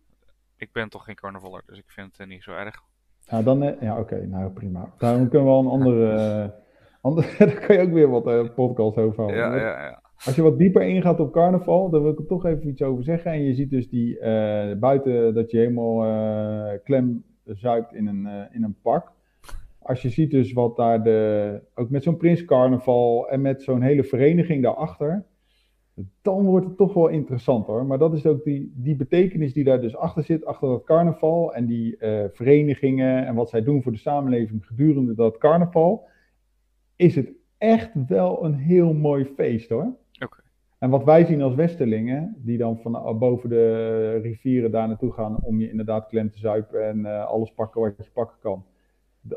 Ik 0.57 0.71
ben 0.71 0.89
toch 0.89 1.03
geen 1.03 1.15
carnavaller, 1.15 1.63
dus 1.65 1.77
ik 1.77 1.89
vind 1.89 2.11
het 2.11 2.19
uh, 2.19 2.27
niet 2.27 2.43
zo 2.43 2.51
erg. 2.51 2.81
Ja, 3.25 3.41
dan, 3.41 3.63
uh, 3.63 3.81
ja 3.81 3.91
oké, 3.91 4.01
okay, 4.01 4.25
nou 4.25 4.49
prima. 4.49 4.93
Daarom 4.97 5.29
kunnen 5.29 5.47
we 5.47 5.53
wel 5.53 5.59
een 5.59 5.67
andere, 5.67 6.53
andere 7.01 7.27
daar 7.45 7.59
kan 7.59 7.75
je 7.75 7.81
ook 7.81 7.93
weer 7.93 8.09
wat 8.09 8.55
podcast 8.55 8.97
over 8.97 9.15
houden. 9.15 9.37
Ja, 9.37 9.55
ja, 9.55 9.83
ja. 9.83 10.01
Als 10.25 10.35
je 10.35 10.41
wat 10.41 10.57
dieper 10.57 10.81
ingaat 10.81 11.19
op 11.19 11.31
carnaval, 11.31 11.89
dan 11.89 12.01
wil 12.01 12.11
ik 12.11 12.19
er 12.19 12.25
toch 12.25 12.45
even 12.45 12.67
iets 12.67 12.81
over 12.81 13.03
zeggen. 13.03 13.31
En 13.31 13.43
je 13.43 13.53
ziet 13.53 13.69
dus 13.69 13.89
die 13.89 14.19
buiten 14.77 15.33
dat 15.33 15.51
je 15.51 15.57
helemaal 15.57 16.79
klem 16.83 17.23
zuipt 17.43 17.93
in 17.93 18.07
een, 18.07 18.49
in 18.51 18.63
een 18.63 18.77
pak 18.81 19.15
als 19.87 20.01
je 20.01 20.09
ziet 20.09 20.31
dus 20.31 20.53
wat 20.53 20.75
daar 20.75 21.03
de, 21.03 21.61
ook 21.75 21.89
met 21.89 22.03
zo'n 22.03 22.17
Prins 22.17 22.45
Carnaval 22.45 23.29
en 23.29 23.41
met 23.41 23.63
zo'n 23.63 23.81
hele 23.81 24.03
vereniging 24.03 24.63
daarachter, 24.63 25.25
dan 26.21 26.45
wordt 26.45 26.65
het 26.65 26.77
toch 26.77 26.93
wel 26.93 27.07
interessant 27.07 27.65
hoor. 27.65 27.85
Maar 27.85 27.97
dat 27.97 28.13
is 28.13 28.25
ook 28.25 28.43
die, 28.43 28.73
die 28.75 28.95
betekenis 28.95 29.53
die 29.53 29.63
daar 29.63 29.81
dus 29.81 29.95
achter 29.95 30.23
zit, 30.23 30.45
achter 30.45 30.67
dat 30.67 30.83
carnaval 30.83 31.53
en 31.53 31.65
die 31.65 31.97
uh, 31.99 32.23
verenigingen 32.31 33.25
en 33.25 33.35
wat 33.35 33.49
zij 33.49 33.63
doen 33.63 33.83
voor 33.83 33.91
de 33.91 33.97
samenleving 33.97 34.65
gedurende 34.65 35.15
dat 35.15 35.37
carnaval, 35.37 36.07
is 36.95 37.15
het 37.15 37.31
echt 37.57 37.91
wel 38.07 38.45
een 38.45 38.55
heel 38.55 38.93
mooi 38.93 39.25
feest 39.25 39.69
hoor. 39.69 39.95
Okay. 40.19 40.43
En 40.77 40.89
wat 40.89 41.03
wij 41.03 41.25
zien 41.25 41.41
als 41.41 41.55
Westerlingen, 41.55 42.35
die 42.37 42.57
dan 42.57 42.77
van 42.77 43.17
boven 43.19 43.49
de 43.49 44.19
rivieren 44.21 44.71
daar 44.71 44.87
naartoe 44.87 45.11
gaan 45.11 45.37
om 45.41 45.59
je 45.59 45.69
inderdaad 45.69 46.07
klem 46.07 46.31
te 46.31 46.39
zuipen 46.39 46.87
en 46.87 46.99
uh, 46.99 47.25
alles 47.25 47.51
pakken 47.51 47.81
wat 47.81 47.93
je 47.97 48.11
pakken 48.13 48.37
kan 48.41 48.65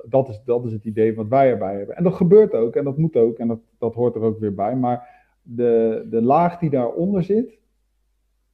dat 0.08 0.28
is, 0.28 0.40
dat 0.44 0.64
is 0.64 0.72
het 0.72 0.84
idee 0.84 1.14
wat 1.14 1.28
wij 1.28 1.50
erbij 1.50 1.76
hebben. 1.76 1.96
En 1.96 2.04
dat 2.04 2.14
gebeurt 2.14 2.54
ook 2.54 2.76
en 2.76 2.84
dat 2.84 2.98
moet 2.98 3.16
ook 3.16 3.38
en 3.38 3.48
dat, 3.48 3.60
dat 3.78 3.94
hoort 3.94 4.14
er 4.14 4.22
ook 4.22 4.38
weer 4.38 4.54
bij. 4.54 4.76
Maar 4.76 5.08
de, 5.42 6.06
de 6.10 6.22
laag 6.22 6.58
die 6.58 6.70
daaronder 6.70 7.22
zit, 7.22 7.58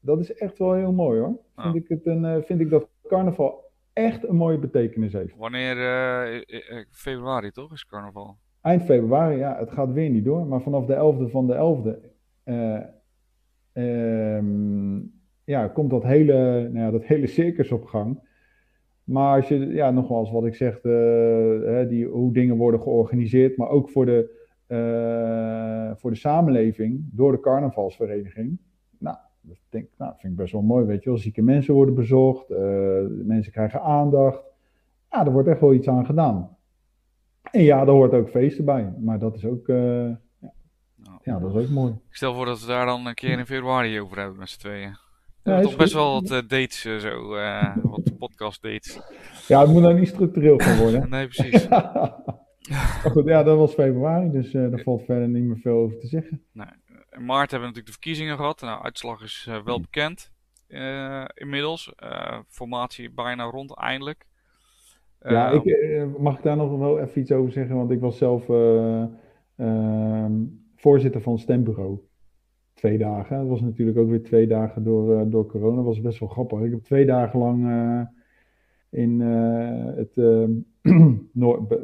dat 0.01 0.21
is 0.21 0.35
echt 0.35 0.59
wel 0.59 0.73
heel 0.73 0.93
mooi 0.93 1.21
hoor. 1.21 1.39
Vind, 1.57 1.75
ik 1.77 1.89
het 1.89 2.07
een, 2.07 2.25
eh, 2.25 2.43
vind 2.43 2.61
ik 2.61 2.71
dat 2.71 2.89
carnaval 3.09 3.65
echt 3.93 4.29
een 4.29 4.37
mooie 4.37 4.59
betekenis 4.59 5.13
heeft. 5.13 5.37
Wanneer, 5.37 5.77
uh, 5.77 6.41
februari 6.91 7.51
toch, 7.51 7.73
is 7.73 7.87
carnaval? 7.87 8.37
Eind 8.61 8.83
februari, 8.83 9.37
ja, 9.37 9.57
het 9.59 9.71
gaat 9.71 9.93
weer 9.93 10.11
niet 10.11 10.25
door. 10.25 10.47
Maar 10.47 10.61
vanaf 10.61 10.87
de 10.87 10.95
11e 10.95 11.31
van 11.31 11.47
de 11.47 11.55
11e 11.55 12.15
uh, 12.45 12.81
uh, 13.73 15.03
ja, 15.45 15.69
komt 15.69 15.91
dat 15.91 16.03
hele, 16.03 16.69
nou 16.73 16.85
ja, 16.85 16.91
dat 16.91 17.05
hele 17.05 17.27
circus 17.27 17.73
op 17.73 17.85
gang. 17.85 18.26
Maar 19.07 19.37
als 19.37 19.49
je, 19.49 19.67
ja, 19.67 19.91
nogmaals 19.91 20.31
wat 20.31 20.47
ik 20.47 20.55
zeg, 20.55 20.83
uh, 20.83 21.89
die, 21.89 22.07
hoe 22.07 22.33
dingen 22.33 22.57
worden 22.57 22.83
georganiseerd, 22.83 23.57
maar 23.57 23.69
ook 23.69 23.91
voor 23.91 24.07
de, 24.07 24.45
uh, 24.69 25.97
voor 25.97 26.11
de 26.11 26.17
samenleving 26.17 27.05
door 27.13 27.33
de 27.33 27.41
carnavalsvereniging. 27.41 28.59
Nou, 28.99 29.17
dat 29.41 29.57
denk, 29.69 29.89
nou, 29.99 30.13
vind 30.19 30.33
ik 30.33 30.39
best 30.39 30.53
wel 30.53 30.63
mooi, 30.63 30.85
weet 30.85 31.03
je 31.03 31.11
wel. 31.11 31.19
Zieke 31.19 31.43
mensen 31.43 31.75
worden 31.75 31.95
bezocht, 31.95 32.51
uh, 32.51 32.59
mensen 33.09 33.53
krijgen 33.53 33.83
aandacht. 33.83 34.43
Ja, 35.11 35.27
er 35.27 35.33
wordt 35.33 35.49
echt 35.49 35.61
wel 35.61 35.75
iets 35.75 35.89
aan 35.89 36.07
gedaan. 36.07 36.57
En 37.51 37.63
ja, 37.63 37.81
er 37.81 37.91
hoort 37.91 38.13
ook 38.13 38.31
feesten 38.31 38.65
bij, 38.65 38.95
maar 38.99 39.19
dat 39.19 39.35
is 39.35 39.45
ook, 39.45 39.67
ja, 39.67 40.21
ja, 41.23 41.39
dat 41.39 41.55
is 41.55 41.63
ook 41.63 41.71
mooi. 41.71 41.93
Ik 41.93 42.17
stel 42.17 42.35
voor 42.35 42.47
dat 42.47 42.61
we 42.61 42.67
daar 42.67 42.87
dan 42.87 43.07
een 43.07 43.15
keer 43.15 43.39
in 43.39 43.47
februari 43.47 44.01
over 44.01 44.19
hebben 44.19 44.39
met 44.39 44.49
z'n 44.49 44.59
tweeën. 44.59 44.97
Hebben 45.47 45.65
toch 45.65 45.77
best 45.77 45.93
wel 45.93 46.13
wat 46.13 46.31
uh, 46.31 46.39
dates, 46.49 46.85
uh, 46.85 46.97
zo, 46.97 47.37
uh, 47.37 47.77
wat 47.83 48.19
podcast 48.19 48.63
dates. 48.63 49.01
Ja, 49.49 49.61
het 49.61 49.71
moet 49.71 49.83
nou 49.83 49.99
niet 49.99 50.09
structureel 50.09 50.59
gaan 50.59 50.79
worden. 50.79 51.09
nee, 51.11 51.29
precies. 51.29 51.69
maar 53.03 53.11
goed, 53.11 53.27
ja, 53.27 53.43
dat 53.43 53.59
was 53.59 53.75
februari, 53.75 54.31
dus 54.31 54.51
daar 54.51 54.81
valt 54.85 55.05
verder 55.05 55.29
niet 55.29 55.45
meer 55.45 55.59
veel 55.59 55.77
over 55.77 55.99
te 55.99 56.07
zeggen. 56.07 56.43
In 57.11 57.25
maart 57.25 57.51
hebben 57.51 57.69
we 57.69 57.75
natuurlijk 57.75 57.87
de 57.87 57.93
verkiezingen 57.93 58.37
gehad. 58.37 58.61
Nou, 58.61 58.83
uitslag 58.83 59.23
is 59.23 59.49
wel 59.65 59.81
bekend 59.81 60.31
inmiddels. 61.35 61.93
formatie 62.49 63.11
bijna 63.11 63.45
rond, 63.45 63.77
eindelijk. 63.77 64.27
ja, 65.21 65.51
ik, 65.51 66.19
mag 66.19 66.37
ik 66.37 66.43
daar 66.43 66.57
nog 66.57 66.79
wel 66.79 67.01
even 67.01 67.21
iets 67.21 67.33
over 67.33 67.53
zeggen? 67.53 67.77
Want 67.77 67.91
ik 67.91 68.01
was 68.01 68.19
zelf 68.19 68.49
ehm, 69.57 70.43
voorzitter 70.77 71.21
van 71.21 71.33
het 71.33 71.43
stembureau 71.43 72.01
twee 72.77 72.99
dagen. 72.99 73.39
Het 73.39 73.49
was 73.49 73.61
natuurlijk 73.61 73.99
ook 73.99 74.09
weer 74.09 74.23
twee 74.23 74.47
dagen 74.47 74.85
door, 74.85 75.21
uh, 75.21 75.23
door 75.27 75.47
corona. 75.47 75.77
Dat 75.77 75.85
was 75.85 76.01
best 76.01 76.19
wel 76.19 76.29
grappig. 76.29 76.61
Ik 76.61 76.71
heb 76.71 76.83
twee 76.83 77.07
dagen 77.07 77.39
lang 77.39 77.65
uh, 77.65 78.01
in 78.91 79.21
uh, 79.21 79.97
het 79.97 80.17
Noord, 81.33 81.75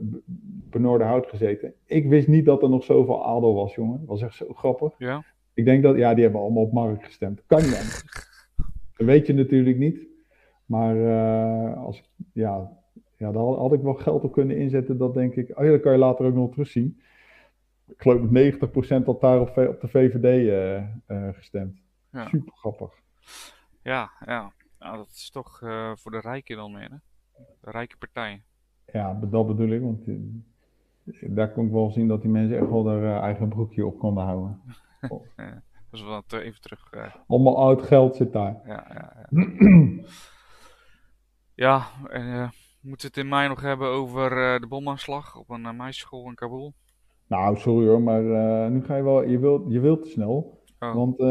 Benoordenhout 0.70 1.26
gezeten. 1.26 1.74
Ik 1.86 2.08
wist 2.08 2.28
niet 2.28 2.44
dat 2.44 2.62
er 2.62 2.68
nog 2.68 2.84
zoveel 2.84 3.26
adel 3.26 3.54
was, 3.54 3.74
jongen. 3.74 3.98
Dat 3.98 4.08
was 4.08 4.22
echt 4.22 4.34
zo 4.34 4.52
grappig. 4.52 4.94
Ja. 4.98 5.24
Ik 5.54 5.64
denk 5.64 5.82
dat, 5.82 5.96
ja, 5.96 6.14
die 6.14 6.22
hebben 6.22 6.40
allemaal 6.40 6.62
op 6.62 6.72
Mark 6.72 7.04
gestemd. 7.04 7.42
Kan 7.46 7.58
niet 7.58 8.04
Dat 8.96 9.06
weet 9.06 9.26
je 9.26 9.34
natuurlijk 9.34 9.78
niet. 9.78 10.06
Maar 10.66 10.96
als, 11.74 12.02
ja, 12.32 12.72
ja, 13.16 13.32
daar 13.32 13.42
had 13.42 13.72
ik 13.72 13.82
wel 13.82 13.94
geld 13.94 14.24
op 14.24 14.32
kunnen 14.32 14.56
inzetten. 14.56 14.98
Dat 14.98 15.14
denk 15.14 15.34
ik. 15.34 15.58
Oh 15.58 15.64
ja, 15.64 15.70
dat 15.70 15.80
kan 15.80 15.92
je 15.92 15.98
later 15.98 16.26
ook 16.26 16.34
nog 16.34 16.50
terugzien 16.50 17.00
ik 17.86 18.00
geloof 18.02 18.20
dat 18.20 19.02
90% 19.02 19.04
had 19.04 19.20
daar 19.20 19.40
op, 19.40 19.48
op 19.56 19.80
de 19.80 19.88
VVD 19.88 20.24
uh, 20.24 21.16
uh, 21.16 21.34
gestemd. 21.34 21.82
Ja. 22.10 22.28
Super 22.28 22.52
grappig. 22.52 22.92
Ja, 23.82 24.10
ja. 24.24 24.52
Nou, 24.78 24.96
dat 24.96 25.08
is 25.08 25.30
toch 25.30 25.60
uh, 25.60 25.92
voor 25.94 26.10
de 26.10 26.20
rijken 26.20 26.56
dan 26.56 26.72
meer, 26.72 26.90
hè? 26.90 26.96
De 27.60 27.70
rijke 27.70 27.96
partij. 27.96 28.44
Ja, 28.92 29.14
dat 29.14 29.46
bedoel 29.46 29.68
ik, 29.68 29.80
want 29.80 30.08
eh, 30.08 30.16
daar 31.34 31.52
kon 31.52 31.66
ik 31.66 31.72
wel 31.72 31.90
zien 31.90 32.08
dat 32.08 32.22
die 32.22 32.30
mensen 32.30 32.58
echt 32.58 32.68
wel 32.68 32.86
hun 32.86 33.20
eigen 33.20 33.48
broekje 33.48 33.86
op 33.86 33.98
konden 33.98 34.24
houden. 34.24 34.60
Oh. 35.08 35.26
dat 35.36 36.00
is 36.00 36.02
wel 36.02 36.40
even 36.40 36.60
terug. 36.60 36.90
Allemaal 37.26 37.58
oud 37.58 37.82
geld 37.82 38.16
zit 38.16 38.32
daar. 38.32 38.60
Ja, 38.66 38.86
ja, 38.94 39.26
ja. 39.30 39.46
ja 41.54 41.86
en 42.08 42.52
moeten 42.80 43.10
we 43.10 43.14
het 43.14 43.16
in 43.16 43.28
mei 43.28 43.48
nog 43.48 43.60
hebben 43.60 43.88
over 43.88 44.30
de 44.60 44.66
bomaanslag 44.66 45.36
op 45.36 45.50
een 45.50 45.76
meisjesschool 45.76 46.28
in 46.28 46.34
Kabul? 46.34 46.74
Nou, 47.32 47.56
sorry 47.56 47.86
hoor, 47.86 48.02
maar 48.02 48.22
uh, 48.22 48.66
nu 48.66 48.84
ga 48.84 48.96
je 48.96 49.02
wel, 49.02 49.22
je 49.22 49.38
wilt, 49.38 49.72
je 49.72 49.80
wilt 49.80 50.02
te 50.02 50.08
snel. 50.08 50.62
Oh. 50.78 50.94
Want 50.94 51.20
uh, 51.20 51.26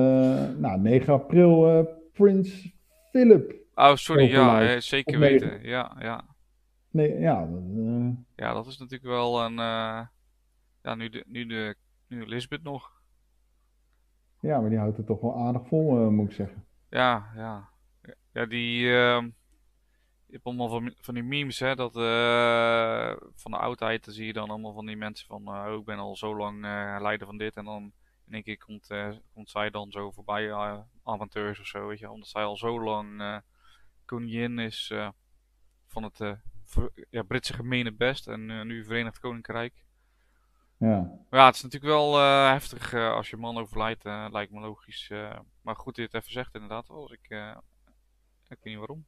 nou, 0.58 0.80
9 0.80 1.14
april, 1.14 1.80
uh, 1.80 1.86
Prins 2.14 2.74
Philip. 3.12 3.56
Oh, 3.76 3.96
sorry, 3.96 4.32
ja, 4.32 4.80
zeker 4.80 5.20
weten. 5.20 5.64
Ja, 5.64 5.96
ja. 6.00 6.24
Nee, 6.90 7.20
ja. 7.20 7.48
ja, 8.36 8.54
dat 8.54 8.68
is 8.68 8.78
natuurlijk 8.78 9.10
wel 9.10 9.44
een. 9.44 9.56
ja, 10.82 10.96
nu, 10.96 11.10
de, 11.10 11.24
nu, 11.28 11.46
de, 11.46 11.76
nu 12.08 12.26
Lisbeth 12.26 12.64
nog. 12.64 12.92
Ja, 14.40 14.60
maar 14.60 14.70
die 14.70 14.80
houdt 14.80 14.98
het 14.98 15.06
toch 15.06 15.22
wel 15.22 15.38
aardig 15.38 15.68
vol, 15.68 16.12
moet 16.12 16.30
ik 16.30 16.36
zeggen. 16.36 16.66
Ja, 16.90 17.32
ja. 17.36 17.70
Ja, 18.34 18.46
die. 18.46 18.90
Je 20.32 20.38
hebt 20.38 20.46
allemaal 20.46 20.70
van, 20.70 20.94
van 21.02 21.14
die 21.14 21.24
memes, 21.24 21.60
hè, 21.60 21.76
dat 21.76 21.96
uh, 21.96 23.16
van 23.36 23.52
de 23.52 23.58
oudheid, 23.58 24.06
dan 24.06 24.14
zie 24.14 24.26
je 24.26 24.34
dan 24.34 24.50
allemaal 24.50 24.74
van 24.74 24.86
die 24.86 24.96
mensen 24.96 25.28
van, 25.28 25.42
uh, 25.42 25.72
oh, 25.72 25.80
ik 25.80 25.86
ben 25.86 25.98
al 25.98 26.16
zo 26.16 26.36
lang 26.36 26.56
uh, 26.66 26.98
leider 27.00 27.28
van 27.28 27.38
dit. 27.38 27.56
En 27.56 27.66
dan 27.66 27.92
in 28.26 28.34
één 28.34 28.44
keer 28.44 28.58
komt, 28.58 28.88
komt 29.34 29.50
zij 29.50 29.70
dan 29.70 29.92
zo 29.92 30.12
voorbij, 30.12 30.54
amateurs 31.04 31.60
of 31.60 31.66
zo, 31.66 31.88
weet 31.88 32.00
je, 32.00 32.12
omdat 32.12 32.28
zij 32.28 32.44
al 32.44 32.58
zo 32.58 32.84
lang 32.84 33.42
koningin 34.06 34.60
is 34.60 34.94
van 35.88 36.04
het 36.04 36.38
ja, 37.10 37.24
Britse 37.24 37.54
gemene 37.54 37.94
best 37.94 38.28
en 38.28 38.68
nu 38.68 38.84
Verenigd 38.84 39.20
Koninkrijk. 39.20 39.86
Ja. 40.78 41.12
ja, 41.30 41.46
het 41.46 41.56
is 41.56 41.62
natuurlijk 41.62 41.92
wel 41.92 42.20
heftig 42.48 42.94
als 42.94 43.30
je 43.30 43.38
man 43.38 43.58
overlijdt, 43.58 44.04
lijkt 44.04 44.52
me 44.52 44.60
logisch. 44.60 45.12
maar 45.62 45.76
goed 45.76 45.98
het 45.98 46.14
even 46.14 46.32
zegt 46.32 46.54
inderdaad, 46.54 46.90
als 46.90 47.12
ik, 47.12 47.30
ik 48.48 48.58
weet 48.60 48.64
niet 48.64 48.78
waarom. 48.78 49.06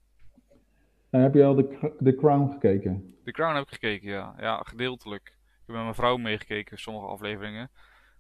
En 1.14 1.22
heb 1.22 1.34
je 1.34 1.44
al 1.44 1.56
de, 1.56 1.96
de 2.00 2.16
Crown 2.16 2.52
gekeken? 2.52 3.16
De 3.24 3.32
Crown 3.32 3.56
heb 3.56 3.64
ik 3.64 3.74
gekeken, 3.74 4.10
ja. 4.10 4.36
Ja, 4.38 4.58
gedeeltelijk. 4.64 5.28
Ik 5.28 5.64
heb 5.66 5.76
met 5.76 5.84
mijn 5.84 5.96
vrouw 5.96 6.18
meegekeken, 6.18 6.78
sommige 6.78 7.06
afleveringen. 7.06 7.72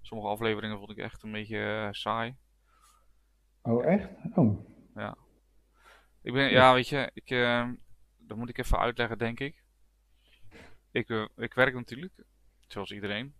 Sommige 0.01 0.29
afleveringen 0.29 0.77
vond 0.77 0.91
ik 0.91 0.97
echt 0.97 1.23
een 1.23 1.31
beetje 1.31 1.57
uh, 1.57 1.87
saai. 1.91 2.35
Oh, 3.61 3.85
echt? 3.85 4.09
Oh. 4.35 4.65
Ja. 4.95 5.15
Ik 6.21 6.33
ben, 6.33 6.51
ja, 6.51 6.73
weet 6.73 6.87
je, 6.87 7.09
ik, 7.13 7.29
uh, 7.29 7.69
dat 8.17 8.37
moet 8.37 8.49
ik 8.49 8.57
even 8.57 8.79
uitleggen, 8.79 9.17
denk 9.17 9.39
ik. 9.39 9.63
Ik, 10.91 11.09
uh, 11.09 11.25
ik 11.35 11.53
werk 11.53 11.73
natuurlijk, 11.73 12.13
zoals 12.67 12.91
iedereen. 12.91 13.33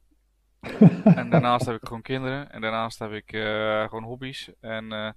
en 1.20 1.30
daarnaast 1.30 1.66
heb 1.66 1.76
ik 1.76 1.88
gewoon 1.88 2.02
kinderen. 2.02 2.52
En 2.52 2.62
daarnaast 2.62 3.00
heb 3.00 3.12
ik 3.12 3.34
eh, 3.34 3.84
gewoon 3.84 4.04
hobby's. 4.04 4.50
En 4.60 4.92
eh, 4.92 5.12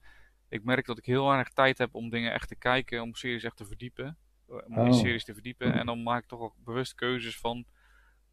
ik 0.48 0.64
merk 0.64 0.86
dat 0.86 0.98
ik 0.98 1.04
heel 1.04 1.26
weinig 1.26 1.48
tijd 1.48 1.78
heb 1.78 1.94
om 1.94 2.10
dingen 2.10 2.32
echt 2.32 2.48
te 2.48 2.56
kijken, 2.56 3.02
om 3.02 3.14
series 3.14 3.44
echt 3.44 3.56
te 3.56 3.64
verdiepen. 3.64 4.18
Om 4.46 4.60
die 4.84 4.92
Oh. 4.92 4.92
series 4.92 5.24
te 5.24 5.32
verdiepen. 5.34 5.72
En 5.72 5.86
dan 5.86 6.02
maak 6.02 6.22
ik 6.22 6.28
toch 6.28 6.40
ook 6.40 6.54
bewust 6.64 6.94
keuzes 6.94 7.38
van, 7.38 7.64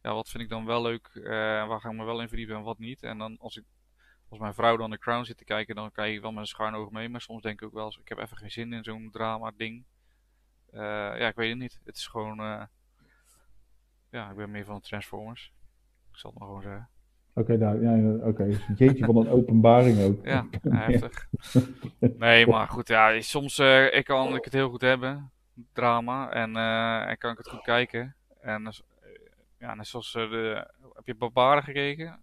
ja, 0.01 0.13
wat 0.13 0.29
vind 0.29 0.43
ik 0.43 0.49
dan 0.49 0.65
wel 0.65 0.81
leuk, 0.81 1.07
eh, 1.13 1.23
waar 1.67 1.79
ga 1.79 1.89
ik 1.89 1.95
me 1.95 2.03
wel 2.05 2.21
in 2.21 2.27
verdiepen 2.27 2.55
en 2.55 2.61
wat 2.63 2.77
niet. 2.79 3.03
En 3.03 3.17
dan 3.17 3.37
als 3.39 3.57
ik, 3.57 3.63
als 4.29 4.39
mijn 4.39 4.53
vrouw 4.53 4.77
dan 4.77 4.91
The 4.91 4.97
Crown 4.97 5.23
zit 5.23 5.37
te 5.37 5.43
kijken, 5.43 5.75
dan 5.75 5.91
kijk 5.91 6.15
ik 6.15 6.21
wel 6.21 6.31
met 6.31 6.39
een 6.39 6.47
schuin 6.47 6.73
oog 6.75 6.91
mee. 6.91 7.09
Maar 7.09 7.21
soms 7.21 7.41
denk 7.41 7.61
ik 7.61 7.67
ook 7.67 7.73
wel 7.73 7.85
eens, 7.85 7.97
ik 7.97 8.09
heb 8.09 8.17
even 8.17 8.37
geen 8.37 8.51
zin 8.51 8.73
in 8.73 8.83
zo'n 8.83 9.09
drama 9.11 9.51
ding. 9.57 9.83
Eh, 10.71 10.79
ja, 11.19 11.27
ik 11.27 11.35
weet 11.35 11.49
het 11.49 11.57
niet. 11.59 11.79
Het 11.83 11.95
is 11.97 12.07
gewoon, 12.07 12.39
eh, 12.39 12.63
ja, 14.09 14.29
ik 14.29 14.35
ben 14.35 14.51
meer 14.51 14.65
van 14.65 14.75
de 14.75 14.81
Transformers. 14.81 15.53
Ik 16.11 16.17
zal 16.17 16.29
het 16.29 16.39
maar 16.39 16.47
gewoon 16.47 16.63
zeggen. 16.63 16.89
Oké, 17.35 17.57
nou, 17.57 17.81
ja, 17.81 18.25
oké. 18.27 18.45
Dus 18.45 18.59
jeetje 18.75 19.05
van 19.05 19.15
een 19.17 19.27
openbaring 19.29 19.99
ook. 20.01 20.25
Ja, 20.25 20.45
heftig. 20.69 21.27
Nee, 22.17 22.47
maar 22.47 22.67
goed, 22.67 22.87
ja, 22.87 23.21
soms 23.21 23.59
ik 23.91 24.03
kan 24.05 24.35
ik 24.35 24.43
het 24.43 24.53
heel 24.53 24.69
goed 24.69 24.81
hebben, 24.81 25.31
drama, 25.73 26.31
en, 26.31 26.55
eh, 26.55 27.09
en 27.09 27.17
kan 27.17 27.31
ik 27.31 27.37
het 27.37 27.49
goed 27.49 27.61
kijken. 27.61 28.15
En 28.41 28.65
als- 28.65 28.83
eh, 29.01 29.09
ja, 29.57 29.73
net 29.73 29.87
zoals 29.87 30.15
eh, 30.15 30.29
de, 30.29 30.71
heb 30.93 31.05
je 31.05 31.15
Barbaren 31.15 31.63
gekeken? 31.63 32.21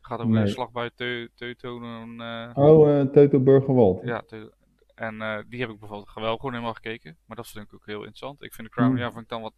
Gaat 0.00 0.18
over 0.20 0.32
Nee. 0.34 0.44
de 0.44 0.50
slag 0.50 0.70
bij 0.72 0.90
Teu- 0.94 1.28
Teutonen. 1.34 2.20
eh, 2.20 2.56
Oh, 2.64 3.10
Teuto 3.12 3.40
Burgerwald. 3.40 4.02
ja, 4.04 4.22
en 4.94 5.44
die 5.48 5.60
heb 5.60 5.70
ik 5.70 5.78
bijvoorbeeld 5.78 6.14
wel 6.14 6.36
gewoon 6.36 6.52
helemaal 6.52 6.74
gekeken, 6.74 7.16
maar 7.26 7.36
dat 7.36 7.48
vind 7.48 7.64
ik 7.64 7.74
ook 7.74 7.86
heel 7.86 7.98
interessant. 7.98 8.42
Ik 8.42 8.54
vind 8.54 8.66
de 8.68 8.72
Crown, 8.74 8.90
Hmm. 8.90 8.98
ja, 8.98 9.10
vind 9.10 9.22
ik 9.22 9.28
dan 9.28 9.42
wat, 9.42 9.54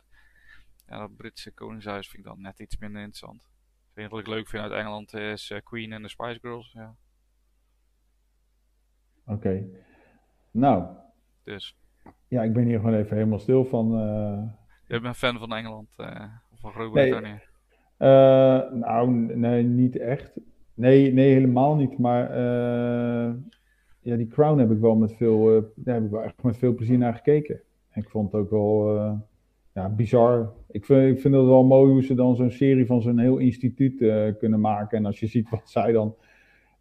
ja, 0.86 0.98
dat 0.98 1.16
Britse 1.16 1.52
koningshuis 1.52 2.08
vind 2.08 2.22
ik 2.24 2.28
dan 2.28 2.40
net 2.40 2.58
iets 2.58 2.76
minder 2.78 3.02
interessant. 3.02 3.42
Het 3.88 3.96
enige 3.98 4.10
wat 4.14 4.20
ik 4.20 4.26
leuk 4.26 4.48
vind 4.48 4.62
uit 4.62 4.72
Engeland 4.72 5.14
is 5.14 5.52
Queen 5.64 5.92
en 5.92 6.02
de 6.02 6.08
Spice 6.08 6.38
Girls, 6.40 6.72
ja. 6.72 6.94
Oké. 9.26 9.64
Nou, 10.50 10.96
Dus, 11.42 11.76
ja, 12.28 12.42
ik 12.42 12.52
ben 12.52 12.64
hier 12.64 12.78
gewoon 12.78 12.94
even 12.94 13.16
helemaal 13.16 13.38
stil 13.38 13.64
van. 13.64 13.98
eh, 13.98 14.42
jij 14.86 15.00
bent 15.00 15.16
fan 15.16 15.38
van 15.38 15.54
Engeland, 15.54 15.88
eh, 15.96 16.24
of 16.52 16.60
van 16.60 16.72
Groot-Brittannië? 16.72 17.40
Eh, 17.96 18.72
nou, 18.72 19.10
nee, 19.36 19.62
niet 19.62 19.98
echt. 19.98 20.32
Nee, 20.74 21.12
nee, 21.12 21.32
helemaal 21.32 21.76
niet. 21.76 21.98
Maar 21.98 22.38
ja, 24.00 24.16
die 24.16 24.28
Crown 24.28 24.58
heb 24.58 24.70
ik 24.70 24.78
wel 24.78 24.94
met 24.94 25.16
veel, 25.16 25.72
daar 25.74 25.94
heb 25.94 26.04
ik 26.04 26.10
wel 26.10 26.22
echt 26.22 26.42
met 26.42 26.56
veel 26.56 26.74
plezier 26.74 26.98
naar 26.98 27.14
gekeken. 27.14 27.60
En 27.90 28.02
ik 28.02 28.08
vond 28.08 28.32
het 28.32 28.40
ook 28.40 28.50
wel 28.50 28.96
ja, 29.72 29.88
bizar. 29.88 30.52
Ik 30.70 30.84
vind, 30.84 31.16
ik 31.16 31.20
vind 31.20 31.34
het 31.34 31.44
wel 31.44 31.64
mooi 31.64 31.92
hoe 31.92 32.02
ze 32.02 32.14
dan 32.14 32.36
zo'n 32.36 32.50
serie 32.50 32.86
van 32.86 33.02
zo'n 33.02 33.18
heel 33.18 33.38
instituut 33.38 33.96
kunnen 34.38 34.60
maken. 34.60 34.98
En 34.98 35.06
als 35.06 35.20
je 35.20 35.26
ziet 35.26 35.50
wat 35.50 35.70
zij 35.70 35.92
dan. 35.92 36.14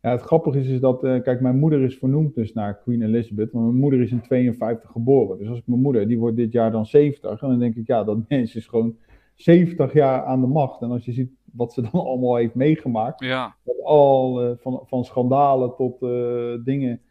Ja, 0.04 0.12
het 0.12 0.22
grappige 0.22 0.60
is, 0.60 0.68
is 0.68 0.80
dat, 0.80 1.04
eh, 1.04 1.22
kijk, 1.22 1.41
mijn 1.41 1.60
moeder 1.60 1.82
is 1.82 1.97
vernoemd 1.97 2.36
dus 2.36 2.54
naar 2.54 2.78
Queen 2.78 3.01
Elizabeth. 3.01 3.51
Maar 3.51 3.62
mijn 3.62 3.76
moeder 3.76 4.01
is 4.01 4.12
in 4.12 4.22
52 4.22 4.89
geboren. 4.89 5.38
Dus 5.38 5.47
als 5.47 5.58
ik 5.58 5.68
mijn 5.68 5.82
moeder, 5.82 6.08
die 6.08 6.20
wordt 6.20 6.38
dit 6.38 6.51
jaar 6.51 6.72
dan 6.72 6.86
70. 6.86 7.41
En 7.41 7.49
dan 7.49 7.60
denk 7.60 7.76
ik, 7.76 7.88
ja, 7.88 8.04
dat 8.04 8.18
mens 8.30 8.56
is 8.56 8.68
gewoon 8.68 8.95
70 9.36 9.93
jaar 9.93 10.24
aan 10.24 10.41
de 10.41 10.47
macht. 10.47 10.82
En 10.82 10.91
als 10.91 11.06
je 11.06 11.12
ziet 11.12 11.32
wat 11.51 11.74
ze 11.74 11.82
dan 11.82 12.06
allemaal 12.08 12.36
heeft 12.36 12.56
meegemaakt. 12.56 13.24
Ja, 13.24 13.56
al 13.84 14.41
eh, 14.41 14.51
van, 14.58 14.82
van 14.86 15.06
schandalen 15.06 15.76
tot 15.76 16.01
eh, 16.01 16.54
dingen 16.64 17.01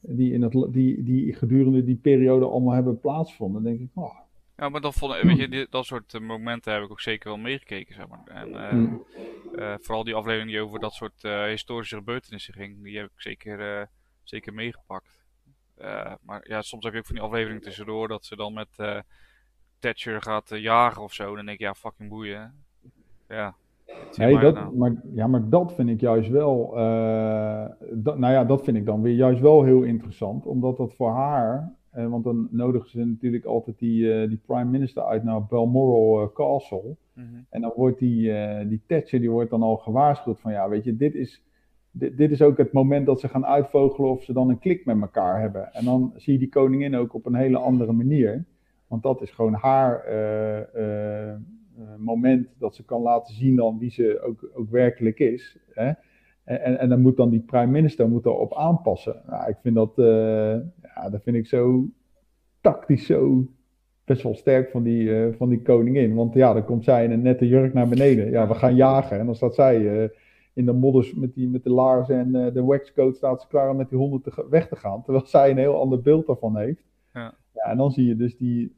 die, 0.00 0.32
in 0.32 0.42
het, 0.42 0.66
die, 0.70 1.02
die 1.02 1.34
gedurende 1.34 1.84
die 1.84 1.96
periode 1.96 2.46
allemaal 2.46 2.74
hebben 2.74 3.00
plaatsgevonden. 3.00 3.62
Dan 3.62 3.72
denk 3.72 3.82
ik, 3.82 3.90
oh, 3.94 4.18
ja 4.56 4.68
maar 4.68 4.80
dat, 4.80 4.94
vond, 4.94 5.14
ik- 5.14 5.22
weet 5.22 5.36
je, 5.38 5.48
die- 5.48 5.66
dat 5.70 5.84
soort 5.86 6.14
eh, 6.14 6.20
momenten 6.20 6.72
heb 6.72 6.82
ik 6.82 6.90
ook 6.90 7.00
zeker 7.00 7.28
wel 7.28 7.38
meegekeken, 7.38 7.94
zeg 7.94 8.08
maar. 8.08 8.22
En 8.24 8.54
eh, 8.54 8.72
mm, 8.72 9.04
eh, 9.54 9.74
vooral 9.80 10.04
die 10.04 10.14
aflevering 10.14 10.50
die 10.50 10.60
over 10.60 10.78
dat 10.80 10.92
soort 10.92 11.22
historische 11.22 11.96
gebeurtenissen 11.96 12.54
ging, 12.54 12.82
die 12.82 12.96
heb 12.98 13.06
ik 13.06 13.20
zeker, 13.20 13.88
zeker 14.22 14.54
meegepakt. 14.54 15.24
Maar 16.22 16.48
ja, 16.48 16.62
soms 16.62 16.84
heb 16.84 16.92
je 16.92 16.98
ook 16.98 17.06
van 17.06 17.14
die 17.14 17.24
afleveringen 17.24 17.62
tussendoor 17.62 18.08
dat 18.08 18.24
ze 18.24 18.36
dan 18.36 18.52
met 18.52 18.68
Thatcher 19.78 20.22
gaat 20.22 20.48
jagen 20.48 21.02
of 21.02 21.12
zo. 21.12 21.24
Dan 21.36 21.44
denk 21.46 21.58
ik, 21.58 21.64
ja, 21.66 21.74
fucking 21.74 22.08
boeien. 22.08 22.64
Ja. 23.28 23.54
Nee, 24.16 24.32
mij 24.32 24.42
dat, 24.42 24.54
nou? 24.54 24.76
maar, 24.76 24.92
ja, 25.14 25.26
maar 25.26 25.48
dat 25.48 25.74
vind 25.74 25.88
ik 25.88 26.00
juist 26.00 26.28
wel. 26.30 26.70
dat, 27.92 28.18
nou 28.18 28.32
ja, 28.32 28.44
dat 28.44 28.64
vind 28.64 28.76
ik 28.76 28.84
dan 28.86 29.02
weer 29.02 29.14
juist 29.14 29.40
wel 29.40 29.62
heel 29.62 29.82
interessant. 29.82 30.46
Omdat 30.46 30.76
dat 30.76 30.94
voor 30.94 31.10
haar. 31.10 31.72
Eh, 31.96 32.06
want 32.06 32.24
dan 32.24 32.48
nodigen 32.50 32.90
ze 32.90 33.04
natuurlijk 33.04 33.44
altijd 33.44 33.78
die, 33.78 34.12
eh, 34.12 34.28
die 34.28 34.40
prime 34.46 34.70
minister 34.70 35.02
uit 35.02 35.24
naar 35.24 35.44
Balmoral 35.44 36.22
eh, 36.22 36.34
Castle. 36.34 36.96
Mhm. 37.12 37.26
En 37.50 37.60
dan 37.60 37.72
wordt 37.76 37.98
die, 37.98 38.32
die 38.68 38.82
Thatcher 38.86 39.20
die 39.20 39.30
wordt 39.30 39.50
dan 39.50 39.62
al 39.62 39.76
gewaarschuwd 39.76 40.40
van 40.40 40.52
ja, 40.52 40.68
weet 40.68 40.84
je, 40.84 40.96
dit 40.96 41.14
is, 41.14 41.42
dit, 41.90 42.16
dit 42.16 42.30
is 42.30 42.42
ook 42.42 42.56
het 42.56 42.72
moment 42.72 43.06
dat 43.06 43.20
ze 43.20 43.28
gaan 43.28 43.46
uitvogelen 43.46 44.10
of 44.10 44.22
ze 44.22 44.32
dan 44.32 44.48
een 44.48 44.58
klik 44.58 44.84
met 44.84 45.00
elkaar 45.00 45.40
hebben. 45.40 45.72
En 45.72 45.84
dan 45.84 46.12
zie 46.16 46.32
je 46.32 46.38
die 46.38 46.48
koningin 46.48 46.96
ook 46.96 47.14
op 47.14 47.26
een 47.26 47.34
hele 47.34 47.58
andere 47.58 47.92
manier. 47.92 48.44
Want 48.86 49.02
dat 49.02 49.22
is 49.22 49.30
gewoon 49.30 49.54
haar 49.54 50.04
moment 51.98 52.48
dat 52.58 52.74
ze 52.74 52.84
kan 52.84 53.00
laten 53.00 53.34
zien 53.34 53.56
dan 53.56 53.78
wie 53.78 53.90
ze 53.90 54.20
ook, 54.20 54.50
ook 54.54 54.70
werkelijk 54.70 55.18
is. 55.18 55.58
Hè? 55.70 55.92
En, 56.46 56.78
en, 56.78 56.88
dan 56.88 57.00
moet 57.00 57.16
dan 57.16 57.30
die 57.30 57.40
prime 57.40 57.70
minister 57.70 58.08
moet 58.08 58.24
daarop 58.24 58.54
aanpassen. 58.54 59.22
Nou, 59.26 59.48
ik 59.48 59.56
vind 59.62 59.74
dat, 59.74 59.98
eh, 59.98 60.54
ja, 60.94 61.10
dat 61.10 61.22
vind 61.22 61.36
ik 61.36 61.46
zo 61.46 61.84
tactisch 62.60 63.06
zo 63.06 63.46
best 64.04 64.22
wel 64.22 64.34
sterk 64.34 64.70
van 64.70 64.82
die, 64.82 65.16
eh, 65.16 65.34
van 65.36 65.48
die 65.48 65.62
koningin. 65.62 66.14
Want 66.14 66.34
ja, 66.34 66.52
dan 66.52 66.64
komt 66.64 66.84
zij 66.84 67.04
in 67.04 67.10
een 67.10 67.22
nette 67.22 67.48
jurk 67.48 67.74
naar 67.74 67.88
beneden. 67.88 68.30
Ja, 68.30 68.48
we 68.48 68.54
gaan 68.54 68.74
jagen. 68.74 69.18
En 69.18 69.26
dan 69.26 69.34
staat 69.34 69.54
zij 69.54 70.02
eh, 70.02 70.08
in 70.52 70.66
de 70.66 70.72
modders 70.72 71.14
met, 71.14 71.34
die, 71.34 71.48
met 71.48 71.64
de 71.64 71.70
laarzen 71.70 72.18
en 72.18 72.52
de 72.52 72.64
waxcoat 72.64 73.16
staat 73.16 73.40
ze 73.40 73.48
klaar 73.48 73.70
om 73.70 73.76
met 73.76 73.88
die 73.88 73.98
honden 73.98 74.22
te, 74.22 74.46
weg 74.50 74.68
te 74.68 74.76
gaan. 74.76 75.02
Terwijl 75.02 75.26
zij 75.26 75.50
een 75.50 75.58
heel 75.58 75.80
ander 75.80 76.02
beeld 76.02 76.26
daarvan 76.26 76.56
heeft. 76.56 76.84
Ja. 77.14 77.34
ja 77.52 77.62
en 77.62 77.76
dan 77.76 77.90
zie 77.90 78.06
je 78.06 78.16
dus 78.16 78.36
die, 78.36 78.76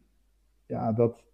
ja, 0.66 0.93
dat, 0.93 1.25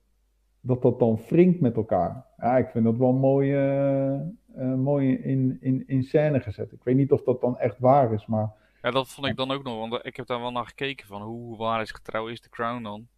dat 0.61 0.82
dat 0.82 0.99
dan 0.99 1.18
wringt 1.28 1.61
met 1.61 1.76
elkaar. 1.76 2.26
Ja, 2.37 2.57
ik 2.57 2.68
vind 2.68 2.85
dat 2.85 2.97
wel 2.97 3.12
mooi, 3.12 3.55
eh, 3.55 4.20
eh, 4.57 4.74
mooi 4.74 5.16
in, 5.16 5.59
in, 5.61 5.84
in 5.86 6.02
scène 6.02 6.40
gezet. 6.40 6.72
Ik 6.72 6.84
weet 6.84 6.96
niet 6.96 7.12
of 7.12 7.22
dat 7.22 7.40
dan 7.40 7.59
echt 7.59 7.78
waar 7.78 8.12
is, 8.12 8.26
maar 8.26 8.52
Ja, 8.82 8.90
dat 8.90 9.09
vond 9.09 9.26
ik 9.26 9.36
dan 9.36 9.50
ook 9.50 9.62
nog, 9.62 9.88
want 9.88 10.07
ik 10.07 10.16
heb 10.16 10.26
daar 10.26 10.40
wel 10.40 10.52
naar 10.52 10.66
gekeken 10.66 11.07
van 11.07 11.22
hoe 11.22 11.57
waar 11.57 11.80
is 11.80 11.90
getrouw 11.90 12.28
is 12.28 12.40
de 12.40 12.48
Crown 12.48 12.82
dan. 12.82 13.09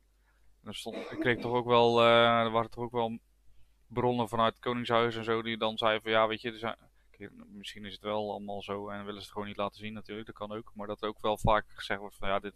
En 0.63 0.69
er 0.69 0.75
stond, 0.75 0.97
ik 0.97 1.19
kreeg 1.19 1.39
toch 1.39 1.53
ook 1.53 1.67
wel, 1.67 2.01
eh, 2.01 2.41
er 2.41 2.51
waren 2.51 2.71
toch 2.71 2.85
ook 2.85 2.93
wel 2.93 3.19
bronnen 3.87 4.29
vanuit 4.29 4.55
het 4.55 4.63
Koningshuis 4.63 5.17
en 5.17 5.25
zo 5.25 5.43
die 5.43 5.57
dan 5.57 5.79
zeiden 5.79 6.03
van 6.03 6.11
ja, 6.11 6.27
weet 6.29 6.41
je, 6.41 6.53
er 6.53 6.59
zijn, 6.59 6.77
misschien 7.53 7.85
is 7.85 7.93
het 7.93 8.03
wel 8.03 8.31
allemaal 8.31 8.63
zo 8.63 8.89
en 8.89 8.99
willen 9.05 9.21
ze 9.21 9.27
het 9.27 9.33
gewoon 9.33 9.47
niet 9.47 9.57
laten 9.57 9.79
zien 9.79 9.93
natuurlijk, 9.93 10.27
dat 10.27 10.37
kan 10.37 10.53
ook. 10.53 10.73
Maar 10.75 10.87
dat 10.87 11.03
er 11.03 11.09
ook 11.09 11.21
wel 11.21 11.39
vaak 11.39 11.65
gezegd 11.69 12.01
wordt 12.01 12.17
van 12.17 12.29
ja, 12.29 12.39
dit, 12.39 12.55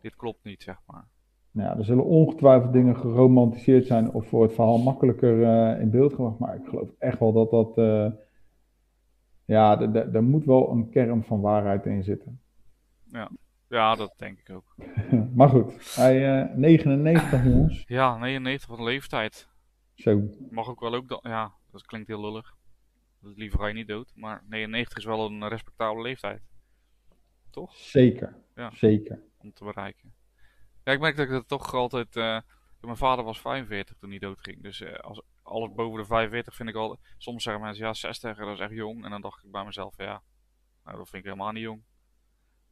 dit 0.00 0.16
klopt 0.16 0.44
niet, 0.44 0.62
zeg 0.62 0.80
maar. 0.86 1.08
Nou 1.54 1.68
ja, 1.68 1.76
er 1.78 1.84
zullen 1.84 2.04
ongetwijfeld 2.04 2.72
dingen 2.72 2.96
geromantiseerd 2.96 3.86
zijn 3.86 4.10
of 4.12 4.26
voor 4.28 4.42
het 4.42 4.54
verhaal 4.54 4.78
makkelijker 4.78 5.42
eh, 5.42 5.80
in 5.80 5.90
beeld 5.90 6.14
gebracht. 6.14 6.38
Maar 6.38 6.54
ik 6.56 6.66
geloof 6.66 6.90
echt 6.98 7.18
wel 7.18 7.32
dat 7.32 7.50
dat. 7.50 7.78
eh, 7.78 8.10
ja, 9.44 9.76
d- 9.76 9.92
d- 9.92 10.14
er 10.14 10.22
moet 10.22 10.44
wel 10.44 10.70
een 10.70 10.90
kern 10.90 11.24
van 11.24 11.40
waarheid 11.40 11.86
in 11.86 12.02
zitten. 12.02 12.40
Ja, 13.68 13.94
dat 13.94 14.14
denk 14.16 14.38
ik 14.38 14.50
ook. 14.50 14.74
maar 15.34 15.48
goed, 15.48 15.94
hij 15.96 16.40
eh 16.42 16.54
99 16.56 17.44
jongens. 17.44 17.84
Ja, 17.86 18.16
99 18.18 18.68
van 18.68 18.76
de 18.76 18.84
leeftijd. 18.90 19.48
Zo, 19.94 20.22
Mag 20.50 20.68
ook 20.68 20.80
wel 20.80 20.94
ook 20.94 21.18
ja, 21.22 21.52
dat 21.70 21.86
klinkt 21.86 22.08
heel 22.08 22.20
lullig. 22.20 22.54
Liever 23.20 23.58
ga 23.58 23.66
je 23.66 23.74
niet 23.74 23.88
dood, 23.88 24.12
maar 24.14 24.44
99 24.48 24.98
is 24.98 25.04
wel 25.04 25.26
een 25.26 25.48
respectabele 25.48 26.02
leeftijd. 26.02 26.42
Toch? 27.50 27.74
zeker. 27.74 28.36
Ja. 28.54 28.70
Zeker. 28.70 29.20
om 29.38 29.52
te 29.52 29.64
bereiken. 29.64 30.13
Ja, 30.84 30.92
ik 30.92 31.00
merk 31.00 31.16
dat 31.16 31.24
ik 31.26 31.32
dat 31.32 31.48
toch 31.48 31.74
altijd. 31.74 32.16
eh, 32.16 32.40
mijn 32.80 32.96
vader 32.96 33.24
was 33.24 33.40
45 33.40 33.96
toen 33.96 34.10
hij 34.10 34.18
doodging. 34.18 34.62
Dus 34.62 34.80
eh, 34.80 34.94
als, 34.98 35.22
alles 35.42 35.72
boven 35.74 36.00
de 36.00 36.06
45 36.06 36.54
vind 36.54 36.68
ik 36.68 36.74
al. 36.74 36.98
Soms 37.18 37.42
zeggen 37.42 37.62
mensen 37.62 37.84
ja, 37.86 37.94
60, 37.94 38.36
dat 38.36 38.48
is 38.54 38.60
echt 38.60 38.72
jong. 38.72 39.04
En 39.04 39.10
dan 39.10 39.20
dacht 39.20 39.44
ik 39.44 39.50
bij 39.50 39.64
mezelf, 39.64 39.96
ja, 39.96 40.22
nou, 40.84 40.96
dat 40.96 41.08
vind 41.08 41.24
ik 41.24 41.30
helemaal 41.30 41.52
niet 41.52 41.62
jong. 41.62 41.82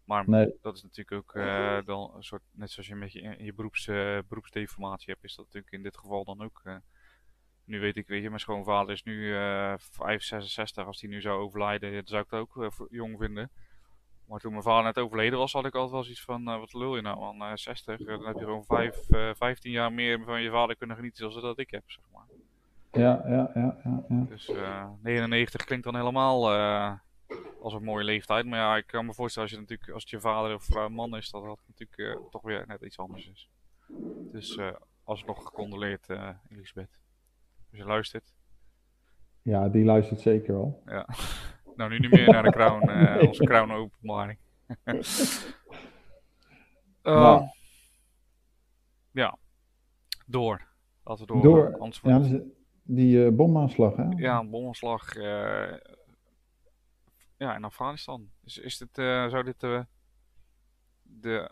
Maar 0.05 0.29
Nee, 0.29 0.59
dat 0.61 0.77
is 0.77 0.83
natuurlijk 0.83 1.13
ook 1.13 1.35
eh, 1.35 1.79
dan 1.85 2.13
een 2.17 2.23
soort. 2.23 2.43
Net 2.51 2.71
zoals 2.71 2.89
je 2.89 2.95
met 2.95 3.13
je, 3.13 3.21
in 3.21 3.45
je 3.45 3.53
beroeps, 3.55 3.87
eh, 3.89 4.19
beroepsdeformatie 4.29 5.13
hebt, 5.13 5.25
is 5.25 5.35
dat 5.35 5.45
natuurlijk 5.45 5.73
in 5.73 5.83
dit 5.83 5.97
geval 5.99 6.25
dan 6.25 6.43
ook. 6.43 6.61
eh, 6.65 6.77
nu 7.65 7.81
weet 7.81 7.97
ik, 7.97 8.07
weet 8.07 8.23
je, 8.23 8.29
mijn 8.29 8.41
schoonvader 8.41 8.93
is 8.93 9.03
nu 9.03 9.37
eh 9.37 9.75
5, 9.79 10.23
66. 10.23 10.87
Als 10.87 11.01
hij 11.01 11.11
nu 11.11 11.21
zou 11.21 11.41
overlijden, 11.41 11.93
dan 11.93 12.03
zou 12.07 12.23
ik 12.23 12.31
het 12.31 12.41
ook 12.41 12.63
eh, 12.63 12.87
jong 12.91 13.19
vinden. 13.19 13.51
Maar 14.33 14.41
toen 14.41 14.51
mijn 14.51 14.63
vader 14.63 14.85
net 14.85 14.99
overleden 14.99 15.39
was, 15.39 15.53
had 15.53 15.65
ik 15.65 15.75
altijd 15.75 15.93
wel 15.93 16.03
zoiets 16.03 16.25
van, 16.25 16.49
eh, 16.49 16.59
wat 16.59 16.73
lul 16.73 16.97
je 16.97 17.03
nou 17.03 17.19
man, 17.19 17.43
eh 17.43 17.51
60, 17.55 18.01
eh, 18.01 18.07
dan 18.07 18.27
heb 18.27 18.39
je 18.39 18.45
gewoon 18.45 18.65
5, 18.65 19.11
eh 19.11 19.31
15 19.35 19.71
jaar 19.71 19.93
meer 19.93 20.25
van 20.25 20.43
je 20.43 20.51
vader 20.51 20.77
kunnen 20.77 20.97
genieten 20.97 21.19
zoals 21.19 21.43
dat 21.43 21.59
ik 21.59 21.71
heb, 21.71 21.83
zeg 21.87 22.05
maar. 22.13 22.27
ja, 22.93 23.23
ja, 23.27 23.51
ja, 23.55 23.81
ja. 23.85 24.05
ja. 24.09 24.25
Dus 24.29 24.49
eh 24.49 24.89
99 25.03 25.65
klinkt 25.65 25.85
dan 25.85 25.97
helemaal 25.97 26.51
als 27.61 27.73
een 27.73 27.85
mooie 27.85 28.05
leeftijd. 28.05 28.47
Maar 28.47 28.59
ja, 28.59 28.77
ik 28.77 28.87
kan 28.87 29.07
me 29.07 29.15
voorstellen 29.15 29.49
als, 29.49 29.59
je 29.59 29.63
natuurlijk, 29.65 29.91
als 29.91 30.03
het 30.03 30.11
je 30.11 30.21
vader 30.21 30.55
of 30.55 30.65
vrouw 30.65 30.89
man 30.89 31.17
is, 31.17 31.31
dat 31.31 31.45
dat 31.45 31.61
natuurlijk 31.67 32.31
toch 32.31 32.43
weer 32.43 32.65
net 32.67 32.83
iets 32.83 32.99
anders 32.99 33.29
is. 33.29 33.49
Dus 34.33 34.59
alsnog 35.05 35.45
gecondoleerd, 35.45 36.07
Elisabeth. 36.51 37.01
Als 37.71 37.79
je 37.81 37.85
luistert. 37.85 38.35
Ja, 39.43 39.69
die 39.69 39.85
luistert 39.85 40.21
zeker 40.21 40.55
wel. 40.55 40.83
Ja. 40.87 41.09
Nou, 41.77 41.91
nu 41.91 41.99
niet 41.99 42.11
meer 42.11 42.31
naar 42.31 42.43
de 42.43 42.51
crown, 42.51 42.91
uh, 42.91 43.23
onze 43.29 43.45
crown 43.45 43.71
openbaring. 43.71 44.39
Nou. 47.03 47.49
Ja. 49.11 49.39
Door. 50.27 50.69
Laten 51.05 51.27
we 51.27 51.33
door. 51.33 51.43
Door. 51.43 51.77
Anders 51.79 52.01
Ja, 52.03 52.19
dus 52.19 52.41
die 52.83 53.25
eh, 53.25 53.33
bomaanslag, 53.33 53.97
hè? 53.97 54.05
ja, 54.17 54.39
een 54.39 54.51
bomaanslag 54.51 55.17
eh, 55.17 55.73
ja, 57.37 57.57
in 57.57 57.65
Afghanistan. 57.65 58.31
Is, 58.45 58.59
is 58.59 58.79
dit, 58.79 58.89
zou 58.95 59.43
dit 59.45 59.61
de 61.03 61.51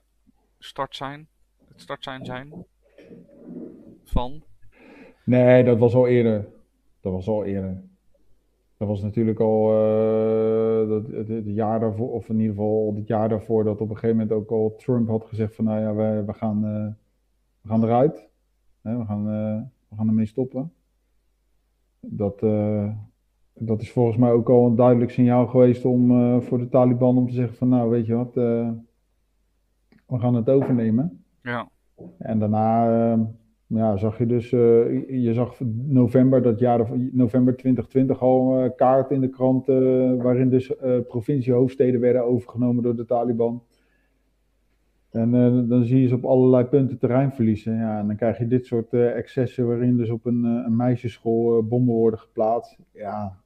start 0.58 0.96
zijn? 0.96 1.28
Het 1.68 1.80
start 1.80 2.04
zijn 2.04 2.24
zijn? 2.24 2.66
Van? 4.04 4.44
Nee, 5.24 5.64
dat 5.64 5.78
was 5.78 5.94
al 5.94 6.06
eerder. 6.06 6.48
Dat 7.00 7.12
was 7.12 7.28
al 7.28 7.44
eerder. 7.44 7.82
Dat 8.80 8.88
was 8.88 9.02
natuurlijk 9.02 9.40
al 9.40 9.72
eh, 9.72 10.88
dat, 10.88 11.06
het, 11.06 11.28
het 11.28 11.46
jaar 11.46 11.80
daarvoor, 11.80 12.12
of 12.12 12.28
in 12.28 12.38
ieder 12.38 12.54
geval 12.54 12.94
het 12.96 13.06
jaar 13.06 13.28
daarvoor, 13.28 13.64
dat 13.64 13.80
op 13.80 13.88
een 13.90 13.94
gegeven 13.94 14.16
moment 14.16 14.32
ook 14.32 14.50
al 14.50 14.74
Trump 14.76 15.08
had 15.08 15.24
gezegd 15.24 15.54
van 15.54 15.64
nou 15.64 15.80
ja, 15.80 15.94
we, 15.94 16.24
we, 16.24 16.32
gaan, 16.32 16.64
eh, 16.64 16.86
we 17.60 17.68
gaan 17.68 17.84
eruit. 17.84 18.28
Hè, 18.82 18.98
we, 18.98 19.04
gaan, 19.04 19.28
eh, 19.28 19.62
we 19.88 19.96
gaan 19.96 20.08
ermee 20.08 20.26
stoppen. 20.26 20.72
Dat, 22.00 22.40
dat 23.54 23.80
is 23.80 23.92
volgens 23.92 24.16
mij 24.16 24.30
ook 24.30 24.48
al 24.48 24.66
een 24.66 24.74
duidelijk 24.74 25.10
signaal 25.10 25.46
geweest 25.46 25.84
om, 25.84 26.40
voor 26.42 26.58
de 26.58 26.68
Taliban 26.68 27.16
om 27.16 27.26
te 27.26 27.34
zeggen 27.34 27.56
van 27.56 27.68
nou 27.68 27.90
weet 27.90 28.06
je 28.06 28.14
wat, 28.14 28.34
we 28.34 30.18
gaan 30.18 30.34
het 30.34 30.48
overnemen. 30.48 31.24
Ja. 31.42 31.68
En 32.18 32.38
daarna 32.38 33.16
ja, 33.74 33.96
zag 33.96 34.18
je 34.18 34.26
dus, 34.26 34.52
eh, 34.52 35.22
je 35.22 35.32
zag 35.34 35.60
november, 35.86 36.42
dat 36.42 36.58
jaar, 36.58 36.98
november 37.12 37.56
2020 37.56 38.20
al 38.20 38.58
eh, 38.58 38.70
kaart 38.76 39.10
in 39.10 39.20
de 39.20 39.28
krant 39.28 39.68
eh, 39.68 39.76
waarin 40.22 40.50
dus 40.50 40.76
eh, 40.76 41.00
provinciehoofdsteden 41.08 42.00
werden 42.00 42.24
overgenomen 42.24 42.82
door 42.82 42.96
de 42.96 43.04
Taliban. 43.04 43.62
En 45.10 45.30
dan 45.68 45.84
zie 45.84 46.00
je 46.00 46.08
ze 46.08 46.14
op 46.14 46.24
allerlei 46.24 46.64
punten 46.64 46.98
terrein 46.98 47.32
verliezen. 47.32 47.76
Ja, 47.76 47.98
en 47.98 48.06
dan 48.06 48.16
krijg 48.16 48.38
je 48.38 48.46
dit 48.46 48.66
soort 48.66 48.92
excessen 48.92 49.66
waarin 49.66 49.96
dus 49.96 50.10
op 50.10 50.26
een, 50.26 50.44
een 50.44 50.76
meisjesschool 50.76 51.62
bommen 51.62 51.94
worden 51.94 52.18
geplaatst. 52.18 52.78
Ja, 52.92 53.38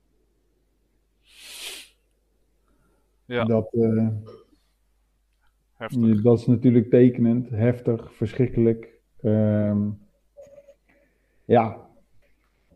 Ja, 3.27 3.45
dat, 3.45 3.77
heftig. 5.73 6.23
dat 6.23 6.39
is 6.39 6.47
natuurlijk 6.47 6.91
tekenend, 6.91 7.51
heftig, 7.51 8.15
verschrikkelijk. 8.15 9.01
Ehm, 9.21 9.89
ja, 11.45 11.87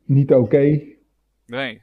niet 0.04 0.32
oké. 0.34 0.80
Nee. 1.46 1.82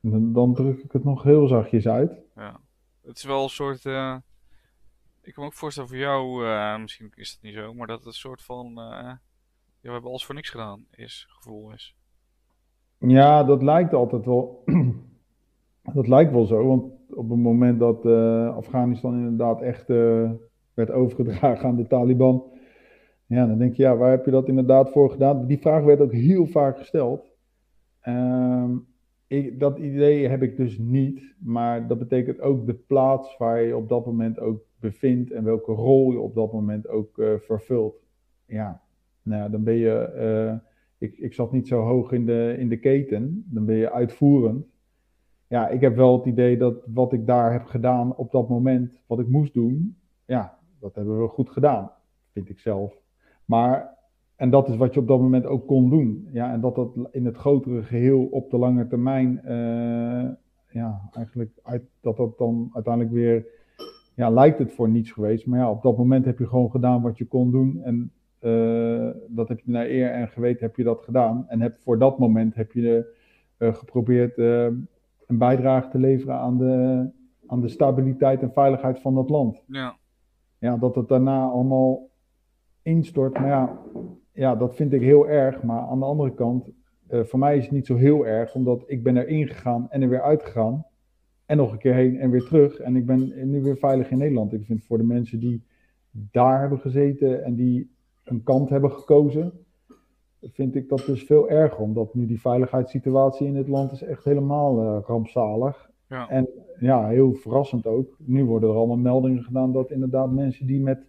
Dan, 0.00 0.32
dan 0.32 0.54
druk 0.54 0.78
ik 0.82 0.92
het 0.92 1.04
nog 1.04 1.22
heel 1.22 1.46
zachtjes 1.48 1.88
uit. 1.88 2.12
Ja. 2.36 2.60
Het 3.02 3.16
is 3.16 3.24
wel 3.24 3.42
een 3.42 3.48
soort. 3.48 3.86
eh, 3.86 4.16
ik 5.22 5.32
kan 5.34 5.42
me 5.42 5.48
ook 5.50 5.56
voorstellen 5.56 5.88
voor 5.88 5.98
jou, 5.98 6.46
eh, 6.46 6.80
misschien 6.80 7.12
is 7.14 7.30
het 7.30 7.42
niet 7.42 7.54
zo, 7.54 7.74
maar 7.74 7.86
dat 7.86 7.98
het 7.98 8.06
een 8.06 8.12
soort 8.12 8.42
van. 8.42 8.66
eh, 8.66 9.12
ja, 9.80 9.86
we 9.86 9.90
hebben 9.90 10.10
alles 10.10 10.24
voor 10.24 10.34
niks 10.34 10.50
gedaan, 10.50 10.84
is 10.90 11.26
gevoel 11.28 11.72
is. 11.72 11.96
Ja, 12.98 13.44
dat 13.44 13.62
lijkt 13.62 13.92
altijd 13.94 14.24
wel. 14.24 14.64
dat 15.94 16.08
lijkt 16.08 16.32
wel 16.32 16.44
zo, 16.46 16.66
want 16.66 16.92
op 17.10 17.28
het 17.30 17.38
moment 17.38 17.78
dat 17.78 18.06
Afghanistan 18.54 19.14
inderdaad 19.14 19.60
echt 19.62 19.86
werd 20.74 20.90
overgedragen 20.90 21.68
aan 21.68 21.76
de 21.76 21.86
Taliban, 21.86 22.42
ja, 23.28 23.46
dan 23.46 23.58
denk 23.58 23.74
je, 23.74 23.82
ja, 23.82 23.96
waar 23.96 24.10
heb 24.10 24.24
je 24.24 24.30
dat 24.30 24.48
inderdaad 24.48 24.90
voor 24.90 25.10
gedaan? 25.10 25.46
Die 25.46 25.58
vraag 25.58 25.84
werd 25.84 26.00
ook 26.00 26.12
heel 26.12 26.46
vaak 26.46 26.78
gesteld. 26.78 27.30
Ehm, 28.00 28.76
ik, 29.26 29.60
dat 29.60 29.78
idee 29.78 30.28
heb 30.28 30.42
ik 30.42 30.56
dus 30.56 30.78
niet, 30.78 31.34
maar 31.38 31.86
dat 31.88 31.98
betekent 31.98 32.40
ook 32.40 32.66
de 32.66 32.74
plaats 32.74 33.36
waar 33.36 33.62
je 33.62 33.76
op 33.76 33.88
dat 33.88 34.06
moment 34.06 34.38
ook 34.40 34.60
bevindt 34.80 35.30
en 35.30 35.44
welke 35.44 35.72
rol 35.72 36.12
je 36.12 36.18
op 36.18 36.34
dat 36.34 36.52
moment 36.52 36.88
ook 36.88 37.18
eh, 37.18 37.34
vervult. 37.38 37.96
Ja, 38.46 38.82
nou, 39.22 39.50
dan 39.50 39.64
ben 39.64 39.74
je. 39.74 39.98
eh, 39.98 40.56
ik, 40.98 41.18
ik 41.18 41.34
zat 41.34 41.52
niet 41.52 41.68
zo 41.68 41.80
hoog 41.80 42.12
in 42.12 42.26
de, 42.26 42.54
in 42.58 42.68
de 42.68 42.78
keten. 42.78 43.44
Dan 43.46 43.64
ben 43.64 43.76
je 43.76 43.92
uitvoerend. 43.92 44.66
Ja, 45.48 45.68
ik 45.68 45.80
heb 45.80 45.96
wel 45.96 46.16
het 46.16 46.26
idee 46.26 46.56
dat 46.56 46.82
wat 46.86 47.12
ik 47.12 47.26
daar 47.26 47.52
heb 47.52 47.64
gedaan 47.64 48.16
op 48.16 48.30
dat 48.32 48.48
moment, 48.48 48.92
wat 49.06 49.18
ik 49.18 49.28
moest 49.28 49.54
doen, 49.54 49.96
ja, 50.24 50.58
dat 50.80 50.94
hebben 50.94 51.20
we 51.22 51.28
goed 51.28 51.50
gedaan, 51.50 51.90
vind 52.32 52.48
ik 52.48 52.58
zelf. 52.58 53.00
Maar, 53.48 53.96
en 54.36 54.50
dat 54.50 54.68
is 54.68 54.76
wat 54.76 54.94
je 54.94 55.00
op 55.00 55.06
dat 55.08 55.20
moment 55.20 55.46
ook 55.46 55.66
kon 55.66 55.90
doen. 55.90 56.28
Ja, 56.32 56.52
en 56.52 56.60
dat 56.60 56.74
dat 56.74 56.90
in 57.10 57.24
het 57.24 57.36
grotere 57.36 57.82
geheel 57.82 58.24
op 58.24 58.50
de 58.50 58.58
lange 58.58 58.86
termijn, 58.86 59.44
eh, 59.44 60.30
ja, 60.70 61.08
eigenlijk, 61.12 61.50
uit, 61.62 61.82
dat 62.00 62.16
dat 62.16 62.38
dan 62.38 62.70
uiteindelijk 62.72 63.14
weer, 63.14 63.46
ja, 64.14 64.30
lijkt 64.30 64.58
het 64.58 64.72
voor 64.72 64.88
niets 64.88 65.12
geweest. 65.12 65.46
Maar 65.46 65.58
ja, 65.58 65.70
op 65.70 65.82
dat 65.82 65.96
moment 65.96 66.24
heb 66.24 66.38
je 66.38 66.46
gewoon 66.46 66.70
gedaan 66.70 67.02
wat 67.02 67.18
je 67.18 67.26
kon 67.26 67.50
doen. 67.50 67.82
En 67.82 68.12
eh, 68.38 69.10
dat 69.28 69.48
heb 69.48 69.60
je 69.60 69.70
naar 69.70 69.86
eer 69.86 70.10
en 70.10 70.28
geweten 70.28 70.66
heb 70.66 70.76
je 70.76 70.84
dat 70.84 71.02
gedaan. 71.02 71.44
En 71.48 71.60
heb, 71.60 71.78
voor 71.78 71.98
dat 71.98 72.18
moment 72.18 72.54
heb 72.54 72.72
je 72.72 73.16
eh, 73.56 73.74
geprobeerd 73.74 74.38
een 74.38 75.38
bijdrage 75.38 75.88
te 75.88 75.98
leveren 75.98 76.34
aan 76.34 76.58
de, 76.58 77.06
aan 77.46 77.60
de 77.60 77.68
stabiliteit 77.68 78.42
en 78.42 78.52
veiligheid 78.52 79.00
van 79.00 79.14
dat 79.14 79.30
land. 79.30 79.62
Ja, 79.66 79.96
Ja, 80.58 80.76
dat 80.76 80.94
het 80.94 81.08
daarna 81.08 81.44
allemaal 81.44 82.07
instort. 82.88 83.38
Maar 83.38 83.48
ja, 83.48 83.78
ja, 84.32 84.56
dat 84.56 84.74
vind 84.74 84.92
ik 84.92 85.00
heel 85.00 85.28
erg. 85.28 85.62
Maar 85.62 85.80
aan 85.80 85.98
de 85.98 86.04
andere 86.04 86.34
kant, 86.34 86.70
eh, 87.06 87.24
voor 87.24 87.38
mij 87.38 87.56
is 87.56 87.62
het 87.62 87.72
niet 87.72 87.86
zo 87.86 87.96
heel 87.96 88.26
erg, 88.26 88.54
omdat 88.54 88.84
ik 88.86 89.02
ben 89.02 89.16
erin 89.16 89.46
gegaan 89.46 89.86
en 89.90 90.02
er 90.02 90.08
weer 90.08 90.22
uitgegaan. 90.22 90.86
En 91.46 91.56
nog 91.56 91.72
een 91.72 91.78
keer 91.78 91.94
heen 91.94 92.18
en 92.18 92.30
weer 92.30 92.44
terug. 92.44 92.78
En 92.78 92.96
ik 92.96 93.06
ben 93.06 93.50
nu 93.50 93.62
weer 93.62 93.76
veilig 93.76 94.10
in 94.10 94.18
Nederland. 94.18 94.52
Ik 94.52 94.64
vind 94.64 94.84
voor 94.84 94.98
de 94.98 95.04
mensen 95.04 95.38
die 95.38 95.62
daar 96.10 96.60
hebben 96.60 96.78
gezeten 96.78 97.44
en 97.44 97.54
die 97.54 97.90
een 98.24 98.42
kant 98.42 98.68
hebben 98.68 98.92
gekozen, 98.92 99.52
vind 100.40 100.74
ik 100.74 100.88
dat 100.88 101.02
dus 101.06 101.22
veel 101.22 101.50
erger. 101.50 101.78
Omdat 101.78 102.14
nu 102.14 102.26
die 102.26 102.40
veiligheidssituatie 102.40 103.46
in 103.46 103.56
het 103.56 103.68
land 103.68 103.92
is 103.92 104.02
echt 104.02 104.24
helemaal 104.24 104.82
eh, 104.82 104.98
rampzalig. 105.06 105.90
ja, 106.08 106.28
En 106.28 106.48
ja, 106.78 107.08
heel 107.08 107.32
verrassend 107.32 107.86
ook. 107.86 108.16
Nu 108.18 108.44
worden 108.44 108.70
er 108.70 108.76
allemaal 108.76 108.96
meldingen 108.96 109.42
gedaan 109.42 109.72
dat 109.72 109.90
inderdaad 109.90 110.32
mensen 110.32 110.66
die 110.66 110.80
met, 110.80 111.06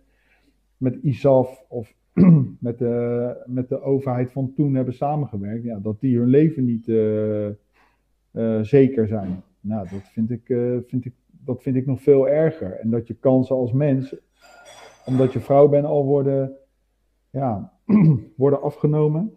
met 0.79 0.97
ISAF 1.01 1.65
of 1.67 1.93
met 2.59 2.77
de, 2.77 3.43
met 3.45 3.69
de 3.69 3.81
overheid 3.81 4.31
van 4.31 4.53
toen 4.53 4.75
hebben 4.75 4.93
samengewerkt, 4.93 5.63
ja, 5.63 5.79
dat 5.79 5.99
die 5.99 6.17
hun 6.17 6.27
leven 6.27 6.65
niet 6.65 6.87
eh, 6.87 7.47
eh, 7.47 8.61
zeker 8.61 9.07
zijn. 9.07 9.43
Nou, 9.61 9.87
dat 9.89 10.09
vind, 10.11 10.31
ik, 10.31 10.49
eh, 10.49 10.77
vind 10.85 11.05
ik, 11.05 11.13
dat 11.45 11.61
vind 11.61 11.75
ik 11.75 11.85
nog 11.85 12.01
veel 12.01 12.29
erger. 12.29 12.71
En 12.71 12.89
dat 12.89 13.07
je 13.07 13.13
kansen 13.13 13.55
als 13.55 13.71
mens, 13.71 14.15
omdat 15.05 15.33
je 15.33 15.39
vrouw 15.39 15.67
bent, 15.67 15.85
al 15.85 16.05
worden, 16.05 16.51
ja, 17.29 17.73
worden 18.35 18.61
afgenomen, 18.61 19.33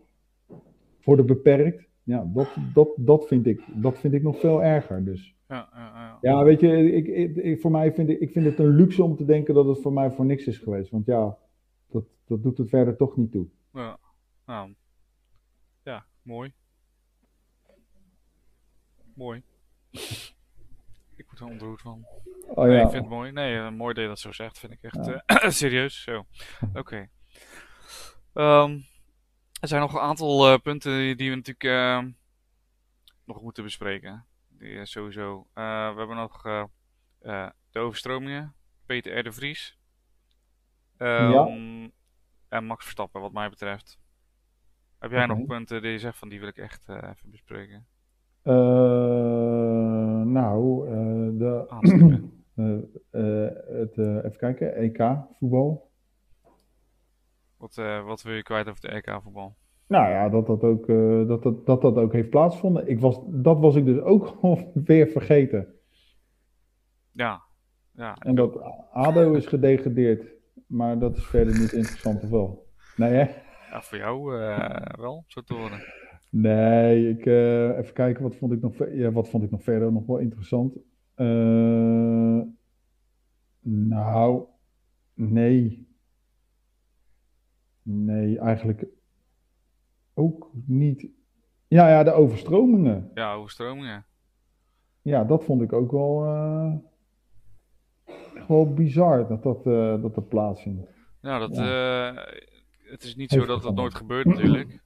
worden 1.04 1.26
beperkt. 1.26 1.90
Ja, 2.04 2.24
dat, 2.34 2.48
dat, 2.74 2.88
dat, 2.96 3.26
vind 3.26 3.46
ik, 3.46 3.62
dat 3.74 3.98
vind 3.98 4.14
ik 4.14 4.22
nog 4.22 4.38
veel 4.40 4.62
erger. 4.62 5.04
Dus. 5.04 5.34
ja, 5.48 5.68
ja, 5.72 5.78
ja. 5.94 6.18
Ja, 6.20 6.44
weet 6.44 6.60
je, 6.60 6.92
ik, 6.92 7.06
ik, 7.06 7.36
ik- 7.36 7.60
voor 7.60 7.70
mij 7.70 7.92
vind 7.92 8.08
ik, 8.08 8.20
ik 8.20 8.30
vind 8.32 8.44
het 8.46 8.58
een 8.58 8.74
luxe 8.74 9.02
om 9.02 9.16
te 9.16 9.24
denken 9.24 9.54
dat 9.54 9.66
het 9.66 9.80
voor 9.80 9.92
mij 9.92 10.10
voor 10.10 10.24
niks 10.24 10.46
is 10.46 10.58
geweest. 10.58 10.90
Want 10.90 11.06
ja, 11.06 11.36
dat, 11.90 12.04
dat 12.26 12.42
doet 12.42 12.58
het 12.58 12.68
verder 12.68 12.96
toch 12.96 13.16
niet 13.16 13.32
toe. 13.32 13.46
Ja, 13.72 13.98
nou, 14.46 14.74
ja, 15.82 16.06
mooi. 16.22 16.52
Mooi. 19.14 19.42
Ik 21.16 21.26
word 21.26 21.40
er 21.40 21.46
ontroerd 21.46 21.80
van. 21.80 22.06
Oh 22.48 22.64
nee, 22.64 22.76
ja, 22.76 22.82
ik 22.84 22.90
vind 22.90 23.02
het 23.02 23.12
mooi. 23.12 23.32
Nee, 23.32 23.56
eh, 23.56 23.70
mooi 23.70 23.94
dat 23.94 24.02
je 24.02 24.08
dat 24.08 24.18
zo 24.18 24.32
zegt, 24.32 24.58
vind 24.58 24.72
ik 24.72 24.82
echt 24.82 25.08
eh, 25.08 25.48
serieus. 25.60 26.02
Zo, 26.02 26.24
oké. 26.74 27.08
Ehm, 28.32 28.78
er 29.62 29.68
zijn 29.68 29.80
nog 29.80 29.94
een 29.94 30.00
aantal 30.00 30.52
eh, 30.52 30.58
punten 30.58 31.16
die, 31.16 31.30
we 31.30 31.36
natuurlijk 31.36 31.64
eh, 31.64 32.04
nog 33.24 33.42
moeten 33.42 33.64
bespreken. 33.64 34.24
Die, 34.48 34.78
eh, 34.78 34.84
sowieso. 34.84 35.46
We 35.54 35.60
hebben 35.96 36.16
nog 36.16 36.42
de 37.70 37.78
overstromingen. 37.78 38.54
Peter 38.86 39.18
R. 39.18 39.22
de 39.22 39.32
Vries. 39.32 39.78
Ehm, 40.96 41.88
En 42.48 42.64
Max 42.64 42.82
Verstappen, 42.82 43.20
wat 43.20 43.32
mij 43.32 43.48
betreft. 43.48 43.98
Heb 44.98 45.10
jij 45.10 45.26
nog 45.26 45.46
punten 45.46 45.82
die 45.82 45.90
je 45.90 45.98
zegt 45.98 46.18
van 46.18 46.28
die 46.28 46.38
wil 46.38 46.48
ik 46.48 46.56
echt 46.56 46.88
even 46.88 47.30
bespreken? 47.30 47.86
Nou, 50.32 50.88
de, 51.38 51.66
eh, 53.10 53.78
het, 53.78 53.98
even 53.98 54.36
kijken, 54.36 54.74
EK 54.74 55.16
voetbal. 55.38 55.91
Wat, 57.62 57.78
eh, 57.78 58.04
wat 58.04 58.22
wil 58.22 58.34
je 58.34 58.42
kwijt 58.42 58.68
over 58.68 58.80
de 58.80 58.94
EK-voetbal? 58.94 59.56
Nou 59.86 60.10
ja, 60.10 60.28
dat 60.28 60.46
dat 60.46 60.62
ook, 60.62 60.88
eh, 60.88 61.26
dat, 61.26 61.42
dat, 61.42 61.66
dat, 61.66 61.82
dat 61.82 61.96
ook 61.96 62.12
heeft 62.12 62.30
plaatsgevonden. 62.30 62.88
Ik 62.88 63.00
was, 63.00 63.20
dat 63.26 63.58
was 63.58 63.74
ik 63.74 63.84
dus 63.84 63.98
ook 64.00 64.26
gewoon 64.40 64.70
weer 64.74 65.06
vergeten. 65.06 65.74
Ja, 67.12 67.42
ja. 67.92 68.16
En 68.18 68.34
dat 68.34 68.60
ADO 68.90 69.32
is 69.32 69.46
gedegradeerd. 69.46 70.30
Maar 70.66 70.98
dat 70.98 71.16
is 71.16 71.24
verder 71.24 71.58
niet 71.58 71.72
interessant 71.72 72.22
of 72.22 72.30
wel? 72.30 72.66
Nee 72.96 73.10
hè? 73.10 73.24
Ja, 73.70 73.82
voor 73.82 73.98
jou 73.98 74.40
eh, 74.40 74.98
wel, 74.98 75.24
zo 75.26 75.40
te 75.40 75.54
horen. 75.54 75.80
Nee, 76.30 77.08
ik, 77.08 77.26
even 77.26 77.92
kijken, 77.92 78.22
wat 78.22 78.36
vond 78.36 78.52
ik 78.52 78.60
nog, 78.60 78.74
ja, 78.90 79.12
wat 79.12 79.28
vond 79.28 79.44
ik 79.44 79.50
nog 79.50 79.62
verder 79.62 79.92
nog 79.92 80.06
wel 80.06 80.18
interessant? 80.18 80.76
Nou, 83.60 84.44
nee. 85.14 85.91
Nee, 87.82 88.38
eigenlijk 88.38 88.84
ook 90.14 90.50
niet. 90.66 91.06
Ja, 91.68 91.88
ja, 91.88 92.02
de 92.02 92.12
overstromingen. 92.12 93.10
Ja, 93.14 93.32
overstromingen. 93.34 94.04
Ja, 95.02 95.24
dat 95.24 95.44
vond 95.44 95.62
ik 95.62 95.72
ook 95.72 95.90
wel, 95.90 96.26
echt 98.34 98.48
wel 98.48 98.72
bizar 98.74 99.28
dat 99.28 99.42
dat, 99.42 99.66
eh, 99.66 100.02
dat, 100.02 100.14
dat 100.14 100.28
plaatsvindt. 100.28 100.90
Ja, 101.20 101.38
dat, 101.38 101.56
Ja. 101.56 102.10
eh, 102.14 102.32
het 102.90 103.02
is 103.02 103.16
niet 103.16 103.30
zo 103.30 103.38
dat 103.46 103.56
gevallen. 103.56 103.74
nooit 103.76 103.94
gebeurt 103.94 104.26
natuurlijk. 104.26 104.80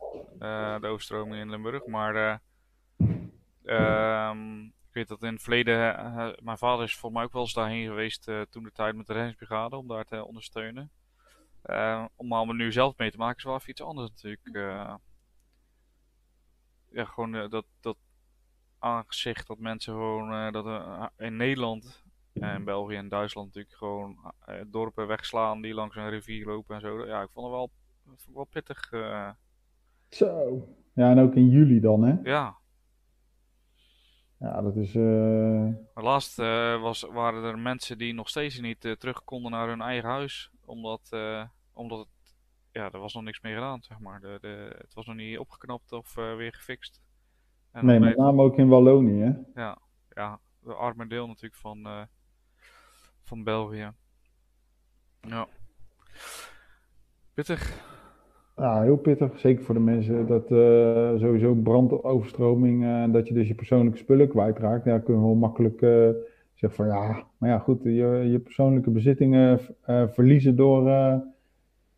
de 0.80 0.86
overstroming 0.86 1.40
in 1.40 1.51
Limburg. 1.51 1.86
Maar 1.86 2.14
eh, 2.16 2.36
ehm, 3.64 4.61
ik 4.64 4.92
weet 4.92 5.09
dat 5.09 5.22
in 5.22 5.32
het 5.32 5.42
verleden, 5.42 5.76
mijn 6.42 6.59
vader 6.59 6.84
is 6.84 6.92
volgens 6.97 7.12
mij 7.14 7.24
ook 7.24 7.32
wel 7.32 7.42
eens 7.42 7.53
daarheen 7.53 7.86
geweest 7.86 8.30
toen 8.51 8.62
de 8.62 8.72
tijd 8.72 8.97
met 8.97 9.07
de 9.07 9.12
reddingsbrigade 9.12 9.76
om 9.76 9.86
daar 9.88 10.05
te 10.05 10.24
ondersteunen. 10.26 10.90
Eh, 11.66 12.04
om 12.16 12.32
er 12.32 12.54
nu 12.54 12.72
zelf 12.72 12.96
mee 12.96 13.10
te 13.10 13.16
maken 13.18 13.36
is 13.36 13.44
wel 13.44 13.54
even 13.54 13.70
iets 13.70 13.82
anders 13.82 14.10
natuurlijk. 14.10 14.46
eh. 14.56 14.94
ja, 16.90 17.04
gewoon 17.04 17.34
eh, 17.34 17.48
dat, 17.48 17.64
dat 17.80 17.96
aangezicht 18.78 19.46
dat 19.46 19.58
mensen 19.58 19.92
gewoon, 19.92 20.32
eh, 20.32 20.52
dat 20.52 21.10
in 21.16 21.36
Nederland 21.36 22.04
en 22.32 22.64
België 22.64 22.94
en 22.96 23.08
Duitsland 23.08 23.46
natuurlijk 23.46 23.76
gewoon 23.76 24.32
eh, 24.44 24.54
dorpen 24.66 25.06
wegslaan 25.06 25.60
die 25.60 25.74
langs 25.74 25.96
een 25.96 26.08
rivier 26.10 26.46
lopen 26.46 26.74
en 26.74 26.80
zo. 26.80 27.06
Ja, 27.06 27.22
ik 27.22 27.28
vond 27.32 27.46
het 27.46 27.54
wel, 27.54 27.70
wel 28.34 28.44
pittig. 28.44 28.92
eh, 28.92 29.30
Zo. 30.08 30.68
Ja, 30.92 31.10
en 31.10 31.18
ook 31.18 31.34
in 31.34 31.48
juli 31.48 31.80
dan, 31.80 32.02
hè? 32.02 32.14
ja, 32.22 32.56
Ja, 34.39 34.62
dat 34.62 34.76
is, 34.76 34.95
eh, 34.95 35.68
laatst 35.95 36.39
eh, 36.39 36.80
was, 36.80 37.03
waren 37.03 37.45
er 37.45 37.59
mensen 37.59 37.99
die 37.99 38.14
nog 38.14 38.28
steeds 38.28 38.61
niet 38.61 38.84
eh, 38.84 38.93
terug 38.93 39.24
konden 39.24 39.51
naar 39.51 39.68
hun 39.68 39.80
eigen 39.80 40.09
huis. 40.09 40.51
Omdat, 40.64 41.16
omdat 41.72 41.99
het, 41.99 42.37
ja, 42.72 42.91
er 42.93 42.99
was 42.99 43.14
nog 43.14 43.22
niks 43.22 43.41
mee 43.41 43.55
gedaan, 43.55 43.82
zeg 43.82 43.99
maar. 43.99 44.20
De, 44.20 44.39
de, 44.41 44.76
het 44.78 44.95
was 44.95 45.07
nog 45.07 45.16
niet 45.16 45.39
opgeknapt 45.39 45.93
of 45.93 46.14
weer 46.14 46.53
gefixt. 46.55 47.01
En 47.72 47.87
nee, 47.87 48.01
met 48.01 48.16
name 48.16 48.43
ook 48.43 48.57
in 48.57 48.68
Wallonië, 48.68 49.20
hè? 49.22 49.61
ja, 49.62 49.78
ja, 50.09 50.41
de 50.61 50.74
arme 50.74 51.07
deel 51.07 51.26
natuurlijk 51.26 51.61
van, 51.61 52.09
van 53.22 53.45
België. 53.45 53.93
Ja. 55.20 55.47
Pittig. 57.34 57.95
Ja, 58.57 58.82
heel 58.82 58.96
pittig. 58.96 59.38
Zeker 59.38 59.64
voor 59.64 59.74
de 59.74 59.80
mensen 59.80 60.26
dat 60.26 60.50
eh, 60.50 61.16
sowieso 61.16 61.54
brandoverstroming 61.54 62.82
eh, 62.84 63.02
en 63.02 63.12
dat 63.12 63.28
je 63.28 63.34
dus 63.34 63.48
je 63.48 63.54
persoonlijke 63.54 63.98
spullen 63.98 64.28
kwijtraakt. 64.28 64.84
Ja, 64.84 64.98
kunnen 64.98 65.22
we 65.22 65.28
wel 65.28 65.36
makkelijk 65.36 65.82
eh, 65.82 66.09
zeggen 66.54 66.84
van 66.84 66.86
ja, 66.86 67.26
maar 67.38 67.50
ja 67.50 67.59
goed, 67.59 67.82
je, 67.82 68.28
je 68.30 68.38
persoonlijke 68.38 68.90
bezittingen 68.90 69.61
verliezen 70.12 70.57
door, 70.57 70.88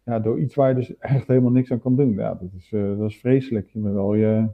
ja, 0.05 0.19
door 0.23 0.41
iets 0.41 0.55
waar 0.55 0.69
je 0.69 0.75
dus 0.75 0.97
echt 0.99 1.27
helemaal 1.27 1.51
niks 1.51 1.71
aan 1.73 1.81
kan 1.81 1.97
doen. 1.97 2.13
Ja, 2.15 2.35
dat 2.35 2.53
is, 2.57 2.69
dat 2.71 3.11
is 3.11 3.19
vreselijk. 3.19 3.69
Je 3.73 3.79
bent 3.79 3.95
wel 3.95 4.15
je, 4.15 4.49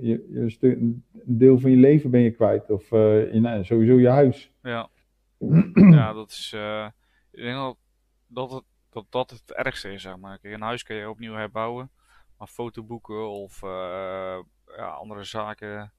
je, 0.00 0.28
je 0.32 0.50
stu- 0.50 0.78
een 0.80 1.04
deel 1.24 1.58
van 1.58 1.70
je 1.70 1.76
leven 1.76 2.10
ben 2.10 2.20
je 2.20 2.30
kwijt. 2.30 2.70
Of 2.70 2.90
je, 2.90 3.58
sowieso 3.62 3.98
je 3.98 4.08
huis. 4.08 4.52
Ja, 4.62 4.88
ja 5.74 6.12
dat 6.12 6.30
is. 6.30 6.56
ik 7.32 7.42
denk 7.42 7.56
dat 7.56 7.76
dat 8.26 8.52
het, 8.52 8.64
dat 8.92 9.06
dat 9.08 9.30
het 9.30 9.52
ergste 9.52 9.92
is, 9.92 10.02
zeg 10.02 10.16
maar. 10.16 10.38
Kijk, 10.38 10.54
een 10.54 10.62
huis 10.62 10.82
kun 10.82 10.96
je 10.96 11.10
opnieuw 11.10 11.34
herbouwen. 11.34 11.90
Maar 12.38 12.50
fotoboeken 12.50 13.28
of 13.28 13.62
eh, 13.62 14.38
ja, 14.76 14.86
andere 14.86 15.24
zaken. 15.24 15.92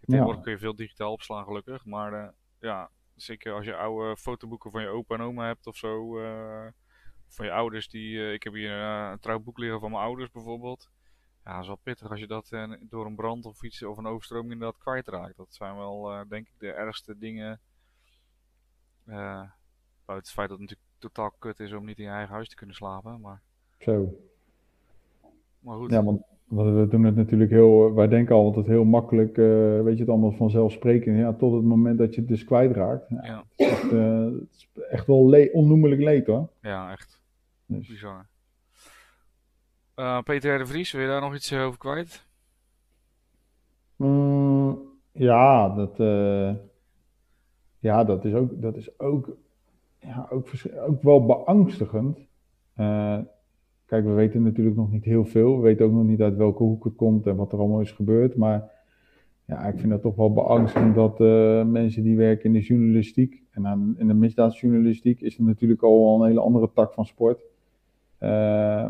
Tegenwoordig 0.00 0.42
kun 0.42 0.52
je 0.52 0.58
veel 0.58 0.76
digitaal 0.76 1.12
opslaan, 1.12 1.44
gelukkig. 1.44 1.84
Maar 1.84 2.12
eh, 2.12 2.28
ja, 2.58 2.90
zeker 3.14 3.52
als 3.52 3.64
je 3.64 3.76
oude 3.76 4.16
fotoboeken 4.16 4.70
van 4.70 4.82
je 4.82 4.88
opa 4.88 5.14
en 5.14 5.20
oma 5.20 5.46
hebt 5.46 5.66
of 5.66 5.76
zo. 5.76 6.18
eh, 6.18 6.66
van 7.28 7.46
je 7.46 7.52
ouders. 7.52 7.88
Die, 7.88 8.32
ik 8.32 8.42
heb 8.42 8.52
hier 8.52 8.70
een 8.72 9.18
trouwboek 9.18 9.58
liggen 9.58 9.80
van 9.80 9.90
mijn 9.90 10.02
ouders 10.02 10.30
bijvoorbeeld. 10.30 10.90
Ja, 11.44 11.52
dat 11.52 11.60
is 11.60 11.66
wel 11.66 11.76
pittig 11.82 12.10
als 12.10 12.20
je 12.20 12.26
dat 12.26 12.48
door 12.80 13.06
een 13.06 13.16
brand 13.16 13.44
of 13.46 13.62
iets 13.62 13.82
of 13.82 13.96
een 13.96 14.06
overstroming 14.06 14.52
inderdaad 14.52 14.78
kwijtraakt. 14.80 15.36
Dat 15.36 15.54
zijn 15.54 15.76
wel, 15.76 16.24
denk 16.28 16.48
ik, 16.48 16.54
de 16.58 16.72
ergste 16.72 17.18
dingen. 17.18 17.60
buiten 19.04 19.52
het 20.06 20.30
feit 20.30 20.48
dat 20.48 20.58
het 20.58 20.70
natuurlijk 20.70 20.91
totaal 21.02 21.32
kut 21.38 21.60
is 21.60 21.72
om 21.72 21.84
niet 21.84 21.98
in 21.98 22.04
je 22.04 22.10
eigen 22.10 22.34
huis 22.34 22.48
te 22.48 22.54
kunnen 22.56 22.76
slapen. 22.76 23.20
Maar, 23.20 23.40
Zo. 23.78 24.14
maar 25.60 25.76
goed. 25.76 25.90
Ja, 25.90 26.02
want 26.04 26.22
we 26.48 26.86
doen 26.90 27.04
het 27.04 27.16
natuurlijk 27.16 27.50
heel, 27.50 27.94
wij 27.94 28.08
denken 28.08 28.34
altijd 28.34 28.66
heel 28.66 28.84
makkelijk, 28.84 29.38
eh, 29.38 29.82
weet 29.82 29.94
je 29.94 30.00
het 30.00 30.08
allemaal 30.08 30.32
vanzelfsprekend, 30.32 31.18
ja, 31.18 31.32
tot 31.32 31.52
het 31.52 31.62
moment 31.64 31.98
dat 31.98 32.14
je 32.14 32.20
het 32.20 32.28
dus 32.28 32.44
kwijtraakt. 32.44 33.08
Ja, 33.08 33.20
Ja, 33.22 33.36
het, 33.38 33.60
is 33.60 33.66
echt, 33.66 33.92
eh, 33.92 34.24
het 34.24 34.50
is 34.50 34.68
echt 34.90 35.06
wel 35.06 35.28
le 35.28 35.50
onnoemelijk 35.52 36.00
leed 36.00 36.26
hoor. 36.26 36.48
ja, 36.60 36.90
echt 36.92 37.20
Dus, 37.66 37.88
bizar. 37.88 38.26
Eh, 39.94 40.22
Peter 40.22 40.58
de 40.58 40.66
Vries, 40.66 40.92
wil 40.92 41.00
je 41.02 41.08
daar 41.08 41.20
nog 41.20 41.34
iets 41.34 41.52
over 41.52 41.78
kwijt? 41.78 42.26
mm, 43.96 44.78
ja, 45.12 45.68
dat, 45.68 45.96
ja, 47.78 48.04
dat 48.04 48.24
is 48.24 48.34
ook, 48.34 48.62
dat 48.62 48.76
is 48.76 48.98
ook, 48.98 49.36
ja, 50.02 50.26
ook, 50.30 50.48
ook 50.86 51.02
wel 51.02 51.26
beangstigend. 51.26 52.18
Eh, 52.74 53.18
kijk, 53.86 54.04
we 54.04 54.12
weten 54.12 54.42
natuurlijk 54.42 54.76
nog 54.76 54.90
niet 54.90 55.04
heel 55.04 55.24
veel. 55.24 55.56
We 55.56 55.62
weten 55.62 55.86
ook 55.86 55.92
nog 55.92 56.04
niet 56.04 56.20
uit 56.20 56.36
welke 56.36 56.62
hoek 56.62 56.84
het 56.84 56.96
komt 56.96 57.26
en 57.26 57.36
wat 57.36 57.52
er 57.52 57.58
allemaal 57.58 57.80
is 57.80 57.92
gebeurd. 57.92 58.36
Maar 58.36 58.70
ja, 59.44 59.66
ik 59.66 59.78
vind 59.78 59.90
dat 59.90 60.02
toch 60.02 60.16
wel 60.16 60.32
beangstigend 60.32 60.94
dat 60.94 61.20
eh, 61.20 61.64
mensen 61.64 62.02
die 62.02 62.16
werken 62.16 62.44
in 62.44 62.52
de 62.52 62.60
journalistiek 62.60 63.42
en 63.50 63.66
aan, 63.66 63.94
in 63.98 64.06
de 64.06 64.14
misdaadjournalistiek 64.14 65.20
is 65.20 65.36
het 65.36 65.46
natuurlijk 65.46 65.82
al 65.82 66.20
een 66.20 66.28
hele 66.28 66.40
andere 66.40 66.70
tak 66.74 66.92
van 66.92 67.06
sport. 67.06 67.40
Eh, 68.18 68.28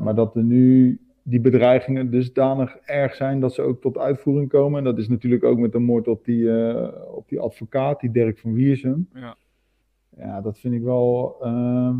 maar 0.02 0.14
dat 0.14 0.36
er 0.36 0.42
nu 0.42 1.00
die 1.22 1.40
bedreigingen 1.40 2.10
dusdanig 2.10 2.76
erg 2.76 3.14
zijn 3.14 3.40
dat 3.40 3.54
ze 3.54 3.62
ook 3.62 3.80
tot 3.80 3.98
uitvoering 3.98 4.48
komen. 4.48 4.78
En 4.78 4.84
dat 4.84 4.98
is 4.98 5.08
natuurlijk 5.08 5.44
ook 5.44 5.58
met 5.58 5.72
de 5.72 5.78
moord 5.78 6.08
op 6.08 6.24
die, 6.24 6.48
op 7.14 7.28
die 7.28 7.40
advocaat, 7.40 8.00
die 8.00 8.10
Dirk 8.10 8.38
van 8.38 8.52
Wiersum. 8.52 9.08
Ja, 9.14 9.36
Ja, 10.16 10.40
dat 10.40 10.58
vind 10.58 10.74
ik 10.74 10.82
wel 10.82 11.36
ehm, 11.40 11.96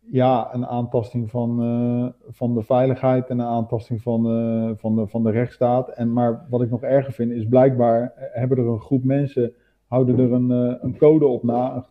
ja, 0.00 0.54
een 0.54 0.66
aantasting 0.66 1.30
van, 1.30 1.62
eh, 1.62 2.32
van 2.34 2.54
de 2.54 2.62
veiligheid 2.62 3.28
en 3.28 3.38
een 3.38 3.46
aantasting 3.46 4.02
van, 4.02 4.26
eh, 4.26 4.70
van, 4.76 4.96
de, 4.96 5.06
van 5.06 5.22
de 5.22 5.30
rechtsstaat. 5.30 5.88
En, 5.88 6.12
maar 6.12 6.46
wat 6.50 6.62
ik 6.62 6.70
nog 6.70 6.82
erger 6.82 7.12
vind 7.12 7.30
is 7.32 7.48
blijkbaar 7.48 8.02
eh, 8.16 8.24
hebben 8.32 8.58
er 8.58 8.66
een 8.66 8.80
groep 8.80 9.04
mensen, 9.04 9.52
houden 9.86 10.18
er 10.18 10.32
een, 10.32 10.50
een 10.84 10.96
code 10.96 11.26
op 11.26 11.42
na, 11.42 11.86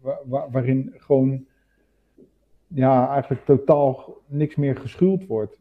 wa- 0.00 0.20
wa- 0.24 0.48
waarin 0.50 0.92
gewoon 0.96 1.44
ja, 2.66 3.08
eigenlijk 3.08 3.44
totaal 3.44 4.16
niks 4.26 4.56
meer 4.56 4.76
geschuwd 4.76 5.26
wordt. 5.26 5.60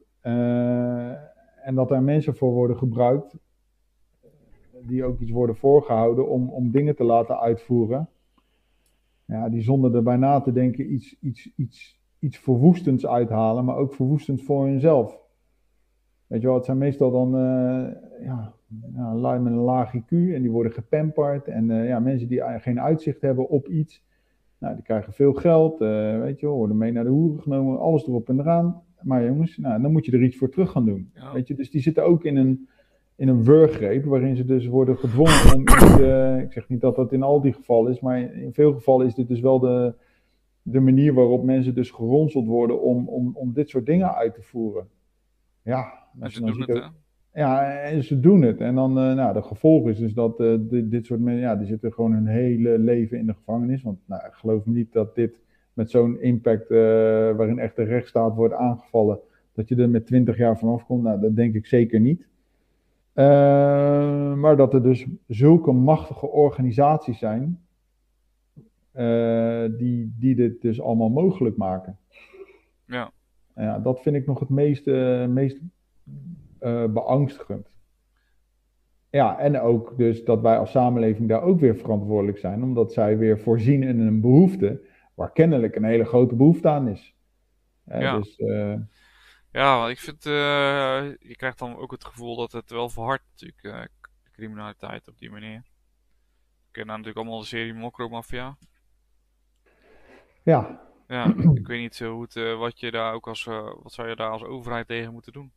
En 1.64 1.76
dat 1.76 1.92
er 1.92 2.04
mensen 2.04 2.36
voor 2.36 2.52
worden 2.52 2.78
gebruikt 2.78 3.36
die 4.82 5.04
ook 5.04 5.20
iets 5.20 5.32
worden 5.32 5.56
voorgehouden 5.56 6.28
om, 6.30 6.50
om 6.50 6.72
dingen 6.72 6.96
te 6.96 7.04
laten 7.04 7.40
uitvoeren. 7.40 8.10
Ja, 9.28 9.50
die 9.50 9.62
zonder 9.62 9.96
erbij 9.96 10.18
na 10.18 10.42
te 10.42 10.52
denken 10.52 10.94
iets, 10.94 11.20
iets, 11.20 11.54
iets, 11.56 12.00
iets 12.20 12.38
verwoestends 12.38 13.06
uithalen, 13.08 13.66
maar 13.66 13.76
ook 13.76 13.94
verwoestends 13.94 14.44
voor 14.44 14.66
hunzelf. 14.66 15.20
Weet 16.28 16.42
je 16.42 16.48
wel, 16.48 16.56
het 16.56 16.66
zijn 16.66 16.78
meestal 16.78 17.12
dan 17.12 17.36
eh 17.36 18.06
ja, 18.24 18.54
ja, 18.94 19.16
lui 19.16 19.40
met 19.40 19.54
een 19.54 19.60
laag 19.60 19.94
IQ 19.96 20.10
en 20.10 20.42
die 20.42 20.52
worden 20.52 20.72
gepamperd. 20.72 21.48
En 21.48 21.72
eh, 21.72 21.88
ja, 21.88 22.00
mensen 22.00 22.28
die 22.28 22.42
geen 22.60 22.82
uitzicht 22.82 23.22
hebben 23.22 23.50
op 23.50 23.68
iets, 23.68 24.04
nou, 24.58 24.76
die 24.76 24.84
krijgen 24.84 25.14
veel 25.14 25.34
geld, 25.34 25.82
eh, 25.82 26.20
weet 26.20 26.40
je 26.40 26.46
wel, 26.46 26.56
worden 26.56 26.78
mee 26.78 26.92
naar 26.92 27.04
de 27.04 27.10
hoeren 27.10 27.42
genomen, 27.42 27.80
alles 27.80 28.08
erop 28.08 28.30
en 28.30 28.40
eraan. 28.40 28.82
Maar 29.02 29.26
jongens, 29.26 29.58
nou, 29.58 29.82
dan 29.82 29.92
moet 29.92 30.06
je 30.06 30.12
er 30.12 30.24
iets 30.24 30.38
voor 30.38 30.50
terug 30.50 30.72
gaan 30.72 30.86
doen. 30.86 31.10
ja, 31.14 31.34
Weet 31.34 31.48
je, 31.48 31.56
dus 31.56 31.72
die 31.72 31.82
zitten 31.82 32.06
ook 32.06 32.24
in 32.24 32.36
een, 32.36 32.70
in 33.18 33.28
een 33.28 33.44
wurggreep 33.44 34.06
waarin 34.06 34.36
ze 34.36 34.46
dus 34.46 34.68
worden 34.68 34.98
gedwongen 34.98 35.56
om 35.56 35.62
iets, 35.62 36.00
eh, 36.00 36.40
ik 36.42 36.52
zeg 36.54 36.70
niet 36.70 36.82
dat 36.82 36.96
dat 36.96 37.12
in 37.14 37.24
al 37.24 37.42
die 37.42 37.54
gevallen 37.54 37.92
is, 37.92 38.00
maar 38.00 38.20
in 38.34 38.54
veel 38.54 38.74
gevallen 38.74 39.06
is 39.08 39.16
dit 39.16 39.28
dus 39.28 39.40
wel 39.40 39.60
de, 39.60 39.94
de 40.62 40.80
manier 40.80 41.14
waarop 41.14 41.44
mensen 41.44 41.76
dus 41.76 41.92
geronseld 41.92 42.46
worden 42.48 42.82
om, 42.82 43.08
om, 43.08 43.32
om 43.34 43.54
dit 43.54 43.70
soort 43.70 43.86
dingen 43.86 44.16
uit 44.16 44.34
te 44.36 44.42
voeren. 44.42 44.88
Ja, 45.64 45.94
en 46.20 46.32
ze 46.32 46.40
doen 46.40 46.60
het, 46.62 46.70
ook- 46.78 46.92
ja, 47.34 47.72
en 47.82 48.04
ze 48.04 48.20
doen 48.20 48.42
het. 48.42 48.60
En 48.60 48.76
dan, 48.76 48.98
eh 49.00 49.14
nou, 49.16 49.34
de 49.34 49.42
gevolg 49.42 49.88
is 49.90 49.98
dus 49.98 50.14
dat 50.14 50.40
eh, 50.40 50.56
dit, 50.60 50.92
dit 50.92 51.06
soort 51.06 51.20
mensen, 51.20 51.42
ja, 51.42 51.56
die 51.56 51.68
zitten 51.68 51.94
gewoon 51.94 52.12
hun 52.14 52.28
hele 52.28 52.80
leven 52.80 53.18
in 53.18 53.26
de 53.26 53.34
gevangenis. 53.34 53.82
Want 53.84 54.00
nou, 54.06 54.26
ik 54.26 54.34
geloof 54.34 54.66
niet 54.66 54.94
dat 54.94 55.16
dit 55.16 55.40
met 55.74 55.90
zo'n 55.92 56.22
impact, 56.22 56.70
waarin 57.38 57.60
echt 57.60 57.76
de 57.76 57.84
rechtsstaat 57.84 58.36
wordt 58.36 58.54
aangevallen, 58.54 59.20
dat 59.54 59.68
je 59.70 59.76
er 59.76 59.90
met 59.90 60.06
20 60.06 60.38
jaar 60.38 60.58
vanaf 60.58 60.86
komt. 60.86 61.04
Nou, 61.04 61.20
dat 61.20 61.36
denk 61.36 61.54
ik 61.56 61.66
zeker 61.66 62.00
niet. 62.00 62.28
Eh, 63.18 64.34
maar 64.34 64.58
dat 64.58 64.74
er 64.74 64.84
dus 64.84 65.06
zulke 65.28 65.72
machtige 65.72 66.28
organisaties 66.28 67.20
zijn, 67.20 67.66
eh, 68.92 69.66
die, 69.78 70.16
die 70.20 70.36
dit 70.36 70.62
dus 70.62 70.82
allemaal 70.82 71.10
mogelijk 71.10 71.58
maken. 71.58 71.98
Ja, 72.86 73.12
Ja, 73.56 73.80
dat 73.80 74.02
vind 74.02 74.16
ik 74.16 74.26
nog 74.26 74.40
het 74.40 74.50
meest, 74.50 74.86
meest 75.28 75.60
eh, 76.60 76.86
beangstigend. 76.86 77.70
ja, 79.10 79.40
en 79.40 79.60
ook 79.60 79.98
dus 79.98 80.24
dat 80.24 80.42
wij 80.42 80.58
als 80.58 80.72
samenleving 80.72 81.30
daar 81.30 81.42
ook 81.42 81.60
weer 81.60 81.76
verantwoordelijk 81.76 82.38
zijn, 82.38 82.64
omdat 82.64 82.94
zij 82.94 83.18
weer 83.18 83.40
voorzien 83.40 83.84
in 83.84 84.00
een 84.00 84.22
behoefte 84.22 84.82
waar 85.14 85.32
kennelijk 85.32 85.76
een 85.76 85.84
hele 85.84 86.06
grote 86.06 86.36
behoefte 86.36 86.70
aan 86.70 86.88
is. 86.88 87.16
ja. 87.84 88.18
Dus, 88.18 88.38
ja, 89.58 89.90
ik 89.90 90.00
vind, 90.00 90.26
uh, 90.26 90.34
je 91.20 91.36
krijgt 91.36 91.60
dan 91.60 91.78
ook 91.78 91.92
het 91.92 92.06
gevoel 92.06 92.36
dat 92.36 92.52
het 92.52 92.70
wel 92.70 92.90
verhardt 92.90 93.24
natuurlijk, 93.32 93.64
uh, 93.64 93.82
criminaliteit 94.32 95.08
op 95.08 95.18
die 95.18 95.32
manier. 95.32 95.62
We 96.66 96.72
kennen 96.72 96.96
natuurlijk 96.96 97.18
allemaal 97.18 97.40
de 97.40 97.46
serie 97.46 97.74
Mokro 97.74 98.10
Mafia. 98.10 98.58
Ja. 100.44 100.86
Ja, 101.08 101.26
ik 101.54 101.68
weet 101.68 101.80
niet 101.80 102.00
hoe 102.00 102.22
het, 102.22 102.58
wat 102.58 102.80
je 102.80 102.92
daar 102.92 103.14
ook 103.14 103.28
als, 103.28 103.44
wat 103.84 103.94
zou 103.94 104.10
je 104.10 104.16
daar 104.16 104.30
als 104.30 104.44
overheid 104.44 104.88
tegen 104.88 105.14
moeten 105.14 105.34
doen? 105.34 105.52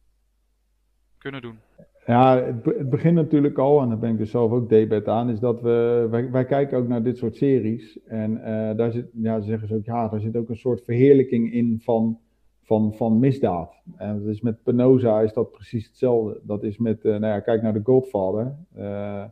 Kunnen 1.18 1.42
doen. 1.42 1.59
Ja, 2.07 2.36
het, 2.36 2.64
het, 2.64 2.90
begint 2.90 3.14
natuurlijk 3.14 3.59
al, 3.59 3.80
en 3.82 3.88
daar 3.88 3.98
ben 3.98 4.11
ik 4.11 4.18
dus 4.18 4.30
zelf 4.30 4.51
ook 4.51 4.68
debet 4.68 5.09
aan, 5.09 5.30
is 5.30 5.40
dat 5.40 5.61
we, 5.61 6.07
wij, 6.11 6.30
wij 6.30 6.44
kijken 6.44 6.78
ook 6.78 6.88
naar 6.88 7.03
dit 7.03 7.18
soort 7.18 7.36
series. 7.36 8.03
En 8.05 8.34
daar 8.76 8.92
zit, 8.92 9.11
ja, 9.12 9.40
zeggen 9.40 9.68
ze 9.68 9.74
ook, 9.74 9.84
ja, 9.84 10.09
daar 10.09 10.20
zit 10.20 10.36
ook 10.36 10.48
een 10.48 10.57
soort 10.57 10.84
verheerlijking 10.84 11.53
in 11.53 11.80
van, 11.82 12.20
van, 12.70 12.94
van 12.94 13.18
misdaad. 13.18 13.82
En 13.96 14.18
dat 14.18 14.28
is 14.28 14.40
met 14.40 14.62
Penosa 14.62 15.20
is 15.20 15.32
dat 15.32 15.50
precies 15.50 15.86
hetzelfde. 15.86 16.40
Dat 16.42 16.62
is 16.62 16.78
met, 16.78 17.04
uh, 17.04 17.12
nou 17.12 17.32
ja, 17.32 17.40
kijk 17.40 17.62
naar 17.62 17.72
de 17.72 17.80
Godfather. 17.84 18.56
Uh, 18.76 19.24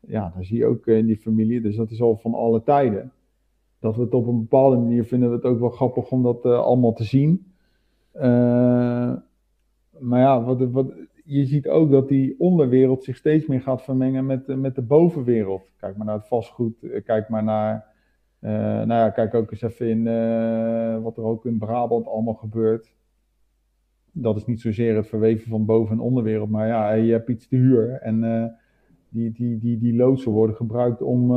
ja, 0.00 0.32
daar 0.34 0.44
zie 0.44 0.58
je 0.58 0.66
ook 0.66 0.86
in 0.86 1.06
die 1.06 1.16
familie, 1.16 1.60
dus 1.60 1.76
dat 1.76 1.90
is 1.90 2.02
al 2.02 2.16
van 2.16 2.34
alle 2.34 2.62
tijden. 2.62 3.12
Dat 3.80 3.96
we 3.96 4.02
het 4.02 4.14
op 4.14 4.26
een 4.26 4.38
bepaalde 4.38 4.76
manier 4.76 5.04
vinden 5.04 5.28
we 5.28 5.34
het 5.34 5.44
ook 5.44 5.58
wel 5.58 5.70
grappig 5.70 6.10
om 6.10 6.22
dat 6.22 6.44
allemaal 6.44 6.92
te 6.92 7.04
zien. 7.04 7.46
maar 9.98 10.20
ja, 10.20 10.42
wat, 10.42 10.70
wat, 10.70 10.92
je 11.24 11.44
ziet 11.46 11.68
ook 11.68 11.90
dat 11.90 12.08
die 12.08 12.34
onderwereld 12.38 13.04
zich 13.04 13.16
steeds 13.16 13.46
meer 13.46 13.60
gaat 13.60 13.82
vermengen 13.82 14.26
met, 14.26 14.46
met 14.46 14.74
de 14.74 14.82
bovenwereld. 14.82 15.70
Kijk 15.76 15.96
maar 15.96 16.06
naar 16.06 16.16
het 16.16 16.28
vastgoed, 16.28 16.82
eh, 16.82 17.04
kijk 17.04 17.28
maar 17.28 17.44
naar. 17.44 17.88
Uh, 18.40 18.50
nou 18.50 18.88
ja, 18.88 19.10
kijk 19.10 19.34
ook 19.34 19.50
eens 19.50 19.62
even 19.62 19.88
in 19.88 20.06
uh, 20.06 21.02
wat 21.02 21.16
er 21.16 21.24
ook 21.24 21.46
in 21.46 21.58
Brabant 21.58 22.06
allemaal 22.06 22.34
gebeurt. 22.34 22.92
Dat 24.12 24.36
is 24.36 24.46
niet 24.46 24.60
zozeer 24.60 24.96
het 24.96 25.06
verweven 25.06 25.48
van 25.48 25.64
boven- 25.64 25.92
en 25.92 26.00
onderwereld, 26.00 26.50
maar 26.50 26.66
ja, 26.66 26.92
je 26.92 27.12
hebt 27.12 27.28
iets 27.28 27.48
te 27.48 27.56
huur. 27.56 27.92
En 27.92 28.22
uh, 28.22 28.44
die, 29.08 29.32
die, 29.32 29.58
die, 29.58 29.78
die 29.78 29.96
loodsen 29.96 30.32
worden 30.32 30.56
gebruikt 30.56 31.02
om, 31.02 31.30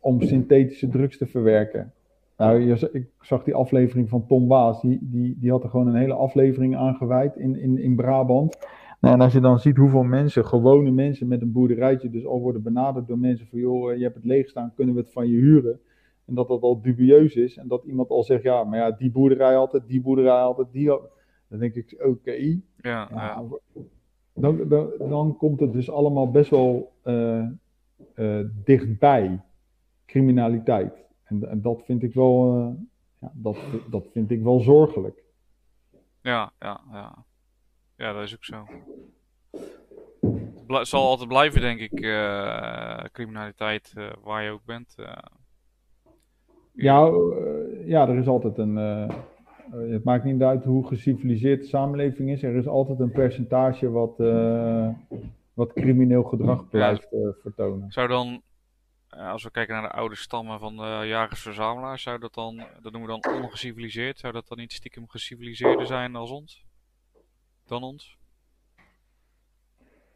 om 0.00 0.20
synthetische 0.22 0.88
drugs 0.88 1.18
te 1.18 1.26
verwerken. 1.26 1.92
Nou, 2.36 2.72
ik 2.92 3.08
zag 3.20 3.44
die 3.44 3.54
aflevering 3.54 4.08
van 4.08 4.26
Tom 4.26 4.48
Waas, 4.48 4.80
die, 4.80 4.98
die, 5.02 5.36
die 5.38 5.50
had 5.50 5.62
er 5.62 5.70
gewoon 5.70 5.86
een 5.86 5.94
hele 5.94 6.14
aflevering 6.14 6.76
aan 6.76 6.94
gewijd 6.94 7.36
in, 7.36 7.56
in, 7.60 7.78
in 7.78 7.96
Brabant. 7.96 8.58
Nou, 9.00 9.14
en 9.14 9.20
als 9.20 9.32
je 9.32 9.40
dan 9.40 9.58
ziet 9.58 9.76
hoeveel 9.76 10.02
mensen, 10.02 10.46
gewone 10.46 10.90
mensen 10.90 11.28
met 11.28 11.42
een 11.42 11.52
boerderijtje, 11.52 12.10
dus 12.10 12.26
al 12.26 12.40
worden 12.40 12.62
benaderd 12.62 13.06
door 13.06 13.18
mensen 13.18 13.46
van, 13.46 13.58
joh, 13.58 13.96
je 13.96 14.02
hebt 14.02 14.14
het 14.14 14.24
leeg 14.24 14.48
staan, 14.48 14.72
kunnen 14.74 14.94
we 14.94 15.00
het 15.00 15.12
van 15.12 15.28
je 15.28 15.36
huren? 15.36 15.80
En 16.24 16.34
dat 16.34 16.48
dat 16.48 16.62
al 16.62 16.80
dubieus 16.80 17.34
is 17.34 17.56
en 17.56 17.68
dat 17.68 17.84
iemand 17.84 18.10
al 18.10 18.22
zegt, 18.22 18.42
ja, 18.42 18.64
maar 18.64 18.78
ja, 18.78 18.90
die 18.90 19.10
boerderij 19.10 19.56
altijd, 19.56 19.86
die 19.86 20.00
boerderij 20.00 20.40
altijd, 20.40 20.72
die 20.72 20.86
Dan 21.48 21.58
denk 21.58 21.74
ik, 21.74 22.02
oké. 22.06 22.60
Ja, 22.76 23.08
ja. 23.10 23.44
Dan, 24.34 24.68
dan, 24.68 24.92
dan, 24.98 25.36
komt 25.36 25.60
het 25.60 25.72
dus 25.72 25.90
allemaal 25.90 26.30
best 26.30 26.50
wel 26.50 26.92
uh, 27.04 27.46
uh, 28.14 28.44
dichtbij 28.64 29.40
criminaliteit. 30.06 31.06
En, 31.24 31.48
en 31.50 31.60
dat 31.62 31.82
vind 31.84 32.02
ik 32.02 32.14
wel, 32.14 32.58
uh, 32.58 32.68
ja, 33.20 33.32
dat, 33.34 33.56
dat 33.90 34.06
vind 34.12 34.30
ik 34.30 34.42
wel 34.42 34.60
zorgelijk. 34.60 35.24
Ja, 36.20 36.52
ja, 36.58 36.80
ja. 36.90 37.24
Ja, 37.98 38.12
dat 38.12 38.22
is 38.22 38.34
ook 38.34 38.44
zo. 38.44 38.66
Het 40.66 40.88
zal 40.88 41.06
altijd 41.06 41.28
blijven, 41.28 41.60
denk 41.60 41.80
ik, 41.80 42.00
uh, 42.00 43.04
criminaliteit, 43.12 43.92
uh, 43.96 44.10
waar 44.22 44.42
je 44.42 44.50
ook 44.50 44.64
bent. 44.64 44.94
Ja, 46.72 47.10
ja, 47.84 48.08
er 48.08 48.18
is 48.18 48.26
altijd 48.26 48.58
een. 48.58 48.76
het 49.70 50.04
maakt 50.04 50.24
niet 50.24 50.42
uit 50.42 50.64
hoe 50.64 50.86
geciviliseerd 50.86 51.60
de 51.60 51.66
samenleving 51.66 52.30
is. 52.30 52.42
Er 52.42 52.56
is 52.56 52.66
altijd 52.66 53.00
een 53.00 53.12
percentage 53.12 53.90
wat, 53.90 54.16
wat 55.54 55.72
crimineel 55.72 56.22
gedrag 56.22 56.68
blijft 56.68 57.08
vertonen. 57.42 57.90
Zou 57.90 58.08
dan 58.08 58.42
als 59.08 59.42
we 59.42 59.50
kijken 59.50 59.74
naar 59.74 59.90
de 59.90 59.96
oude 59.96 60.16
stammen 60.16 60.58
van 60.58 60.76
de 60.76 61.02
jagers-verzamelaars, 61.06 62.02
zou 62.02 62.18
dat 62.18 62.34
dan, 62.34 62.56
dat 62.56 62.92
noemen 62.92 63.14
we 63.14 63.20
dan 63.20 63.42
ongeciviliseerd, 63.42 64.18
zou 64.18 64.32
dat 64.32 64.48
dan 64.48 64.58
niet 64.58 64.72
stiekem 64.72 65.08
geciviliseerder 65.08 65.86
zijn 65.86 66.16
als 66.16 66.30
ons? 66.30 66.66
Dan 67.68 67.82
ons? 67.82 68.18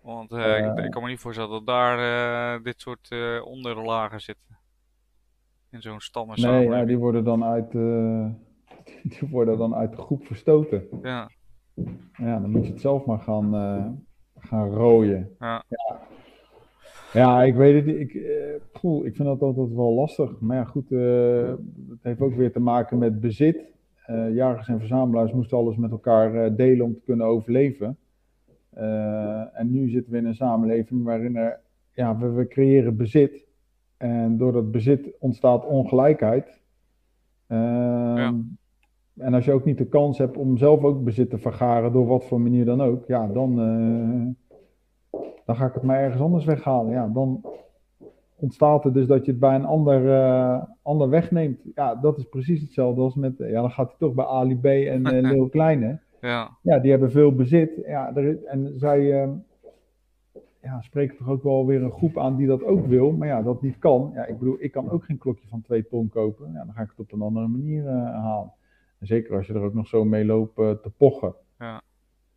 Want 0.00 0.32
uh, 0.32 0.38
uh, 0.38 0.58
ik, 0.58 0.84
ik, 0.84 0.90
kan 0.90 1.02
me 1.02 1.08
niet 1.08 1.18
voorstellen 1.18 1.50
dat 1.50 1.66
daar 1.66 2.62
dit 2.62 2.80
soort 2.80 3.10
onderlagen 3.44 4.20
zitten. 4.20 4.56
In 5.70 5.82
zo'n 5.82 6.00
stammen 6.00 6.40
Nee, 6.40 6.68
ja, 6.68 6.84
die 6.84 6.98
worden 6.98 7.24
dan 7.24 7.44
uit, 7.44 7.70
die 9.12 9.28
worden 9.30 9.58
dan 9.58 9.74
uit 9.74 9.90
de 9.90 9.96
groep 9.96 10.26
verstoten. 10.26 10.88
Ja. 11.02 11.30
Ja, 12.12 12.38
dan 12.38 12.50
moet 12.50 12.66
je 12.66 12.72
het 12.72 12.80
zelf 12.80 13.04
maar 13.04 13.18
gaan, 13.18 13.50
gaan 14.38 14.68
rooien. 14.68 15.36
Ja. 15.38 15.64
ja. 15.68 16.00
Ja, 17.12 17.42
ik 17.42 17.54
weet 17.54 17.74
het 17.74 17.86
niet. 17.86 17.96
Ik, 17.96 18.14
uh, 18.14 19.04
ik 19.04 19.16
vind 19.16 19.28
dat 19.28 19.42
altijd 19.42 19.74
wel 19.74 19.92
lastig. 19.92 20.40
Maar 20.40 20.56
ja, 20.56 20.64
goed, 20.64 20.90
het 21.88 22.02
heeft 22.02 22.20
ook 22.20 22.34
weer 22.34 22.52
te 22.52 22.60
maken 22.60 22.98
met 22.98 23.20
bezit. 23.20 23.71
Uh, 24.10 24.34
jagers 24.34 24.68
en 24.68 24.78
verzamelaars 24.78 25.32
moesten 25.32 25.58
alles 25.58 25.76
met 25.76 25.90
elkaar 25.90 26.56
delen 26.56 26.86
om 26.86 26.94
te 26.94 27.02
kunnen 27.04 27.26
overleven. 27.26 27.96
en 29.52 29.70
nu 29.70 29.88
zitten 29.88 30.12
we 30.12 30.18
in 30.18 30.26
een 30.26 30.34
samenleving 30.34 31.04
waarin 31.04 31.36
er, 31.36 31.60
ja, 31.92 32.18
we, 32.18 32.30
we 32.30 32.48
creëren 32.48 32.96
bezit. 32.96 33.46
En 33.96 34.36
door 34.36 34.52
dat 34.52 34.70
bezit 34.70 35.18
ontstaat 35.18 35.66
ongelijkheid. 35.66 36.60
Ehm, 37.46 38.16
ja. 38.16 38.34
En 39.16 39.34
als 39.34 39.44
je 39.44 39.52
ook 39.52 39.64
niet 39.64 39.78
de 39.78 39.88
kans 39.88 40.18
hebt 40.18 40.36
om 40.36 40.56
zelf 40.56 40.82
ook 40.82 41.04
bezit 41.04 41.30
te 41.30 41.38
vergaren, 41.38 41.92
door 41.92 42.06
wat 42.06 42.24
voor 42.24 42.40
manier 42.40 42.64
dan 42.64 42.80
ook, 42.80 43.06
ja, 43.06 43.26
dan 43.26 43.56
dan 45.44 45.56
ga 45.56 45.66
ik 45.66 45.74
het 45.74 45.82
maar 45.82 46.00
ergens 46.00 46.22
anders 46.22 46.44
weghalen. 46.44 46.92
Ja, 46.92 47.08
dan 47.08 47.44
ontstaat 48.42 48.84
er 48.84 48.92
dus 48.92 49.06
dat 49.06 49.24
je 49.24 49.30
het 49.30 49.40
bij 49.40 49.54
een 49.54 49.64
ander, 49.64 50.04
uh, 50.04 50.62
ander 50.82 51.08
wegneemt. 51.08 51.60
Ja, 51.74 51.94
dat 51.94 52.18
is 52.18 52.24
precies 52.24 52.60
hetzelfde 52.60 53.00
als 53.00 53.14
met, 53.14 53.34
ja, 53.38 53.60
dan 53.60 53.70
gaat 53.70 53.88
hij 53.88 53.98
toch 53.98 54.14
bij 54.14 54.24
Ali 54.24 54.56
B 54.60 54.64
en 54.64 55.06
uh, 55.14 55.30
Leo 55.30 55.48
Kleine. 55.48 56.00
Ja. 56.20 56.56
ja, 56.62 56.78
die 56.78 56.90
hebben 56.90 57.10
veel 57.10 57.34
bezit. 57.34 57.82
Ja, 57.86 58.16
er, 58.16 58.44
en 58.44 58.72
zij 58.78 59.24
uh, 59.24 59.30
ja, 60.62 60.80
spreken 60.80 61.16
toch 61.16 61.28
ook 61.28 61.42
wel 61.42 61.66
weer 61.66 61.82
een 61.82 61.92
groep 61.92 62.18
aan 62.18 62.36
die 62.36 62.46
dat 62.46 62.64
ook 62.64 62.86
wil, 62.86 63.12
maar 63.12 63.28
ja, 63.28 63.42
dat 63.42 63.62
niet 63.62 63.78
kan. 63.78 64.10
Ja, 64.14 64.26
ik 64.26 64.38
bedoel, 64.38 64.56
ik 64.58 64.72
kan 64.72 64.90
ook 64.90 65.04
geen 65.04 65.18
klokje 65.18 65.48
van 65.48 65.62
twee 65.62 65.86
ton 65.86 66.08
kopen. 66.08 66.52
Ja, 66.52 66.64
dan 66.64 66.74
ga 66.74 66.82
ik 66.82 66.90
het 66.90 66.98
op 66.98 67.12
een 67.12 67.22
andere 67.22 67.48
manier 67.48 67.88
halen. 67.88 68.52
En 68.98 69.06
zeker 69.06 69.36
als 69.36 69.46
je 69.46 69.54
er 69.54 69.62
ook 69.62 69.74
nog 69.74 69.86
zo 69.86 70.04
mee 70.04 70.24
loopt 70.24 70.54
te 70.54 70.92
pochen. 70.96 71.34
Ja. 71.58 71.82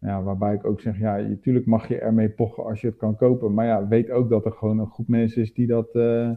Ja, 0.06 0.24
waarbij 0.24 0.54
ik 0.54 0.66
ook 0.66 0.82
zeg, 0.82 0.98
ja, 0.98 1.16
natuurlijk 1.18 1.66
mag 1.66 1.88
je 1.88 2.00
ermee 2.00 2.30
pochen 2.30 2.64
als 2.64 2.82
je 2.82 2.88
het 2.88 2.98
kan 2.98 3.16
kopen. 3.16 3.54
Maar 3.54 3.66
ja, 3.66 3.88
weet 3.88 4.10
ook 4.10 4.30
dat 4.30 4.46
er 4.46 4.52
gewoon 4.52 4.80
een 4.80 4.92
groep 4.92 5.08
mensen 5.08 5.42
is 5.42 5.54
die, 5.54 5.68
dat, 5.68 5.96
uh, 5.96 6.30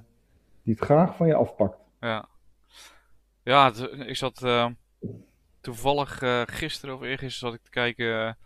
die 0.63 0.75
het 0.75 0.85
graag 0.85 1.17
van 1.17 1.27
je 1.27 1.35
afpakt. 1.35 1.79
Ja, 2.01 2.29
ja 3.43 3.73
ik 4.07 4.17
zat 4.17 4.43
uh, 4.43 4.67
toevallig 5.61 6.23
uh, 6.23 6.43
gisteren 6.45 6.95
of 6.95 7.03
eergisteren 7.03 7.51
zat 7.51 7.59
ik 7.59 7.65
te 7.65 7.71
kijken. 7.71 8.37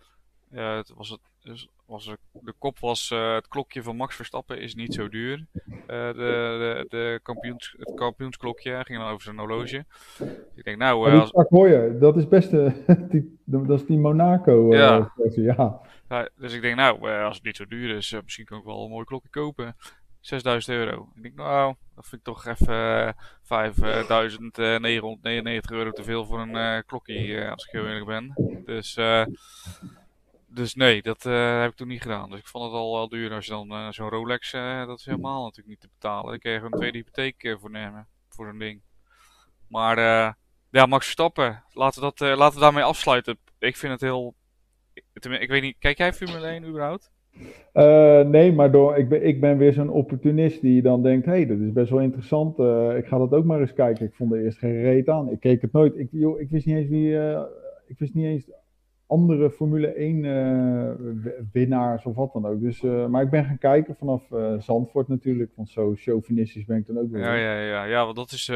het 0.51 0.93
was 0.95 1.09
het, 1.09 1.69
was 1.93 2.15
de 2.33 2.55
kop 2.59 2.79
was 2.79 3.09
het 3.09 3.49
klokje 3.49 3.83
van 3.83 3.97
Max 3.97 4.17
Verstappen 4.17 4.61
is 4.61 4.75
niet 4.75 4.95
zo 4.95 5.09
duur. 5.09 5.47
de, 5.87 6.13
de, 6.17 6.87
de 6.89 7.21
kampioens, 7.23 7.75
het 7.79 7.95
kampioensklokje 7.95 8.81
ging 8.85 8.99
dan 8.99 9.09
over 9.09 9.23
zijn 9.23 9.39
horloge. 9.39 9.85
Ik 10.55 10.65
denk, 10.65 10.79
nou... 10.79 11.11
Uh, 11.11 11.31
als... 11.33 11.49
Mooie, 11.49 11.99
dat 11.99 12.17
is 12.17 12.29
best... 12.29 12.51
die, 13.11 13.39
dat 13.45 13.81
is 13.81 13.87
die 13.87 13.99
Monaco. 13.99 14.75
Ja. 14.75 15.13
ja. 15.35 15.81
ja. 16.09 16.29
Dus 16.37 16.53
ik 16.53 16.63
denk, 16.63 16.77
nou, 16.77 17.11
als 17.25 17.37
het 17.37 17.45
niet 17.45 17.57
zo 17.57 17.67
duur 17.67 17.97
is, 17.97 18.21
misschien 18.25 18.45
kan 18.45 18.59
ik 18.59 18.65
wel 18.65 18.85
een 18.85 18.91
mooi 18.91 19.05
klokje 19.05 19.31
kopen. 19.31 19.77
6000 20.21 20.77
euro. 20.77 21.09
Ik 21.15 21.23
denk, 21.23 21.35
nou, 21.35 21.75
dat 21.95 22.07
vind 22.07 22.21
ik 22.21 22.27
toch 22.35 22.47
even 22.47 23.15
5999 23.43 25.71
euro 25.71 25.91
te 25.91 26.03
veel 26.03 26.25
voor 26.25 26.41
een 26.41 26.85
klokje, 26.87 27.51
als 27.51 27.65
ik 27.65 27.73
heel 27.73 27.87
eerlijk 27.87 28.07
ben. 28.07 28.33
Dus 28.65 28.99
dus 30.55 30.75
nee, 30.75 31.03
dat 31.03 31.25
uh, 31.25 31.61
heb 31.61 31.71
ik 31.71 31.77
toen 31.77 31.89
niet 31.89 32.03
gedaan. 32.03 32.31
Dus 32.31 32.39
ik 32.39 32.47
vond 32.47 32.65
het 32.65 32.73
al 32.73 32.95
wel 32.95 33.09
duur 33.09 33.33
als 33.33 33.45
je 33.45 33.51
dan 33.51 33.73
uh, 33.73 33.91
zo'n 33.91 34.09
Rolex, 34.09 34.53
uh, 34.53 34.87
dat 34.87 34.99
is 34.99 35.05
helemaal 35.05 35.43
natuurlijk 35.43 35.69
niet 35.69 35.81
te 35.81 35.89
betalen. 35.93 36.31
Daar 36.31 36.39
kun 36.39 36.51
je 36.51 36.61
een 36.61 36.71
tweede 36.71 36.99
hypotheek 36.99 37.57
voor 37.61 37.71
nemen, 37.71 38.07
voor 38.29 38.47
zo'n 38.47 38.59
ding. 38.59 38.81
Maar 39.69 39.99
ja, 40.71 40.87
Max 40.87 41.05
Verstappen, 41.05 41.65
laten 41.73 42.03
we, 42.03 42.13
dat, 42.15 42.39
laten 42.39 42.55
we 42.55 42.65
daarmee 42.65 42.83
afsluiten. 42.83 43.39
Ik 43.59 43.77
vind 43.77 43.93
het 43.93 44.01
heel, 44.01 44.35
ik 45.13 45.49
weet 45.49 45.63
niet, 45.63 45.77
kijk 45.79 45.99
jij 45.99 46.13
Formule 46.13 46.47
1 46.47 46.65
überhaupt? 46.65 47.11
nee, 48.31 48.53
maar 48.53 48.71
door, 48.71 48.97
ik, 48.97 49.09
ben, 49.09 49.27
ik 49.27 49.41
ben 49.41 49.59
weer 49.59 49.73
zo'n 49.73 49.91
opportunist 49.91 50.61
die 50.61 50.83
dan 50.83 51.03
denkt, 51.03 51.27
hé, 51.27 51.33
hey, 51.33 51.47
dat 51.47 51.59
is 51.59 51.73
best 51.73 51.91
wel 51.91 52.01
interessant. 52.01 52.59
ik 52.97 53.07
ga 53.07 53.19
dat 53.19 53.33
ook 53.33 53.45
maar 53.45 53.61
eens 53.61 53.73
kijken. 53.73 54.07
Ik 54.07 54.15
vond 54.15 54.33
er 54.33 54.45
eerst 54.45 54.59
geen 54.59 54.83
reet 54.83 55.09
aan. 55.09 55.31
Ik 55.31 55.41
keek 55.41 55.63
het 55.63 55.73
nooit. 55.73 55.97
Ik, 55.97 56.09
joh, 56.11 56.41
ik 56.41 56.51
wist 56.51 56.67
niet 56.67 56.77
eens 56.77 56.89
wie, 56.89 57.17
ik 57.87 57.99
wist 57.99 58.15
niet 58.15 58.27
eens 58.27 58.51
andere 59.13 59.51
Formule 59.51 59.87
1 59.87 61.49
winnaars 61.53 62.05
of 62.05 62.15
wat 62.15 62.33
dan 62.33 62.47
ook. 62.47 62.61
Dus, 62.61 62.81
maar 62.81 63.23
ik 63.23 63.31
ben 63.31 63.45
gaan 63.45 63.59
kijken 63.59 63.97
vanaf 63.97 64.23
Zandvoort 64.59 65.09
natuurlijk, 65.09 65.53
want 65.55 65.71
zo 65.71 65.95
chauvinistisch 65.95 66.65
ben 66.65 66.77
ik 66.77 66.87
dan 66.87 66.99
ook 66.99 67.11
weer. 67.11 67.21
Ja, 67.23 67.35
ja, 67.35 67.61
ja, 67.61 67.85
ja, 67.85 68.05
want 68.05 68.17
dat 68.17 68.33
is, 68.33 68.47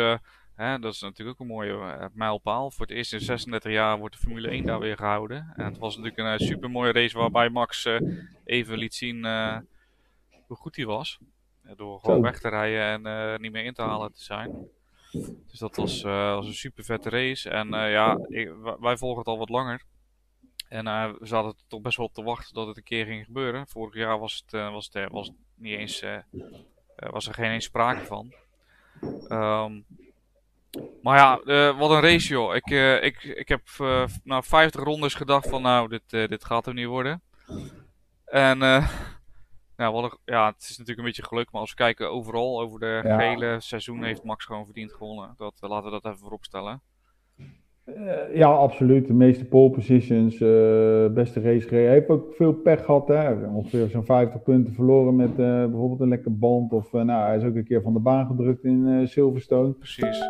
hè, 0.55 0.79
dat 0.79 0.93
is 0.93 1.01
natuurlijk 1.01 1.41
ook 1.41 1.49
een 1.49 1.55
mooie 1.55 2.11
mijlpaal. 2.15 2.71
Voor 2.71 2.87
het 2.87 2.97
eerst 2.97 3.13
in 3.13 3.21
36 3.21 3.73
jaar 3.73 3.99
wordt 3.99 4.15
de 4.15 4.21
Formule 4.21 4.49
1 4.49 4.65
daar 4.65 4.81
weer 4.81 4.97
gehouden. 4.97 5.53
En 5.57 5.65
het 5.65 5.79
was 5.79 5.97
natuurlijk 5.97 6.41
een 6.41 6.47
super 6.47 6.71
mooie 6.71 6.93
race 6.93 7.19
waarbij 7.19 7.49
Max 7.49 7.89
even 8.45 8.79
liet 8.79 8.95
zien 8.95 9.27
hoe 10.47 10.57
goed 10.57 10.77
hij 10.77 10.87
was. 10.87 11.19
Door 11.77 12.01
gewoon 12.01 12.23
weg 12.23 12.41
te 12.41 12.49
rijden 12.49 13.07
en 13.07 13.41
niet 13.41 13.53
meer 13.53 13.65
in 13.65 13.75
te 13.75 13.83
halen 13.83 14.13
te 14.13 14.23
zijn. 14.23 14.69
Dus 15.51 15.59
dat 15.59 15.77
was, 15.77 16.03
uh, 16.03 16.35
was 16.35 16.47
een 16.47 16.55
super 16.55 16.85
vette 16.85 17.11
race. 17.11 17.51
En 17.51 17.67
uh, 17.67 17.91
ja, 17.91 18.19
ik, 18.29 18.53
wij 18.81 18.97
volgen 18.97 19.19
het 19.19 19.27
al 19.27 19.39
wat 19.39 19.49
langer. 19.49 19.83
En 20.69 20.87
uh, 20.87 21.11
we 21.19 21.27
zaten 21.27 21.49
er 21.49 21.57
toch 21.67 21.81
best 21.81 21.97
wel 21.97 22.07
op 22.07 22.15
te 22.15 22.23
wachten 22.23 22.55
dat 22.55 22.67
het 22.67 22.77
een 22.77 22.83
keer 22.83 23.07
ging 23.07 23.25
gebeuren. 23.25 23.67
Vorig 23.67 23.95
jaar 23.95 24.19
was 24.19 24.45
het, 24.47 24.61
was 24.71 24.89
het, 24.93 25.11
was 25.13 25.27
het 25.27 25.37
niet 25.55 25.79
eens, 25.79 26.05
was 26.97 27.29
er 27.29 27.35
geen 27.35 27.51
eens 27.51 27.65
sprake 27.65 28.05
van. 28.05 28.35
Um, 29.29 29.87
maar 31.03 31.19
ja, 31.19 31.37
wat 31.75 31.91
een 31.91 32.01
race 32.01 32.29
joh. 32.29 32.55
Ik, 32.55 32.67
ik, 33.03 33.23
ik 33.23 33.49
heb 33.49 33.63
na 34.25 34.43
50 34.43 34.83
rondes 34.83 35.15
gedacht 35.15 35.49
van 35.49 35.63
nou, 35.63 35.89
dit, 35.89 36.31
dit 36.31 36.45
gaat 36.45 36.67
er 36.67 36.75
niet 36.75 36.87
worden. 36.87 37.23
En 38.25 38.59
nou, 39.77 39.93
wat 39.93 40.19
ja, 40.25 40.47
het 40.47 40.63
is 40.63 40.69
natuurlijk 40.69 40.99
een 40.99 41.05
beetje 41.05 41.25
geluk, 41.25 41.51
maar 41.51 41.61
als 41.61 41.71
we 41.71 41.77
kijken 41.77 42.11
overal 42.11 42.61
over 42.61 42.81
de 42.81 43.01
ja. 43.05 43.19
hele 43.19 43.61
seizoen 43.61 44.05
heeft 44.05 44.25
Max 44.25 44.45
gewoon 44.45 44.65
verdiend 44.65 44.93
gewonnen. 44.93 45.35
Dat, 45.37 45.55
laten 45.61 45.85
we 45.85 46.01
dat 46.01 46.05
even 46.05 46.19
vooropstellen. 46.19 46.83
Uh, 47.87 48.37
ja, 48.37 48.49
absoluut. 48.49 49.07
De 49.07 49.15
meeste 49.15 49.45
pole 49.45 49.71
positions, 49.71 50.41
uh, 50.41 51.09
beste 51.09 51.41
race 51.41 51.69
gereden. 51.69 51.87
Hij 51.87 51.95
heeft 51.95 52.09
ook 52.09 52.35
veel 52.35 52.53
pech 52.53 52.85
gehad. 52.85 53.09
Hè? 53.09 53.47
Ongeveer 53.47 53.89
zo'n 53.89 54.05
50 54.05 54.43
punten 54.43 54.73
verloren 54.73 55.17
met 55.17 55.37
bijvoorbeeld 55.37 56.01
een 56.01 56.09
lekker 56.09 56.39
band. 56.39 56.73
Of 56.73 56.93
nou, 56.93 57.27
hij 57.27 57.37
is 57.37 57.45
ook 57.45 57.55
een 57.55 57.65
keer 57.65 57.83
van 57.83 57.93
de 57.93 57.99
baan 57.99 58.27
gedrukt 58.27 58.65
in 58.65 59.09
Silverstone. 59.09 59.71
Precies. 59.71 60.25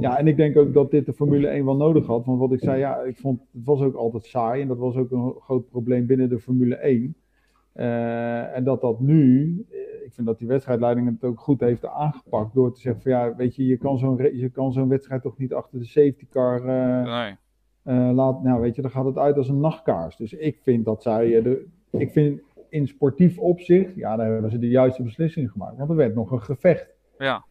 Ja, 0.00 0.18
en 0.18 0.26
ik 0.26 0.36
denk 0.36 0.56
ook 0.56 0.74
dat 0.74 0.90
dit 0.90 1.06
de 1.06 1.12
Formule 1.12 1.46
1 1.46 1.64
wel 1.64 1.76
nodig 1.76 2.06
had. 2.06 2.24
Want 2.24 2.38
wat 2.38 2.52
ik 2.52 2.60
zei, 2.60 2.78
ja, 2.78 3.00
ik 3.00 3.16
vond 3.16 3.40
het 3.52 3.64
was 3.64 3.80
ook 3.80 3.94
altijd 3.94 4.24
saai. 4.24 4.62
En 4.62 4.68
dat 4.68 4.78
was 4.78 4.96
ook 4.96 5.10
een 5.10 5.34
groot 5.40 5.68
probleem 5.68 6.06
binnen 6.06 6.28
de 6.28 6.38
Formule 6.38 6.76
1. 6.76 7.14
Uh, 7.78 8.56
en 8.56 8.64
dat 8.64 8.80
dat 8.80 9.00
nu, 9.00 9.64
eh, 9.70 9.78
ik 10.04 10.12
vind 10.12 10.26
dat 10.26 10.38
die 10.38 10.48
wedstrijdleiding 10.48 11.06
het 11.06 11.24
ook 11.24 11.40
goed 11.40 11.60
heeft 11.60 11.86
aangepakt 11.86 12.54
door 12.54 12.74
te 12.74 12.80
zeggen 12.80 13.02
van 13.02 13.12
ja, 13.12 13.36
weet 13.36 13.56
je, 13.56 13.66
je 13.66 13.76
kan 13.76 13.98
zo'n, 13.98 14.36
je 14.36 14.48
kan 14.48 14.72
zo'n 14.72 14.88
wedstrijd 14.88 15.22
toch 15.22 15.38
niet 15.38 15.54
achter 15.54 15.78
de 15.78 15.84
safety 15.84 16.26
car 16.30 16.60
uh, 16.60 17.36
nee. 17.84 18.12
laten, 18.14 18.42
nou 18.42 18.60
weet 18.60 18.74
je, 18.74 18.82
dan 18.82 18.90
gaat 18.90 19.04
het 19.04 19.18
uit 19.18 19.36
als 19.36 19.48
een 19.48 19.60
nachtkaars. 19.60 20.16
Dus 20.16 20.32
ik 20.32 20.58
vind 20.62 20.84
dat 20.84 21.02
zij, 21.02 21.42
de, 21.42 21.66
ik 21.90 22.10
vind 22.10 22.40
in 22.68 22.86
sportief 22.86 23.38
opzicht, 23.38 23.94
ja, 23.94 24.16
daar 24.16 24.32
hebben 24.32 24.50
ze 24.50 24.58
de 24.58 24.68
juiste 24.68 25.02
beslissing 25.02 25.50
gemaakt, 25.50 25.76
want 25.76 25.90
er 25.90 25.96
werd 25.96 26.14
nog 26.14 26.30
een 26.30 26.42
gevecht. 26.42 26.94
Ja. 27.18 27.44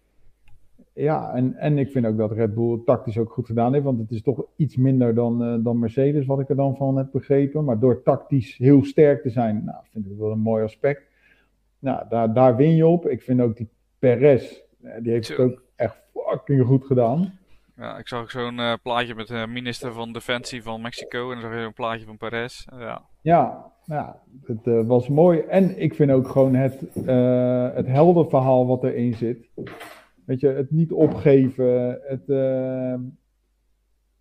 Ja, 0.97 1.33
en, 1.33 1.55
en 1.55 1.77
ik 1.77 1.91
vind 1.91 2.05
ook 2.05 2.17
dat 2.17 2.31
Red 2.31 2.53
Bull 2.53 2.81
tactisch 2.85 3.17
ook 3.17 3.31
goed 3.31 3.45
gedaan 3.45 3.73
heeft. 3.73 3.85
Want 3.85 3.99
het 3.99 4.11
is 4.11 4.21
toch 4.21 4.45
iets 4.55 4.75
minder 4.75 5.15
dan, 5.15 5.43
uh, 5.43 5.63
dan 5.63 5.79
Mercedes, 5.79 6.25
wat 6.25 6.39
ik 6.39 6.49
er 6.49 6.55
dan 6.55 6.75
van 6.75 6.97
heb 6.97 7.07
begrepen. 7.11 7.63
Maar 7.63 7.79
door 7.79 8.03
tactisch 8.03 8.57
heel 8.57 8.85
sterk 8.85 9.21
te 9.21 9.29
zijn, 9.29 9.63
nou, 9.65 9.77
vind 9.91 10.05
ik 10.05 10.17
wel 10.17 10.31
een 10.31 10.39
mooi 10.39 10.63
aspect. 10.63 11.01
Nou, 11.79 12.03
daar, 12.09 12.33
daar 12.33 12.55
win 12.55 12.75
je 12.75 12.87
op. 12.87 13.07
Ik 13.07 13.21
vind 13.21 13.41
ook 13.41 13.57
die 13.57 13.69
Perez, 13.99 14.61
eh, 14.81 14.91
die 15.01 15.11
heeft 15.11 15.27
het 15.27 15.39
ook 15.39 15.63
echt 15.75 15.97
fucking 16.13 16.65
goed 16.65 16.85
gedaan. 16.85 17.39
Ja, 17.75 17.97
ik 17.97 18.07
zag 18.07 18.31
zo'n 18.31 18.57
uh, 18.59 18.73
plaatje 18.83 19.15
met 19.15 19.27
de 19.27 19.45
minister 19.47 19.93
van 19.93 20.13
Defensie 20.13 20.63
van 20.63 20.81
Mexico. 20.81 21.31
En 21.31 21.41
dan 21.41 21.49
zag 21.49 21.59
je 21.59 21.65
een 21.65 21.73
plaatje 21.73 22.05
van 22.05 22.17
Perez. 22.17 22.65
ja, 22.79 23.01
ja, 23.21 23.71
ja 23.85 24.21
het 24.45 24.65
uh, 24.65 24.87
was 24.87 25.09
mooi. 25.09 25.39
En 25.39 25.81
ik 25.81 25.95
vind 25.95 26.11
ook 26.11 26.27
gewoon 26.27 26.55
het, 26.55 26.79
het 27.75 27.87
helder 27.87 28.29
verhaal 28.29 28.67
wat 28.67 28.83
erin 28.83 29.13
zit. 29.13 29.49
Weet 30.27 30.39
je, 30.39 30.47
het 30.47 30.71
niet 30.71 30.91
opgeven, 30.91 31.99
het 32.03 32.27
uh, 32.27 32.93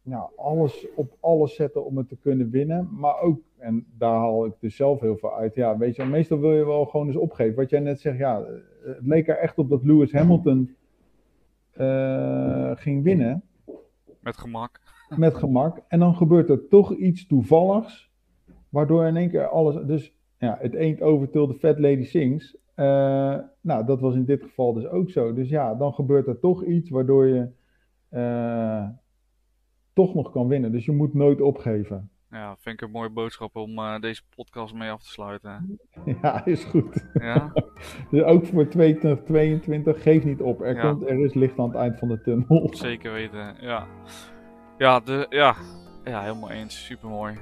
nou, 0.03 0.31
alles 0.37 0.87
op 0.95 1.17
alles 1.21 1.55
zetten 1.55 1.85
om 1.85 1.97
het 1.97 2.09
te 2.09 2.17
kunnen 2.17 2.51
winnen. 2.51 2.89
Maar 2.93 3.21
ook, 3.21 3.41
en 3.59 3.87
daar 3.99 4.15
haal 4.15 4.47
ik 4.47 4.53
dus 4.61 4.77
zelf 4.77 5.01
heel 5.01 5.17
veel 5.17 5.37
uit. 5.37 5.55
Ja, 5.55 5.79
weet 5.79 5.97
je, 5.97 6.05
meestal 6.05 6.39
wil 6.39 6.53
je 6.53 6.67
wel 6.67 6.85
gewoon 6.85 7.07
eens 7.07 7.17
opgeven. 7.17 7.55
Wat 7.55 7.71
jij 7.71 7.81
net 7.81 8.01
zegt, 8.01 8.19
ja, 8.19 8.45
het 8.85 9.07
leek 9.07 9.29
er 9.29 9.39
echt 9.39 9.59
op 9.59 9.69
dat 9.69 9.85
Lewis 9.85 10.13
Hamilton 10.13 10.77
uh, 11.81 12.71
ging 12.75 13.03
winnen. 13.03 13.43
Met 14.21 14.37
gemak. 14.37 14.81
Met 15.17 15.35
gemak. 15.35 15.81
En 15.89 15.99
dan 15.99 16.15
gebeurt 16.15 16.51
er 16.51 16.69
toch 16.69 16.95
iets 16.95 17.27
toevalligs, 17.27 18.11
waardoor 18.69 19.07
in 19.07 19.17
één 19.17 19.31
keer 19.31 19.47
alles. 19.47 19.87
Dus 19.87 20.17
ja, 20.39 20.59
het 20.61 20.75
eend 20.75 21.03
overtil 21.03 21.47
de 21.47 21.55
Fat 21.55 21.79
Lady 21.79 22.05
Sings. 22.05 22.57
Uh, 22.77 23.37
nou, 23.61 23.87
dat 23.87 24.01
was 24.01 24.15
in 24.15 24.25
dit 24.25 24.43
geval 24.43 24.73
dus 24.73 24.87
ook 24.87 25.11
zo. 25.11 25.35
Dus 25.35 25.49
ja, 25.49 25.75
dan 25.75 25.93
gebeurt 25.93 26.27
er 26.27 26.39
toch 26.39 26.65
iets 26.65 26.91
waardoor 26.91 27.27
je 27.27 27.49
uh, 28.11 28.89
toch 29.93 30.15
nog 30.15 30.31
kan 30.31 30.49
winnen. 30.49 30.73
Dus 30.73 30.85
je 30.85 30.93
moet 30.93 31.15
nooit 31.15 31.41
opgeven. 31.41 32.11
Ja, 32.31 32.57
vind 32.59 32.81
ik 32.81 32.87
een 32.87 32.91
mooie 32.91 33.11
boodschap 33.11 33.57
om 33.57 33.79
uh, 33.79 34.01
deze 34.01 34.23
podcast 34.37 34.75
mee 34.75 34.91
af 34.91 35.03
te 35.03 35.09
sluiten. 35.09 35.79
Ja, 36.23 36.45
is 36.45 36.65
goed. 36.65 37.07
Ja? 37.15 37.53
dus 38.11 38.23
ook 38.23 38.47
voor 38.47 38.69
2022, 38.69 40.03
geef 40.03 40.25
niet 40.25 40.41
op. 40.41 40.61
Er, 40.61 40.75
ja. 40.75 40.81
komt, 40.81 41.07
er 41.07 41.25
is 41.25 41.35
licht 41.35 41.59
aan 41.59 41.69
het 41.69 41.77
eind 41.77 41.99
van 41.99 42.09
de 42.09 42.21
tunnel. 42.21 42.69
Zeker 42.75 43.13
weten, 43.13 43.57
ja. 43.61 43.87
Ja, 44.79 45.01
de, 45.01 45.27
ja. 45.29 45.55
ja 46.05 46.23
helemaal 46.23 46.51
eens. 46.51 46.85
Supermooi. 46.85 47.35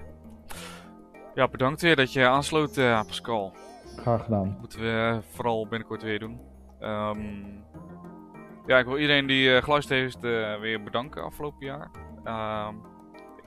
Ja, 1.35 1.49
bedankt 1.49 1.83
weer 1.83 1.97
dat 1.97 2.13
je 2.13 2.27
aansloot, 2.27 2.75
Pascal. 3.07 3.53
Graag 3.97 4.25
gedaan. 4.25 4.57
Moeten 4.61 4.81
we 4.81 5.21
vooral 5.31 5.67
binnenkort 5.69 6.03
weer 6.03 6.19
doen. 6.19 6.41
Um, 6.81 7.65
ja, 8.67 8.79
ik 8.79 8.87
wil 8.87 8.99
iedereen 8.99 9.27
die 9.27 9.49
uh, 9.49 9.63
geluisterd 9.63 10.01
heeft 10.01 10.25
uh, 10.25 10.61
weer 10.61 10.83
bedanken 10.83 11.23
afgelopen 11.23 11.67
jaar. 11.67 11.91
Um, 12.69 12.83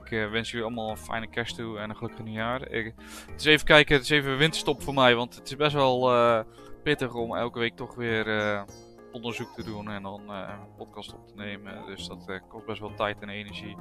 ik 0.04 0.30
wens 0.30 0.50
jullie 0.50 0.66
allemaal 0.66 0.90
een 0.90 0.96
fijne 0.96 1.26
kerst 1.26 1.56
toe 1.56 1.78
en 1.78 1.90
een 1.90 1.96
gelukkig 1.96 2.24
nieuwjaar. 2.24 2.68
Ik, 2.68 2.94
het 3.30 3.40
is 3.40 3.44
even 3.44 3.66
kijken, 3.66 3.94
het 3.94 4.04
is 4.04 4.10
even 4.10 4.36
winterstop 4.36 4.82
voor 4.82 4.94
mij, 4.94 5.14
want 5.14 5.34
het 5.34 5.46
is 5.46 5.56
best 5.56 5.74
wel 5.74 6.44
pittig 6.82 7.14
om 7.14 7.36
elke 7.36 7.58
week 7.58 7.76
toch 7.76 7.94
weer 7.94 8.64
onderzoek 9.12 9.54
te 9.54 9.64
doen 9.64 9.90
en 9.90 10.02
dan 10.02 10.28
een 10.28 10.74
podcast 10.76 11.14
op 11.14 11.26
te 11.26 11.34
nemen. 11.34 11.86
Dus 11.86 12.06
dat 12.06 12.40
kost 12.48 12.66
best 12.66 12.80
wel 12.80 12.94
tijd 12.94 13.20
en 13.20 13.28
energie. 13.28 13.76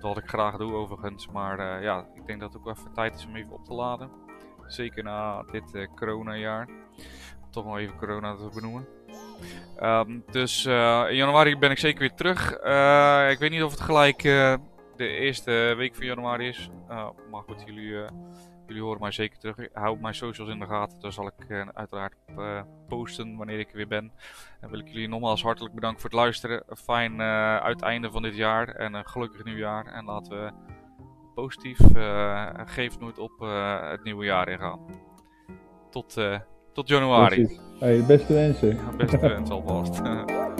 wat 0.00 0.18
ik 0.18 0.28
graag 0.28 0.56
doe 0.56 0.72
overigens, 0.72 1.28
maar 1.28 1.82
ja, 1.82 2.06
ik 2.14 2.26
denk 2.26 2.40
dat 2.40 2.52
het 2.52 2.62
ook 2.62 2.76
even 2.76 2.92
tijd 2.92 3.14
is 3.14 3.26
om 3.26 3.36
even 3.36 3.52
op 3.52 3.64
te 3.64 3.74
laden. 3.74 4.10
Zeker 4.68 5.04
na 5.04 5.42
dit 5.42 5.74
uh, 5.74 5.86
coronajaar. 5.96 6.68
Toch 7.50 7.64
nog 7.64 7.78
even 7.78 7.96
corona 7.96 8.34
te 8.34 8.50
benoemen. 8.54 8.86
Um, 9.82 10.24
dus 10.30 10.66
uh, 10.66 11.04
in 11.08 11.16
januari 11.16 11.58
ben 11.58 11.70
ik 11.70 11.78
zeker 11.78 12.00
weer 12.00 12.14
terug. 12.14 12.64
Uh, 12.64 13.30
ik 13.30 13.38
weet 13.38 13.50
niet 13.50 13.62
of 13.62 13.70
het 13.70 13.80
gelijk 13.80 14.22
de 14.22 15.08
eerste 15.08 15.74
week 15.76 15.94
van 15.94 16.06
januari 16.06 16.48
is. 16.48 16.70
maar 17.30 17.42
goed, 17.46 17.62
jullie, 17.66 18.04
jullie 18.66 18.82
horen 18.82 19.00
mij 19.00 19.10
zeker 19.10 19.38
terug. 19.38 19.68
Hou 19.72 20.00
mijn 20.00 20.14
socials 20.14 20.50
in 20.50 20.58
de 20.58 20.66
gaten. 20.66 21.00
Daar 21.00 21.12
zal 21.12 21.26
ik 21.26 21.66
uiteraard 21.74 22.14
posten 22.88 23.36
wanneer 23.36 23.58
ik 23.58 23.70
er 23.70 23.76
weer 23.76 23.88
ben. 23.88 24.12
En 24.60 24.70
wil 24.70 24.78
ik 24.78 24.88
jullie 24.88 25.08
nogmaals 25.08 25.42
hartelijk 25.42 25.74
bedanken 25.74 26.00
voor 26.00 26.10
het 26.10 26.18
luisteren. 26.18 26.62
Een 26.66 26.76
fijn 26.76 27.20
uiteinde 27.60 28.10
van 28.10 28.22
dit 28.22 28.36
jaar. 28.36 28.68
En 28.68 28.94
een 28.94 29.08
gelukkig 29.08 29.44
nieuwjaar. 29.44 29.86
En 29.86 30.04
laten 30.04 30.44
we 30.44 30.52
positief. 31.42 31.78
Uh, 31.96 32.46
geef 32.64 32.98
nooit 32.98 33.18
op 33.18 33.32
uh, 33.42 33.90
het 33.90 34.04
nieuwe 34.04 34.24
jaar 34.24 34.48
ingaan. 34.48 34.80
Tot, 35.90 36.16
uh, 36.18 36.38
tot 36.72 36.88
januari. 36.88 37.58
Hey, 37.78 38.04
beste 38.06 38.32
wensen. 38.32 38.68
Ja, 38.76 38.96
beste 38.96 39.18
wensen 39.18 39.54
alvast. 39.54 40.00